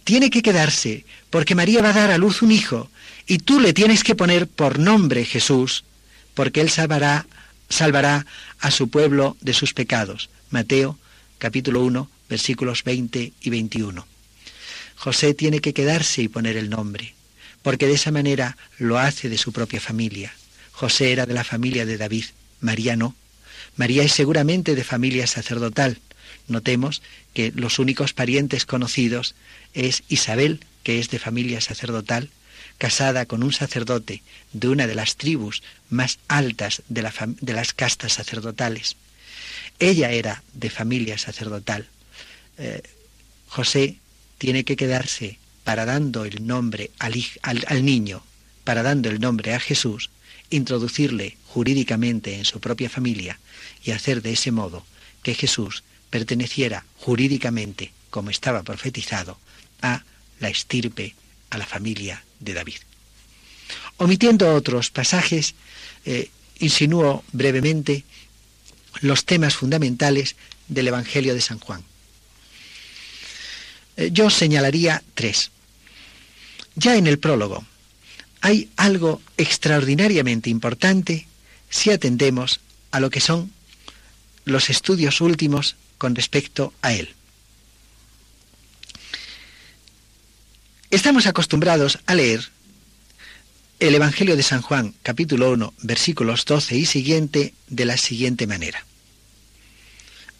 tiene 0.04 0.30
que 0.30 0.42
quedarse 0.42 1.06
porque 1.30 1.56
María 1.56 1.82
va 1.82 1.92
a 1.92 2.00
dar 2.02 2.12
a 2.12 2.18
luz 2.18 2.42
un 2.42 2.52
hijo 2.52 2.90
y 3.26 3.38
tú 3.38 3.62
le 3.62 3.72
tienes 3.72 4.04
que 4.04 4.14
poner 4.14 4.46
por 4.46 4.78
nombre 4.78 5.24
Jesús 5.24 5.86
porque 6.34 6.60
él 6.60 6.70
salvará, 6.70 7.26
salvará 7.70 8.26
a 8.60 8.72
su 8.72 8.90
pueblo 8.90 9.38
de 9.40 9.54
sus 9.54 9.74
pecados. 9.74 10.30
Mateo 10.50 11.00
capítulo 11.38 11.82
1 11.86 12.10
versículos 12.28 12.84
20 12.84 13.32
y 13.40 13.50
21. 13.50 14.06
José 14.98 15.34
tiene 15.34 15.62
que 15.62 15.74
quedarse 15.74 16.24
y 16.24 16.28
poner 16.28 16.58
el 16.58 16.70
nombre, 16.70 17.16
porque 17.66 17.88
de 17.88 17.94
esa 17.94 18.12
manera 18.12 18.58
lo 18.78 19.00
hace 19.00 19.28
de 19.28 19.40
su 19.40 19.52
propia 19.52 19.82
familia. 19.82 20.32
José 20.72 21.12
era 21.12 21.26
de 21.26 21.34
la 21.34 21.44
familia 21.44 21.84
de 21.88 21.98
David, 21.98 22.26
María 22.62 22.96
no. 22.96 23.16
María 23.76 24.04
es 24.04 24.12
seguramente 24.12 24.76
de 24.76 24.84
familia 24.84 25.26
sacerdotal. 25.26 25.98
Notemos 26.48 27.02
que 27.34 27.52
los 27.56 27.80
únicos 27.80 28.14
parientes 28.14 28.68
conocidos 28.68 29.34
es 29.74 30.04
Isabel, 30.10 30.60
que 30.84 31.00
es 31.00 31.10
de 31.10 31.18
familia 31.18 31.60
sacerdotal, 31.60 32.30
casada 32.78 33.26
con 33.26 33.42
un 33.42 33.52
sacerdote 33.52 34.22
de 34.54 34.68
una 34.68 34.86
de 34.86 34.94
las 34.94 35.16
tribus 35.16 35.64
más 35.90 36.20
altas 36.28 36.84
de, 36.88 37.02
las 37.02 37.74
castas 37.74 38.14
sacerdotales. 38.14 38.96
Ella 39.80 40.12
era 40.12 40.44
de 40.54 40.70
familia 40.70 41.18
sacerdotal. 41.18 41.88
Eh, 42.60 42.84
José 43.48 43.96
tiene 44.38 44.64
que 44.66 44.76
quedarse 44.76 45.40
para 45.66 45.84
dando 45.86 46.24
el 46.24 46.48
nombre 46.48 46.92
al, 47.00 47.84
niño, 47.84 48.24
para 48.64 48.84
dando 48.84 49.10
el 49.10 49.20
nombre 49.20 49.56
a 49.56 49.60
Jesús, 49.60 50.12
introducirle 50.52 51.38
jurídicamente 51.48 52.36
en 52.36 52.46
su 52.46 52.62
propia 52.62 52.90
familia 52.90 53.40
y 53.84 53.92
hacer 53.92 54.22
de 54.22 54.32
ese 54.34 54.52
modo 54.52 54.86
que 55.24 55.34
Jesús 55.34 55.84
perteneciera 56.12 56.86
jurídicamente, 56.98 57.92
como 58.12 58.30
estaba 58.30 58.62
profetizado, 58.62 59.40
a 59.82 60.04
la 60.40 60.50
estirpe, 60.50 61.16
a 61.50 61.58
la 61.58 61.66
familia 61.66 62.24
de 62.40 62.54
David. 62.54 62.78
Omitiendo 63.98 64.54
otros 64.54 64.92
pasajes, 64.92 65.56
eh, 66.06 66.30
insinúo 66.60 67.24
brevemente 67.32 68.04
los 69.02 69.26
temas 69.26 69.56
fundamentales 69.56 70.36
del 70.68 70.90
Evangelio 70.90 71.34
de 71.34 71.42
San 71.42 71.58
Juan. 71.58 71.84
Eh, 73.98 74.10
yo 74.12 74.30
señalaría 74.30 75.02
tres. 75.16 75.52
Ya 76.76 76.96
en 76.96 77.08
el 77.08 77.20
prólogo 77.20 77.66
hay 78.42 78.70
algo 78.76 79.22
extraordinariamente 79.38 80.50
importante 80.50 81.28
si 81.70 81.90
atendemos 81.90 82.60
a 82.92 83.00
lo 83.00 83.10
que 83.10 83.20
son 83.20 83.52
los 84.46 84.70
estudios 84.70 85.22
últimos 85.22 85.76
con 85.98 86.16
respecto 86.16 86.74
a 86.82 86.94
él. 86.94 87.14
Estamos 90.92 91.26
acostumbrados 91.26 92.00
a 92.06 92.14
leer 92.14 92.50
el 93.80 93.96
Evangelio 93.96 94.38
de 94.38 94.44
San 94.44 94.62
Juan, 94.62 94.94
capítulo 95.04 95.52
1, 95.52 95.74
versículos 95.82 96.46
12 96.46 96.78
y 96.78 96.86
siguiente, 96.86 97.54
de 97.68 97.86
la 97.86 97.98
siguiente 97.98 98.48
manera. 98.48 98.86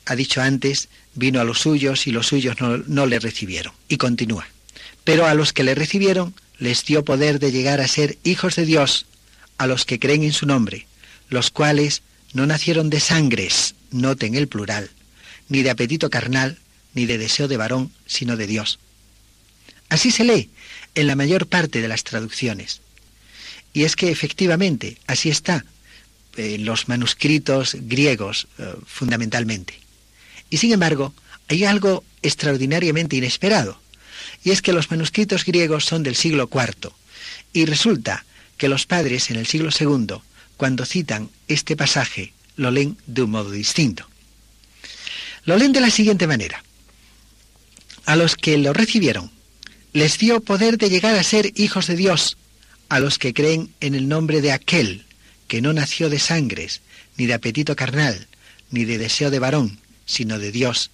Ha 0.06 0.16
dicho 0.16 0.42
antes, 0.42 0.88
vino 1.16 1.42
a 1.42 1.44
los 1.44 1.60
suyos 1.60 2.08
y 2.08 2.12
los 2.12 2.28
suyos 2.28 2.62
no, 2.62 2.78
no, 2.78 3.06
le 3.06 3.20
recibieron. 3.20 3.74
Y 3.90 3.98
continúa. 3.98 4.48
Pero 5.06 5.26
a 5.26 5.34
los 5.34 5.54
que 5.54 5.64
le 5.64 5.76
recibieron 5.76 6.36
les 6.60 6.84
dio 6.84 7.06
poder 7.06 7.40
de 7.40 7.54
llegar 7.54 7.80
a 7.80 7.88
ser 7.88 8.18
hijos 8.24 8.56
de 8.56 8.66
Dios, 8.66 9.06
a 9.58 9.68
los 9.68 9.86
que 9.86 10.00
creen 10.00 10.24
en 10.24 10.34
su 10.34 10.46
nombre, 10.46 10.88
los 11.30 11.50
cuales 11.50 12.02
no 12.34 12.46
nacieron 12.46 12.90
de 12.90 13.00
sangres, 13.00 13.76
noten 13.92 14.36
el 14.36 14.50
plural, 14.50 14.90
ni 15.48 15.64
de 15.64 15.70
apetito 15.70 16.10
carnal, 16.10 16.60
ni 16.94 17.06
de 17.06 17.18
deseo 17.18 17.48
de 17.48 17.58
varón, 17.58 17.92
sino 18.06 18.36
de 18.36 18.48
Dios. 18.48 18.80
Así 19.90 20.12
se 20.12 20.24
lee 20.24 20.50
en 20.96 21.08
la 21.08 21.16
mayor 21.16 21.48
parte 21.48 21.82
de 21.82 21.88
las 21.88 22.04
traducciones. 22.04 22.82
Y 23.74 23.84
es 23.84 23.96
que 23.96 24.10
efectivamente 24.10 24.98
así 25.08 25.30
está 25.30 25.66
en 26.38 26.66
los 26.66 26.88
manuscritos 26.88 27.78
griegos 27.82 28.48
eh, 28.58 28.74
fundamentalmente. 28.86 29.80
Y 30.50 30.58
sin 30.58 30.72
embargo, 30.72 31.14
hay 31.48 31.66
algo 31.66 32.04
extraordinariamente 32.22 33.16
inesperado, 33.18 33.80
y 34.46 34.52
es 34.52 34.62
que 34.62 34.74
los 34.74 34.92
manuscritos 34.92 35.44
griegos 35.44 35.86
son 35.86 36.04
del 36.04 36.16
siglo 36.16 36.48
IV, 36.54 36.92
y 37.52 37.66
resulta 37.66 38.26
que 38.58 38.70
los 38.70 38.86
padres 38.86 39.32
en 39.32 39.38
el 39.38 39.48
siglo 39.48 39.72
II, 39.78 40.18
cuando 40.56 40.86
citan 40.86 41.32
este 41.48 41.76
pasaje, 41.76 42.32
lo 42.56 42.70
leen 42.70 42.96
de 43.08 43.24
un 43.24 43.32
modo 43.32 43.50
distinto. 43.50 44.08
Lo 45.46 45.58
leen 45.58 45.74
de 45.74 45.82
la 45.82 45.90
siguiente 45.90 46.28
manera. 46.28 46.64
A 48.06 48.16
los 48.16 48.36
que 48.36 48.58
lo 48.60 48.72
recibieron, 48.72 49.32
les 49.94 50.20
dio 50.20 50.42
poder 50.42 50.78
de 50.78 50.92
llegar 50.92 51.16
a 51.16 51.24
ser 51.24 51.52
hijos 51.56 51.88
de 51.88 51.96
Dios, 51.96 52.38
a 52.88 53.00
los 53.00 53.18
que 53.18 53.34
creen 53.34 53.74
en 53.80 53.96
el 53.96 54.08
nombre 54.08 54.42
de 54.42 54.52
aquel 54.52 55.06
que 55.48 55.62
no 55.62 55.74
nació 55.74 56.08
de 56.08 56.20
sangres, 56.20 56.82
ni 57.18 57.26
de 57.26 57.34
apetito 57.34 57.76
carnal, 57.76 58.28
ni 58.70 58.86
de 58.86 59.00
deseo 59.00 59.32
de 59.32 59.40
varón, 59.40 59.80
sino 60.06 60.38
de 60.38 60.52
Dios, 60.52 60.92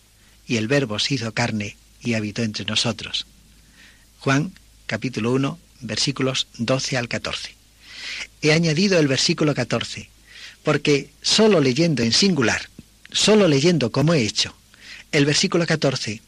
y 0.47 0.55
el 0.55 0.69
Verbo 0.69 0.99
se 0.99 1.15
hizo 1.15 1.33
carne 1.33 1.75
y 1.99 2.13
habitó 2.13 2.43
entre 2.43 2.63
nosotros. 2.63 3.25
Juan 4.21 4.53
capítulo 4.85 5.31
1 5.31 5.57
versículos 5.79 6.45
12 6.59 6.95
al 6.95 7.07
14. 7.07 7.55
He 8.43 8.53
añadido 8.53 8.99
el 8.99 9.07
versículo 9.07 9.55
14, 9.55 10.09
porque 10.61 11.09
solo 11.23 11.59
leyendo 11.59 12.03
en 12.03 12.13
singular, 12.13 12.69
solo 13.11 13.47
leyendo 13.47 13.91
como 13.91 14.13
he 14.13 14.21
hecho, 14.21 14.55
el 15.11 15.25
versículo 15.25 15.65
14 15.65 16.21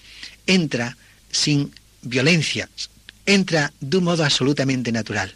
entra 0.47 0.97
sin 1.31 1.71
violencia, 2.01 2.67
entra 3.27 3.71
de 3.79 3.97
un 3.97 4.05
modo 4.05 4.25
absolutamente 4.25 4.91
natural. 4.91 5.35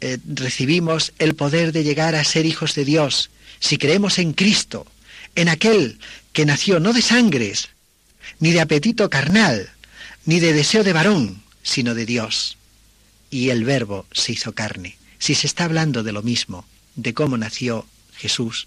Eh, 0.00 0.16
recibimos 0.26 1.12
el 1.18 1.34
poder 1.34 1.72
de 1.72 1.84
llegar 1.84 2.14
a 2.14 2.24
ser 2.24 2.46
hijos 2.46 2.74
de 2.74 2.86
Dios 2.86 3.28
si 3.60 3.76
creemos 3.76 4.18
en 4.18 4.32
Cristo, 4.32 4.86
en 5.34 5.50
aquel 5.50 5.98
que 6.32 6.46
nació 6.46 6.80
no 6.80 6.94
de 6.94 7.02
sangres, 7.02 7.68
ni 8.40 8.52
de 8.52 8.62
apetito 8.62 9.10
carnal, 9.10 9.70
ni 10.24 10.40
de 10.40 10.52
deseo 10.52 10.82
de 10.82 10.92
varón, 10.92 11.41
sino 11.62 11.94
de 11.94 12.06
Dios. 12.06 12.56
Y 13.30 13.50
el 13.50 13.64
verbo 13.64 14.06
se 14.12 14.32
hizo 14.32 14.54
carne. 14.54 14.96
Si 15.18 15.34
se 15.34 15.46
está 15.46 15.64
hablando 15.64 16.02
de 16.02 16.12
lo 16.12 16.22
mismo, 16.22 16.66
de 16.96 17.14
cómo 17.14 17.36
nació 17.36 17.86
Jesús, 18.16 18.66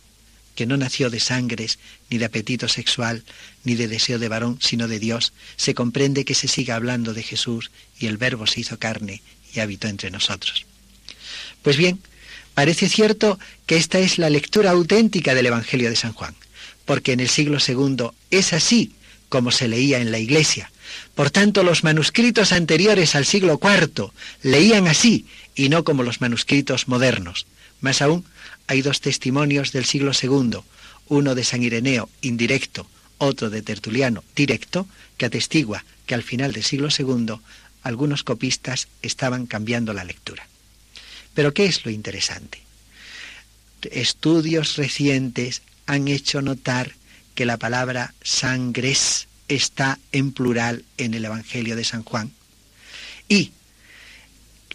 que 0.55 0.65
no 0.65 0.77
nació 0.77 1.09
de 1.09 1.19
sangres, 1.19 1.77
ni 2.09 2.17
de 2.17 2.25
apetito 2.25 2.67
sexual, 2.67 3.23
ni 3.63 3.75
de 3.75 3.87
deseo 3.87 4.17
de 4.17 4.29
varón, 4.29 4.57
sino 4.61 4.87
de 4.87 4.99
Dios, 4.99 5.33
se 5.57 5.75
comprende 5.75 6.25
que 6.25 6.33
se 6.33 6.47
siga 6.47 6.75
hablando 6.75 7.13
de 7.13 7.23
Jesús 7.23 7.71
y 7.99 8.07
el 8.07 8.17
Verbo 8.17 8.47
se 8.47 8.61
hizo 8.61 8.79
carne 8.79 9.21
y 9.53 9.59
habitó 9.59 9.87
entre 9.87 10.11
nosotros. 10.11 10.65
Pues 11.61 11.77
bien, 11.77 11.99
parece 12.53 12.89
cierto 12.89 13.37
que 13.65 13.75
esta 13.75 13.99
es 13.99 14.17
la 14.17 14.29
lectura 14.29 14.71
auténtica 14.71 15.33
del 15.35 15.47
Evangelio 15.47 15.89
de 15.89 15.95
San 15.95 16.13
Juan, 16.13 16.35
porque 16.85 17.11
en 17.11 17.19
el 17.19 17.29
siglo 17.29 17.57
II 17.65 18.11
es 18.31 18.53
así 18.53 18.93
como 19.29 19.51
se 19.51 19.67
leía 19.67 19.99
en 19.99 20.11
la 20.11 20.19
Iglesia. 20.19 20.71
Por 21.15 21.31
tanto, 21.31 21.63
los 21.63 21.83
manuscritos 21.83 22.51
anteriores 22.51 23.15
al 23.15 23.25
siglo 23.25 23.59
IV 23.61 24.11
leían 24.43 24.87
así 24.87 25.25
y 25.55 25.69
no 25.69 25.85
como 25.85 26.03
los 26.03 26.19
manuscritos 26.19 26.89
modernos. 26.89 27.47
Más 27.79 28.01
aún, 28.01 28.25
hay 28.67 28.81
dos 28.81 28.99
testimonios 28.99 29.71
del 29.71 29.85
siglo 29.85 30.11
II, 30.11 30.59
uno 31.07 31.35
de 31.35 31.43
San 31.43 31.63
Ireneo, 31.63 32.09
indirecto, 32.21 32.87
otro 33.17 33.49
de 33.49 33.61
Tertuliano, 33.61 34.23
directo, 34.35 34.87
que 35.17 35.25
atestigua 35.25 35.85
que 36.05 36.15
al 36.15 36.23
final 36.23 36.51
del 36.51 36.63
siglo 36.63 36.89
II 36.95 37.35
algunos 37.81 38.23
copistas 38.23 38.89
estaban 39.01 39.45
cambiando 39.45 39.93
la 39.93 40.03
lectura. 40.03 40.47
Pero 41.33 41.53
¿qué 41.53 41.65
es 41.65 41.85
lo 41.85 41.91
interesante? 41.91 42.59
Estudios 43.83 44.75
recientes 44.77 45.61
han 45.85 46.07
hecho 46.07 46.41
notar 46.41 46.93
que 47.35 47.45
la 47.45 47.57
palabra 47.57 48.15
sangres 48.23 49.27
está 49.47 49.99
en 50.11 50.31
plural 50.31 50.85
en 50.97 51.13
el 51.13 51.25
Evangelio 51.25 51.75
de 51.75 51.83
San 51.83 52.03
Juan. 52.03 52.31
Y 53.29 53.51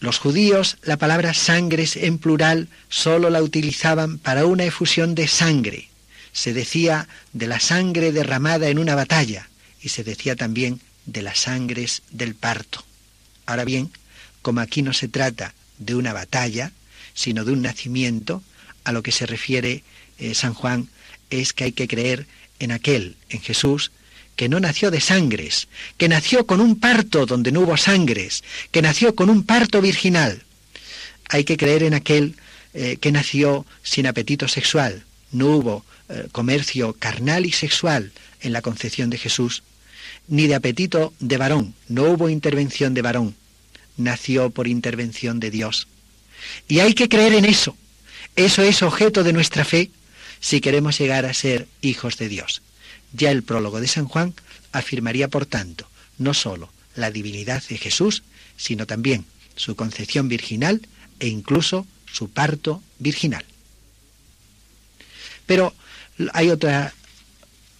los 0.00 0.18
judíos 0.18 0.78
la 0.82 0.96
palabra 0.96 1.34
sangres 1.34 1.96
en 1.96 2.18
plural 2.18 2.68
solo 2.88 3.30
la 3.30 3.42
utilizaban 3.42 4.18
para 4.18 4.46
una 4.46 4.64
efusión 4.64 5.14
de 5.14 5.28
sangre. 5.28 5.88
Se 6.32 6.52
decía 6.52 7.08
de 7.32 7.46
la 7.46 7.60
sangre 7.60 8.12
derramada 8.12 8.68
en 8.68 8.78
una 8.78 8.94
batalla 8.94 9.48
y 9.82 9.90
se 9.90 10.04
decía 10.04 10.36
también 10.36 10.80
de 11.06 11.22
las 11.22 11.40
sangres 11.40 12.02
del 12.10 12.34
parto. 12.34 12.84
Ahora 13.46 13.64
bien, 13.64 13.90
como 14.42 14.60
aquí 14.60 14.82
no 14.82 14.92
se 14.92 15.08
trata 15.08 15.54
de 15.78 15.94
una 15.94 16.12
batalla, 16.12 16.72
sino 17.14 17.44
de 17.44 17.52
un 17.52 17.62
nacimiento, 17.62 18.42
a 18.84 18.92
lo 18.92 19.02
que 19.02 19.12
se 19.12 19.26
refiere 19.26 19.82
eh, 20.18 20.34
San 20.34 20.54
Juan 20.54 20.88
es 21.28 21.52
que 21.52 21.64
hay 21.64 21.72
que 21.72 21.88
creer 21.88 22.26
en 22.58 22.72
aquel, 22.72 23.16
en 23.28 23.40
Jesús, 23.40 23.92
que 24.36 24.48
no 24.48 24.60
nació 24.60 24.90
de 24.90 25.00
sangres, 25.00 25.68
que 25.96 26.08
nació 26.08 26.46
con 26.46 26.60
un 26.60 26.78
parto 26.78 27.26
donde 27.26 27.52
no 27.52 27.60
hubo 27.60 27.76
sangres, 27.76 28.42
que 28.70 28.82
nació 28.82 29.14
con 29.14 29.30
un 29.30 29.44
parto 29.44 29.80
virginal. 29.80 30.42
Hay 31.28 31.44
que 31.44 31.56
creer 31.56 31.82
en 31.82 31.94
aquel 31.94 32.36
eh, 32.72 32.96
que 33.00 33.12
nació 33.12 33.66
sin 33.82 34.06
apetito 34.06 34.48
sexual, 34.48 35.04
no 35.32 35.48
hubo 35.48 35.84
eh, 36.08 36.28
comercio 36.32 36.94
carnal 36.94 37.46
y 37.46 37.52
sexual 37.52 38.12
en 38.40 38.52
la 38.52 38.62
concepción 38.62 39.10
de 39.10 39.18
Jesús, 39.18 39.62
ni 40.28 40.46
de 40.46 40.54
apetito 40.54 41.12
de 41.20 41.36
varón, 41.36 41.74
no 41.88 42.04
hubo 42.04 42.28
intervención 42.28 42.94
de 42.94 43.02
varón, 43.02 43.34
nació 43.96 44.50
por 44.50 44.68
intervención 44.68 45.40
de 45.40 45.50
Dios. 45.50 45.88
Y 46.68 46.80
hay 46.80 46.94
que 46.94 47.08
creer 47.08 47.34
en 47.34 47.44
eso. 47.44 47.76
Eso 48.36 48.62
es 48.62 48.82
objeto 48.82 49.22
de 49.22 49.32
nuestra 49.32 49.64
fe 49.64 49.90
si 50.40 50.60
queremos 50.60 50.98
llegar 50.98 51.26
a 51.26 51.34
ser 51.34 51.66
hijos 51.82 52.16
de 52.16 52.28
Dios. 52.28 52.62
Ya 53.12 53.30
el 53.30 53.42
prólogo 53.42 53.80
de 53.80 53.88
San 53.88 54.06
Juan 54.06 54.34
afirmaría, 54.72 55.28
por 55.28 55.46
tanto, 55.46 55.88
no 56.18 56.34
sólo 56.34 56.72
la 56.94 57.10
divinidad 57.10 57.62
de 57.68 57.78
Jesús, 57.78 58.22
sino 58.56 58.86
también 58.86 59.24
su 59.56 59.76
concepción 59.76 60.28
virginal 60.28 60.86
e 61.18 61.28
incluso 61.28 61.86
su 62.10 62.30
parto 62.30 62.82
virginal. 62.98 63.44
Pero 65.46 65.74
hay 66.32 66.50
otra 66.50 66.94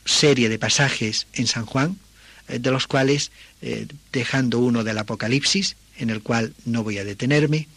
serie 0.04 0.48
de 0.48 0.58
pasajes 0.58 1.26
en 1.32 1.46
San 1.46 1.66
Juan, 1.66 1.98
eh, 2.48 2.58
de 2.58 2.70
los 2.70 2.86
cuales, 2.86 3.30
eh, 3.62 3.86
dejando 4.12 4.58
uno 4.58 4.84
del 4.84 4.98
Apocalipsis, 4.98 5.76
en 5.98 6.10
el 6.10 6.22
cual 6.22 6.54
no 6.64 6.82
voy 6.82 6.98
a 6.98 7.04
detenerme, 7.04 7.68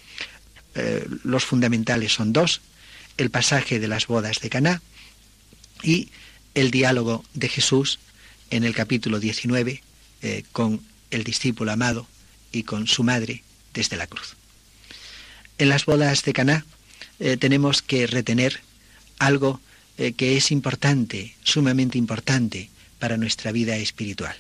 eh, 0.75 1.07
los 1.23 1.45
fundamentales 1.45 2.13
son 2.13 2.33
dos, 2.33 2.61
el 3.17 3.29
pasaje 3.29 3.79
de 3.79 3.87
las 3.87 4.07
bodas 4.07 4.39
de 4.39 4.49
Caná 4.49 4.81
y 5.83 6.09
el 6.55 6.71
diálogo 6.71 7.23
de 7.33 7.49
Jesús 7.49 7.99
en 8.49 8.63
el 8.63 8.75
capítulo 8.75 9.19
19 9.19 9.81
eh, 10.21 10.43
con 10.51 10.81
el 11.11 11.23
discípulo 11.23 11.71
amado 11.71 12.07
y 12.51 12.63
con 12.63 12.87
su 12.87 13.03
madre 13.03 13.43
desde 13.73 13.97
la 13.97 14.07
cruz. 14.07 14.35
En 15.57 15.69
las 15.69 15.85
bodas 15.85 16.23
de 16.23 16.33
Caná, 16.33 16.65
eh, 17.19 17.37
tenemos 17.37 17.81
que 17.81 18.07
retener 18.07 18.61
algo 19.19 19.59
eh, 19.97 20.13
que 20.13 20.37
es 20.37 20.51
importante, 20.51 21.35
sumamente 21.43 21.97
importante 21.97 22.69
para 22.99 23.17
nuestra 23.17 23.51
vida 23.51 23.75
espiritual. 23.77 24.35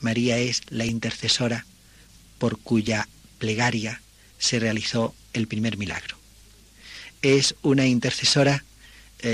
María 0.00 0.38
es 0.38 0.62
la 0.70 0.84
intercesora 0.84 1.66
por 2.38 2.58
cuya 2.58 3.08
plegaria 3.38 4.00
se 4.38 4.58
realizó 4.58 5.14
el 5.32 5.46
primer 5.46 5.76
milagro. 5.76 6.16
Es 7.22 7.54
una 7.62 7.86
intercesora 7.86 8.64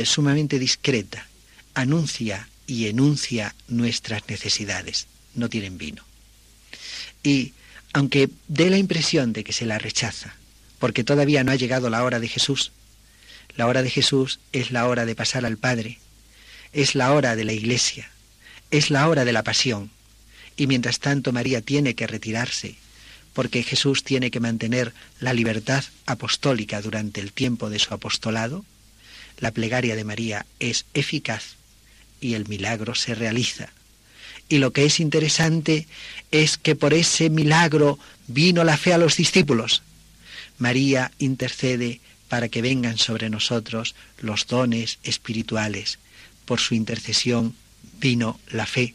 sumamente 0.05 0.59
discreta, 0.59 1.27
anuncia 1.81 2.49
y 2.66 2.89
enuncia 2.89 3.55
nuestras 3.68 4.29
necesidades, 4.29 5.07
no 5.35 5.49
tienen 5.49 5.79
vino. 5.79 6.03
Y 7.22 7.53
aunque 7.93 8.31
dé 8.49 8.68
la 8.68 8.79
impresión 8.79 9.33
de 9.33 9.45
que 9.45 9.53
se 9.53 9.64
la 9.64 9.79
rechaza, 9.79 10.35
porque 10.81 11.05
todavía 11.05 11.45
no 11.45 11.53
ha 11.53 11.57
llegado 11.57 11.89
la 11.89 12.03
hora 12.03 12.18
de 12.18 12.26
Jesús, 12.26 12.72
la 13.57 13.68
hora 13.68 13.83
de 13.83 13.91
Jesús 13.91 14.41
es 14.53 14.72
la 14.72 14.89
hora 14.89 15.07
de 15.07 15.14
pasar 15.14 15.47
al 15.47 15.57
Padre, 15.57 15.99
es 16.72 16.97
la 16.97 17.12
hora 17.12 17.37
de 17.37 17.45
la 17.45 17.53
iglesia, 17.53 18.11
es 18.72 18.91
la 18.91 19.09
hora 19.09 19.24
de 19.24 19.33
la 19.33 19.45
pasión, 19.45 19.91
y 20.57 20.66
mientras 20.66 20.99
tanto 20.99 21.33
María 21.33 21.62
tiene 21.62 21.95
que 21.95 22.09
retirarse, 22.09 22.74
porque 23.35 23.62
Jesús 23.62 24.03
tiene 24.03 24.33
que 24.33 24.41
mantener 24.41 24.93
la 25.20 25.33
libertad 25.33 25.85
apostólica 26.07 26.83
durante 26.83 27.20
el 27.20 27.33
tiempo 27.33 27.70
de 27.70 27.79
su 27.79 27.95
apostolado, 27.95 28.64
la 29.39 29.53
plegaria 29.53 29.95
de 29.95 30.03
María 30.03 30.45
es 30.59 30.85
eficaz 30.93 31.55
y 32.21 32.35
el 32.35 32.49
milagro 32.49 32.95
se 32.95 33.14
realiza. 33.14 33.71
Y 34.49 34.59
lo 34.59 34.73
que 34.73 34.87
es 34.87 35.01
interesante 35.01 35.87
es 36.31 36.57
que 36.57 36.75
por 36.75 36.95
ese 36.95 37.31
milagro 37.31 37.99
vino 38.27 38.64
la 38.64 38.77
fe 38.77 38.93
a 38.93 38.99
los 38.99 39.16
discípulos. 39.16 39.83
María 40.59 41.12
intercede 41.19 42.01
para 42.29 42.49
que 42.49 42.62
vengan 42.62 42.99
sobre 42.99 43.31
nosotros 43.31 43.95
los 44.21 44.47
dones 44.47 44.99
espirituales. 45.03 45.99
Por 46.45 46.61
su 46.61 46.75
intercesión 46.75 47.55
vino 48.01 48.41
la 48.51 48.66
fe, 48.66 48.95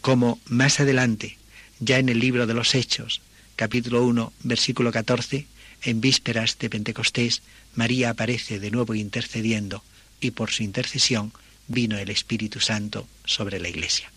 como 0.00 0.38
más 0.46 0.80
adelante, 0.80 1.38
ya 1.80 1.98
en 1.98 2.08
el 2.08 2.18
libro 2.18 2.46
de 2.46 2.54
los 2.54 2.74
Hechos, 2.74 3.22
capítulo 3.56 4.04
1, 4.04 4.32
versículo 4.42 4.92
14, 4.92 5.46
en 5.82 6.00
vísperas 6.00 6.58
de 6.58 6.70
Pentecostés, 6.70 7.42
María 7.74 8.10
aparece 8.10 8.58
de 8.60 8.70
nuevo 8.70 8.94
intercediendo 8.94 9.82
y 10.20 10.30
por 10.30 10.50
su 10.50 10.62
intercesión 10.62 11.32
vino 11.68 11.98
el 11.98 12.10
Espíritu 12.10 12.60
Santo 12.60 13.06
sobre 13.24 13.58
la 13.60 13.68
Iglesia. 13.68 14.10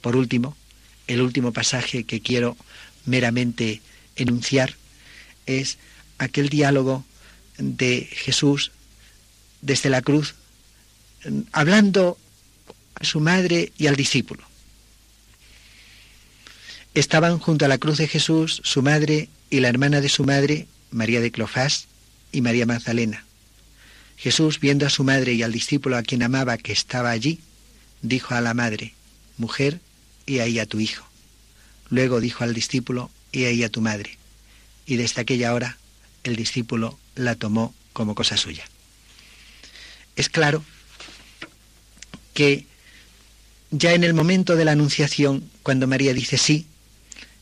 Por 0.00 0.16
último, 0.16 0.56
el 1.06 1.20
último 1.20 1.52
pasaje 1.52 2.04
que 2.04 2.20
quiero 2.20 2.56
meramente 3.04 3.80
enunciar 4.16 4.76
es 5.46 5.78
aquel 6.18 6.48
diálogo 6.48 7.04
de 7.58 8.08
Jesús 8.10 8.72
desde 9.60 9.90
la 9.90 10.02
cruz, 10.02 10.34
hablando 11.52 12.18
a 12.94 13.04
su 13.04 13.20
madre 13.20 13.72
y 13.78 13.86
al 13.86 13.96
discípulo. 13.96 14.44
Estaban 16.94 17.38
junto 17.38 17.64
a 17.64 17.68
la 17.68 17.78
cruz 17.78 17.98
de 17.98 18.08
Jesús 18.08 18.60
su 18.64 18.82
madre 18.82 19.28
y 19.50 19.60
la 19.60 19.68
hermana 19.68 20.00
de 20.00 20.08
su 20.08 20.24
madre, 20.24 20.66
María 20.90 21.20
de 21.20 21.30
Clofás 21.30 21.86
y 22.32 22.42
María 22.42 22.66
Magdalena. 22.66 23.24
Jesús, 24.22 24.60
viendo 24.60 24.86
a 24.86 24.90
su 24.90 25.02
madre 25.02 25.32
y 25.32 25.42
al 25.42 25.50
discípulo 25.50 25.96
a 25.96 26.02
quien 26.04 26.22
amaba 26.22 26.56
que 26.56 26.72
estaba 26.72 27.10
allí, 27.10 27.40
dijo 28.02 28.36
a 28.36 28.40
la 28.40 28.54
madre, 28.54 28.94
Mujer, 29.36 29.80
y 30.26 30.38
ahí 30.38 30.60
a 30.60 30.66
tu 30.66 30.78
hijo. 30.78 31.04
Luego 31.90 32.20
dijo 32.20 32.44
al 32.44 32.54
discípulo, 32.54 33.10
y 33.32 33.46
ahí 33.46 33.64
a 33.64 33.68
tu 33.68 33.80
madre. 33.80 34.16
Y 34.86 34.94
desde 34.94 35.22
aquella 35.22 35.52
hora 35.52 35.76
el 36.22 36.36
discípulo 36.36 36.96
la 37.16 37.34
tomó 37.34 37.74
como 37.92 38.14
cosa 38.14 38.36
suya. 38.36 38.64
Es 40.14 40.28
claro 40.28 40.62
que 42.32 42.64
ya 43.72 43.92
en 43.92 44.04
el 44.04 44.14
momento 44.14 44.54
de 44.54 44.64
la 44.64 44.72
anunciación, 44.72 45.50
cuando 45.64 45.88
María 45.88 46.14
dice 46.14 46.38
sí, 46.38 46.66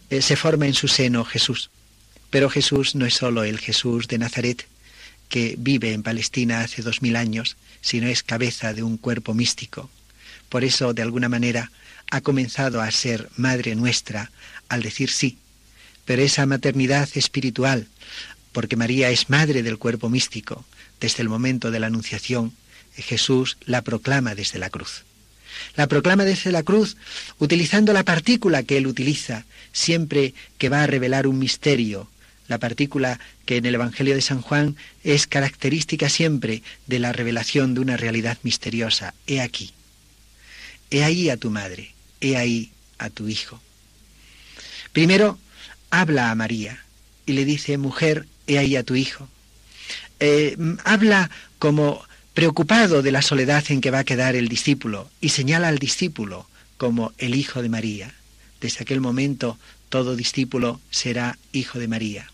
eh, 0.09 0.23
se 0.23 0.35
forma 0.35 0.67
en 0.67 0.73
su 0.73 0.89
seno 0.89 1.27
Jesús. 1.27 1.69
Pero 2.31 2.49
Jesús 2.49 2.95
no 2.95 3.05
es 3.05 3.13
solo 3.13 3.45
el 3.45 3.59
Jesús 3.59 4.09
de 4.09 4.17
Nazaret, 4.17 4.67
que 5.31 5.55
vive 5.57 5.95
en 5.95 6.03
Palestina 6.03 6.61
hace 6.61 6.83
dos 6.83 7.01
mil 7.01 7.17
años, 7.17 7.57
sino 7.81 8.09
es 8.09 8.23
cabeza 8.23 8.75
de 8.75 8.83
un 8.83 8.99
cuerpo 8.99 9.33
místico. 9.33 9.89
Por 10.51 10.65
eso, 10.65 10.93
de 10.93 11.01
alguna 11.01 11.31
manera, 11.31 11.71
ha 12.11 12.21
comenzado 12.21 12.83
a 12.83 12.91
ser 12.91 13.31
madre 13.37 13.75
nuestra 13.75 14.31
al 14.69 14.83
decir 14.83 15.11
sí. 15.11 15.39
Pero 16.05 16.21
esa 16.23 16.45
maternidad 16.45 17.09
espiritual, 17.15 17.87
porque 18.53 18.77
María 18.77 19.11
es 19.11 19.31
madre 19.31 19.63
del 19.63 19.79
cuerpo 19.79 20.11
místico, 20.11 20.67
desde 21.01 21.23
el 21.23 21.29
momento 21.29 21.71
de 21.71 21.81
la 21.81 21.87
Anunciación, 21.87 22.53
Jesús 22.97 23.57
la 23.65 23.83
proclama 23.83 24.35
desde 24.35 24.59
la 24.59 24.69
cruz. 24.69 25.05
La 25.77 25.87
proclama 25.87 26.25
desde 26.25 26.53
la 26.53 26.63
cruz 26.63 26.97
utilizando 27.39 27.93
la 27.93 28.05
partícula 28.05 28.63
que 28.63 28.77
él 28.77 28.87
utiliza 28.87 29.45
siempre 29.73 30.35
que 30.59 30.69
va 30.69 30.83
a 30.83 30.87
revelar 30.87 31.27
un 31.27 31.39
misterio, 31.39 32.09
la 32.51 32.59
partícula 32.59 33.21
que 33.47 33.59
en 33.59 33.65
el 33.65 33.77
Evangelio 33.77 34.17
de 34.17 34.21
San 34.21 34.43
Juan 34.43 34.77
es 35.05 35.29
característica 35.29 36.09
siempre 36.09 36.65
de 36.89 36.99
la 36.99 37.13
revelación 37.13 37.75
de 37.75 37.81
una 37.81 37.97
realidad 37.97 38.39
misteriosa. 38.43 39.15
He 39.29 39.41
aquí. 39.41 39.73
He 40.91 41.05
ahí 41.05 41.31
a 41.31 41.37
tu 41.37 41.49
madre, 41.51 41.95
he 42.21 42.37
ahí 42.37 42.73
a 42.99 43.09
tu 43.09 43.29
hijo. 43.29 43.61
Primero 44.93 45.39
habla 45.91 46.33
a 46.33 46.35
María 46.35 46.85
y 47.25 47.35
le 47.35 47.45
dice, 47.45 47.79
mujer, 47.79 48.27
he 48.49 48.59
ahí 48.59 48.75
a 48.75 48.83
tu 48.83 48.97
hijo. 48.97 49.29
Eh, 50.19 50.57
habla 50.85 51.31
como 51.61 52.03
preocupado 52.35 53.03
de 53.03 53.13
la 53.13 53.23
soledad 53.23 53.65
en 53.69 53.81
que 53.81 53.93
va 53.93 54.01
a 54.01 54.05
quedar 54.05 54.35
el 54.35 54.49
discípulo 54.49 55.09
y 55.21 55.29
señala 55.29 55.69
al 55.69 55.79
discípulo 55.79 56.49
como 56.79 57.13
el 57.19 57.37
hijo 57.37 57.63
de 57.63 57.69
María. 57.69 58.13
Desde 58.61 58.83
aquel 58.83 59.01
momento 59.01 59.57
todo 59.89 60.17
discípulo 60.17 60.81
será 60.91 61.39
hijo 61.53 61.79
de 61.79 61.87
María. 61.87 62.27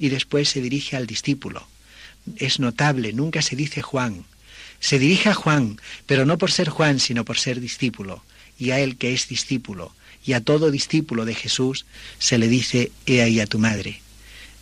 Y 0.00 0.08
después 0.08 0.48
se 0.48 0.60
dirige 0.60 0.96
al 0.96 1.06
discípulo. 1.06 1.68
Es 2.36 2.58
notable, 2.58 3.12
nunca 3.12 3.42
se 3.42 3.54
dice 3.54 3.82
Juan. 3.82 4.24
Se 4.80 4.98
dirige 4.98 5.28
a 5.28 5.34
Juan, 5.34 5.78
pero 6.06 6.26
no 6.26 6.38
por 6.38 6.50
ser 6.50 6.70
Juan, 6.70 6.98
sino 6.98 7.24
por 7.24 7.38
ser 7.38 7.60
discípulo. 7.60 8.24
Y 8.58 8.72
a 8.72 8.80
él 8.80 8.96
que 8.96 9.12
es 9.12 9.28
discípulo, 9.28 9.94
y 10.24 10.32
a 10.32 10.40
todo 10.40 10.70
discípulo 10.70 11.24
de 11.24 11.34
Jesús, 11.34 11.86
se 12.18 12.38
le 12.38 12.48
dice, 12.48 12.90
he 13.06 13.22
ahí 13.22 13.40
a 13.40 13.46
tu 13.46 13.58
madre. 13.58 14.00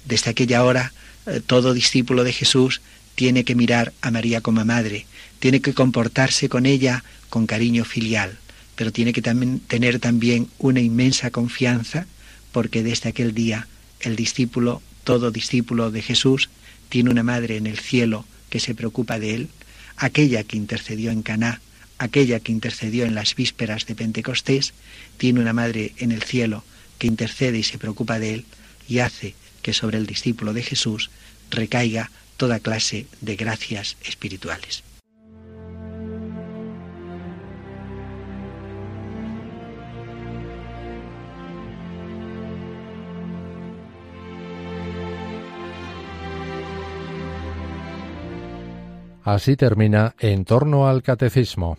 Desde 0.05 0.31
aquella 0.31 0.65
hora, 0.65 0.93
eh, 1.27 1.41
todo 1.45 1.73
discípulo 1.73 2.25
de 2.25 2.33
Jesús 2.33 2.81
tiene 3.15 3.45
que 3.45 3.55
mirar 3.55 3.93
a 4.01 4.11
María 4.11 4.41
como 4.41 4.65
madre, 4.65 5.07
tiene 5.39 5.61
que 5.61 5.75
comportarse 5.75 6.49
con 6.49 6.67
ella 6.67 7.05
con 7.29 7.47
cariño 7.47 7.85
filial, 7.85 8.39
pero 8.77 8.93
tiene 8.93 9.13
que 9.13 9.23
tener 9.23 9.99
también 9.99 10.49
una 10.59 10.81
inmensa 10.81 11.31
confianza, 11.31 12.07
porque 12.53 12.83
desde 12.83 13.09
aquel 13.09 13.35
día 13.35 13.67
el 14.01 14.15
discípulo, 14.15 14.83
todo 15.09 15.31
discípulo 15.31 15.91
de 15.91 16.03
Jesús, 16.03 16.51
tiene 16.91 17.09
una 17.09 17.23
madre 17.23 17.57
en 17.57 17.67
el 17.67 17.79
cielo 17.79 18.27
que 18.51 18.61
se 18.61 18.75
preocupa 18.75 19.19
de 19.19 19.35
él, 19.35 19.49
aquella 19.97 20.45
que 20.45 20.59
intercedió 20.59 21.11
en 21.11 21.23
Caná, 21.23 21.63
aquella 21.97 22.41
que 22.41 22.53
intercedió 22.53 23.07
en 23.07 23.15
las 23.15 23.35
vísperas 23.35 23.87
de 23.87 23.95
Pentecostés, 23.95 24.75
tiene 25.17 25.41
una 25.41 25.55
madre 25.55 25.95
en 25.97 26.13
el 26.13 26.23
cielo 26.23 26.63
que 26.99 27.07
intercede 27.07 27.57
y 27.57 27.63
se 27.63 27.79
preocupa 27.79 28.19
de 28.19 28.35
él 28.35 28.45
y 28.87 28.99
hace 28.99 29.35
que 29.63 29.73
sobre 29.73 29.97
el 29.97 30.05
discípulo 30.05 30.53
de 30.53 30.63
Jesús 30.63 31.09
recaiga 31.51 32.11
toda 32.37 32.61
clase 32.61 33.07
de 33.23 33.35
gracias 33.37 33.97
espirituales. 34.05 34.83
Así 49.29 49.57
termina 49.57 50.15
En 50.21 50.47
torno 50.47 50.89
al 50.89 51.03
catecismo. 51.03 51.77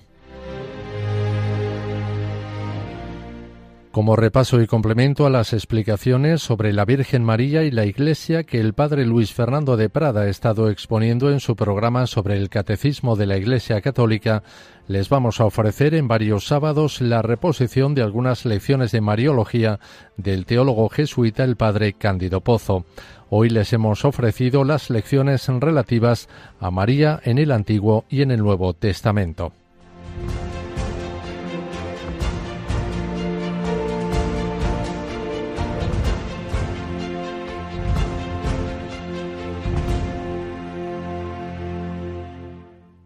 Como 3.91 4.15
repaso 4.15 4.61
y 4.61 4.67
complemento 4.67 5.25
a 5.25 5.31
las 5.31 5.51
explicaciones 5.51 6.41
sobre 6.41 6.73
la 6.73 6.85
Virgen 6.85 7.23
María 7.23 7.63
y 7.63 7.71
la 7.71 7.85
Iglesia 7.85 8.43
que 8.43 8.59
el 8.59 8.73
padre 8.73 9.05
Luis 9.05 9.33
Fernando 9.33 9.77
de 9.77 9.89
Prada 9.89 10.21
ha 10.21 10.29
estado 10.29 10.69
exponiendo 10.69 11.31
en 11.31 11.39
su 11.39 11.55
programa 11.55 12.05
sobre 12.05 12.37
el 12.37 12.49
Catecismo 12.49 13.15
de 13.15 13.25
la 13.25 13.37
Iglesia 13.37 13.81
Católica, 13.81 14.43
les 14.87 15.09
vamos 15.09 15.39
a 15.39 15.45
ofrecer 15.45 15.95
en 15.95 16.07
varios 16.07 16.45
sábados 16.45 17.01
la 17.01 17.23
reposición 17.23 17.95
de 17.95 18.03
algunas 18.03 18.45
lecciones 18.45 18.91
de 18.91 19.01
Mariología 19.01 19.79
del 20.17 20.45
teólogo 20.45 20.89
jesuita 20.89 21.43
el 21.43 21.55
padre 21.55 21.93
Cándido 21.93 22.41
Pozo. 22.41 22.85
Hoy 23.31 23.49
les 23.49 23.73
hemos 23.73 24.05
ofrecido 24.05 24.63
las 24.63 24.91
lecciones 24.91 25.47
relativas 25.47 26.29
a 26.59 26.69
María 26.69 27.19
en 27.23 27.39
el 27.39 27.51
Antiguo 27.51 28.05
y 28.09 28.21
en 28.21 28.31
el 28.31 28.39
Nuevo 28.39 28.73
Testamento. 28.73 29.51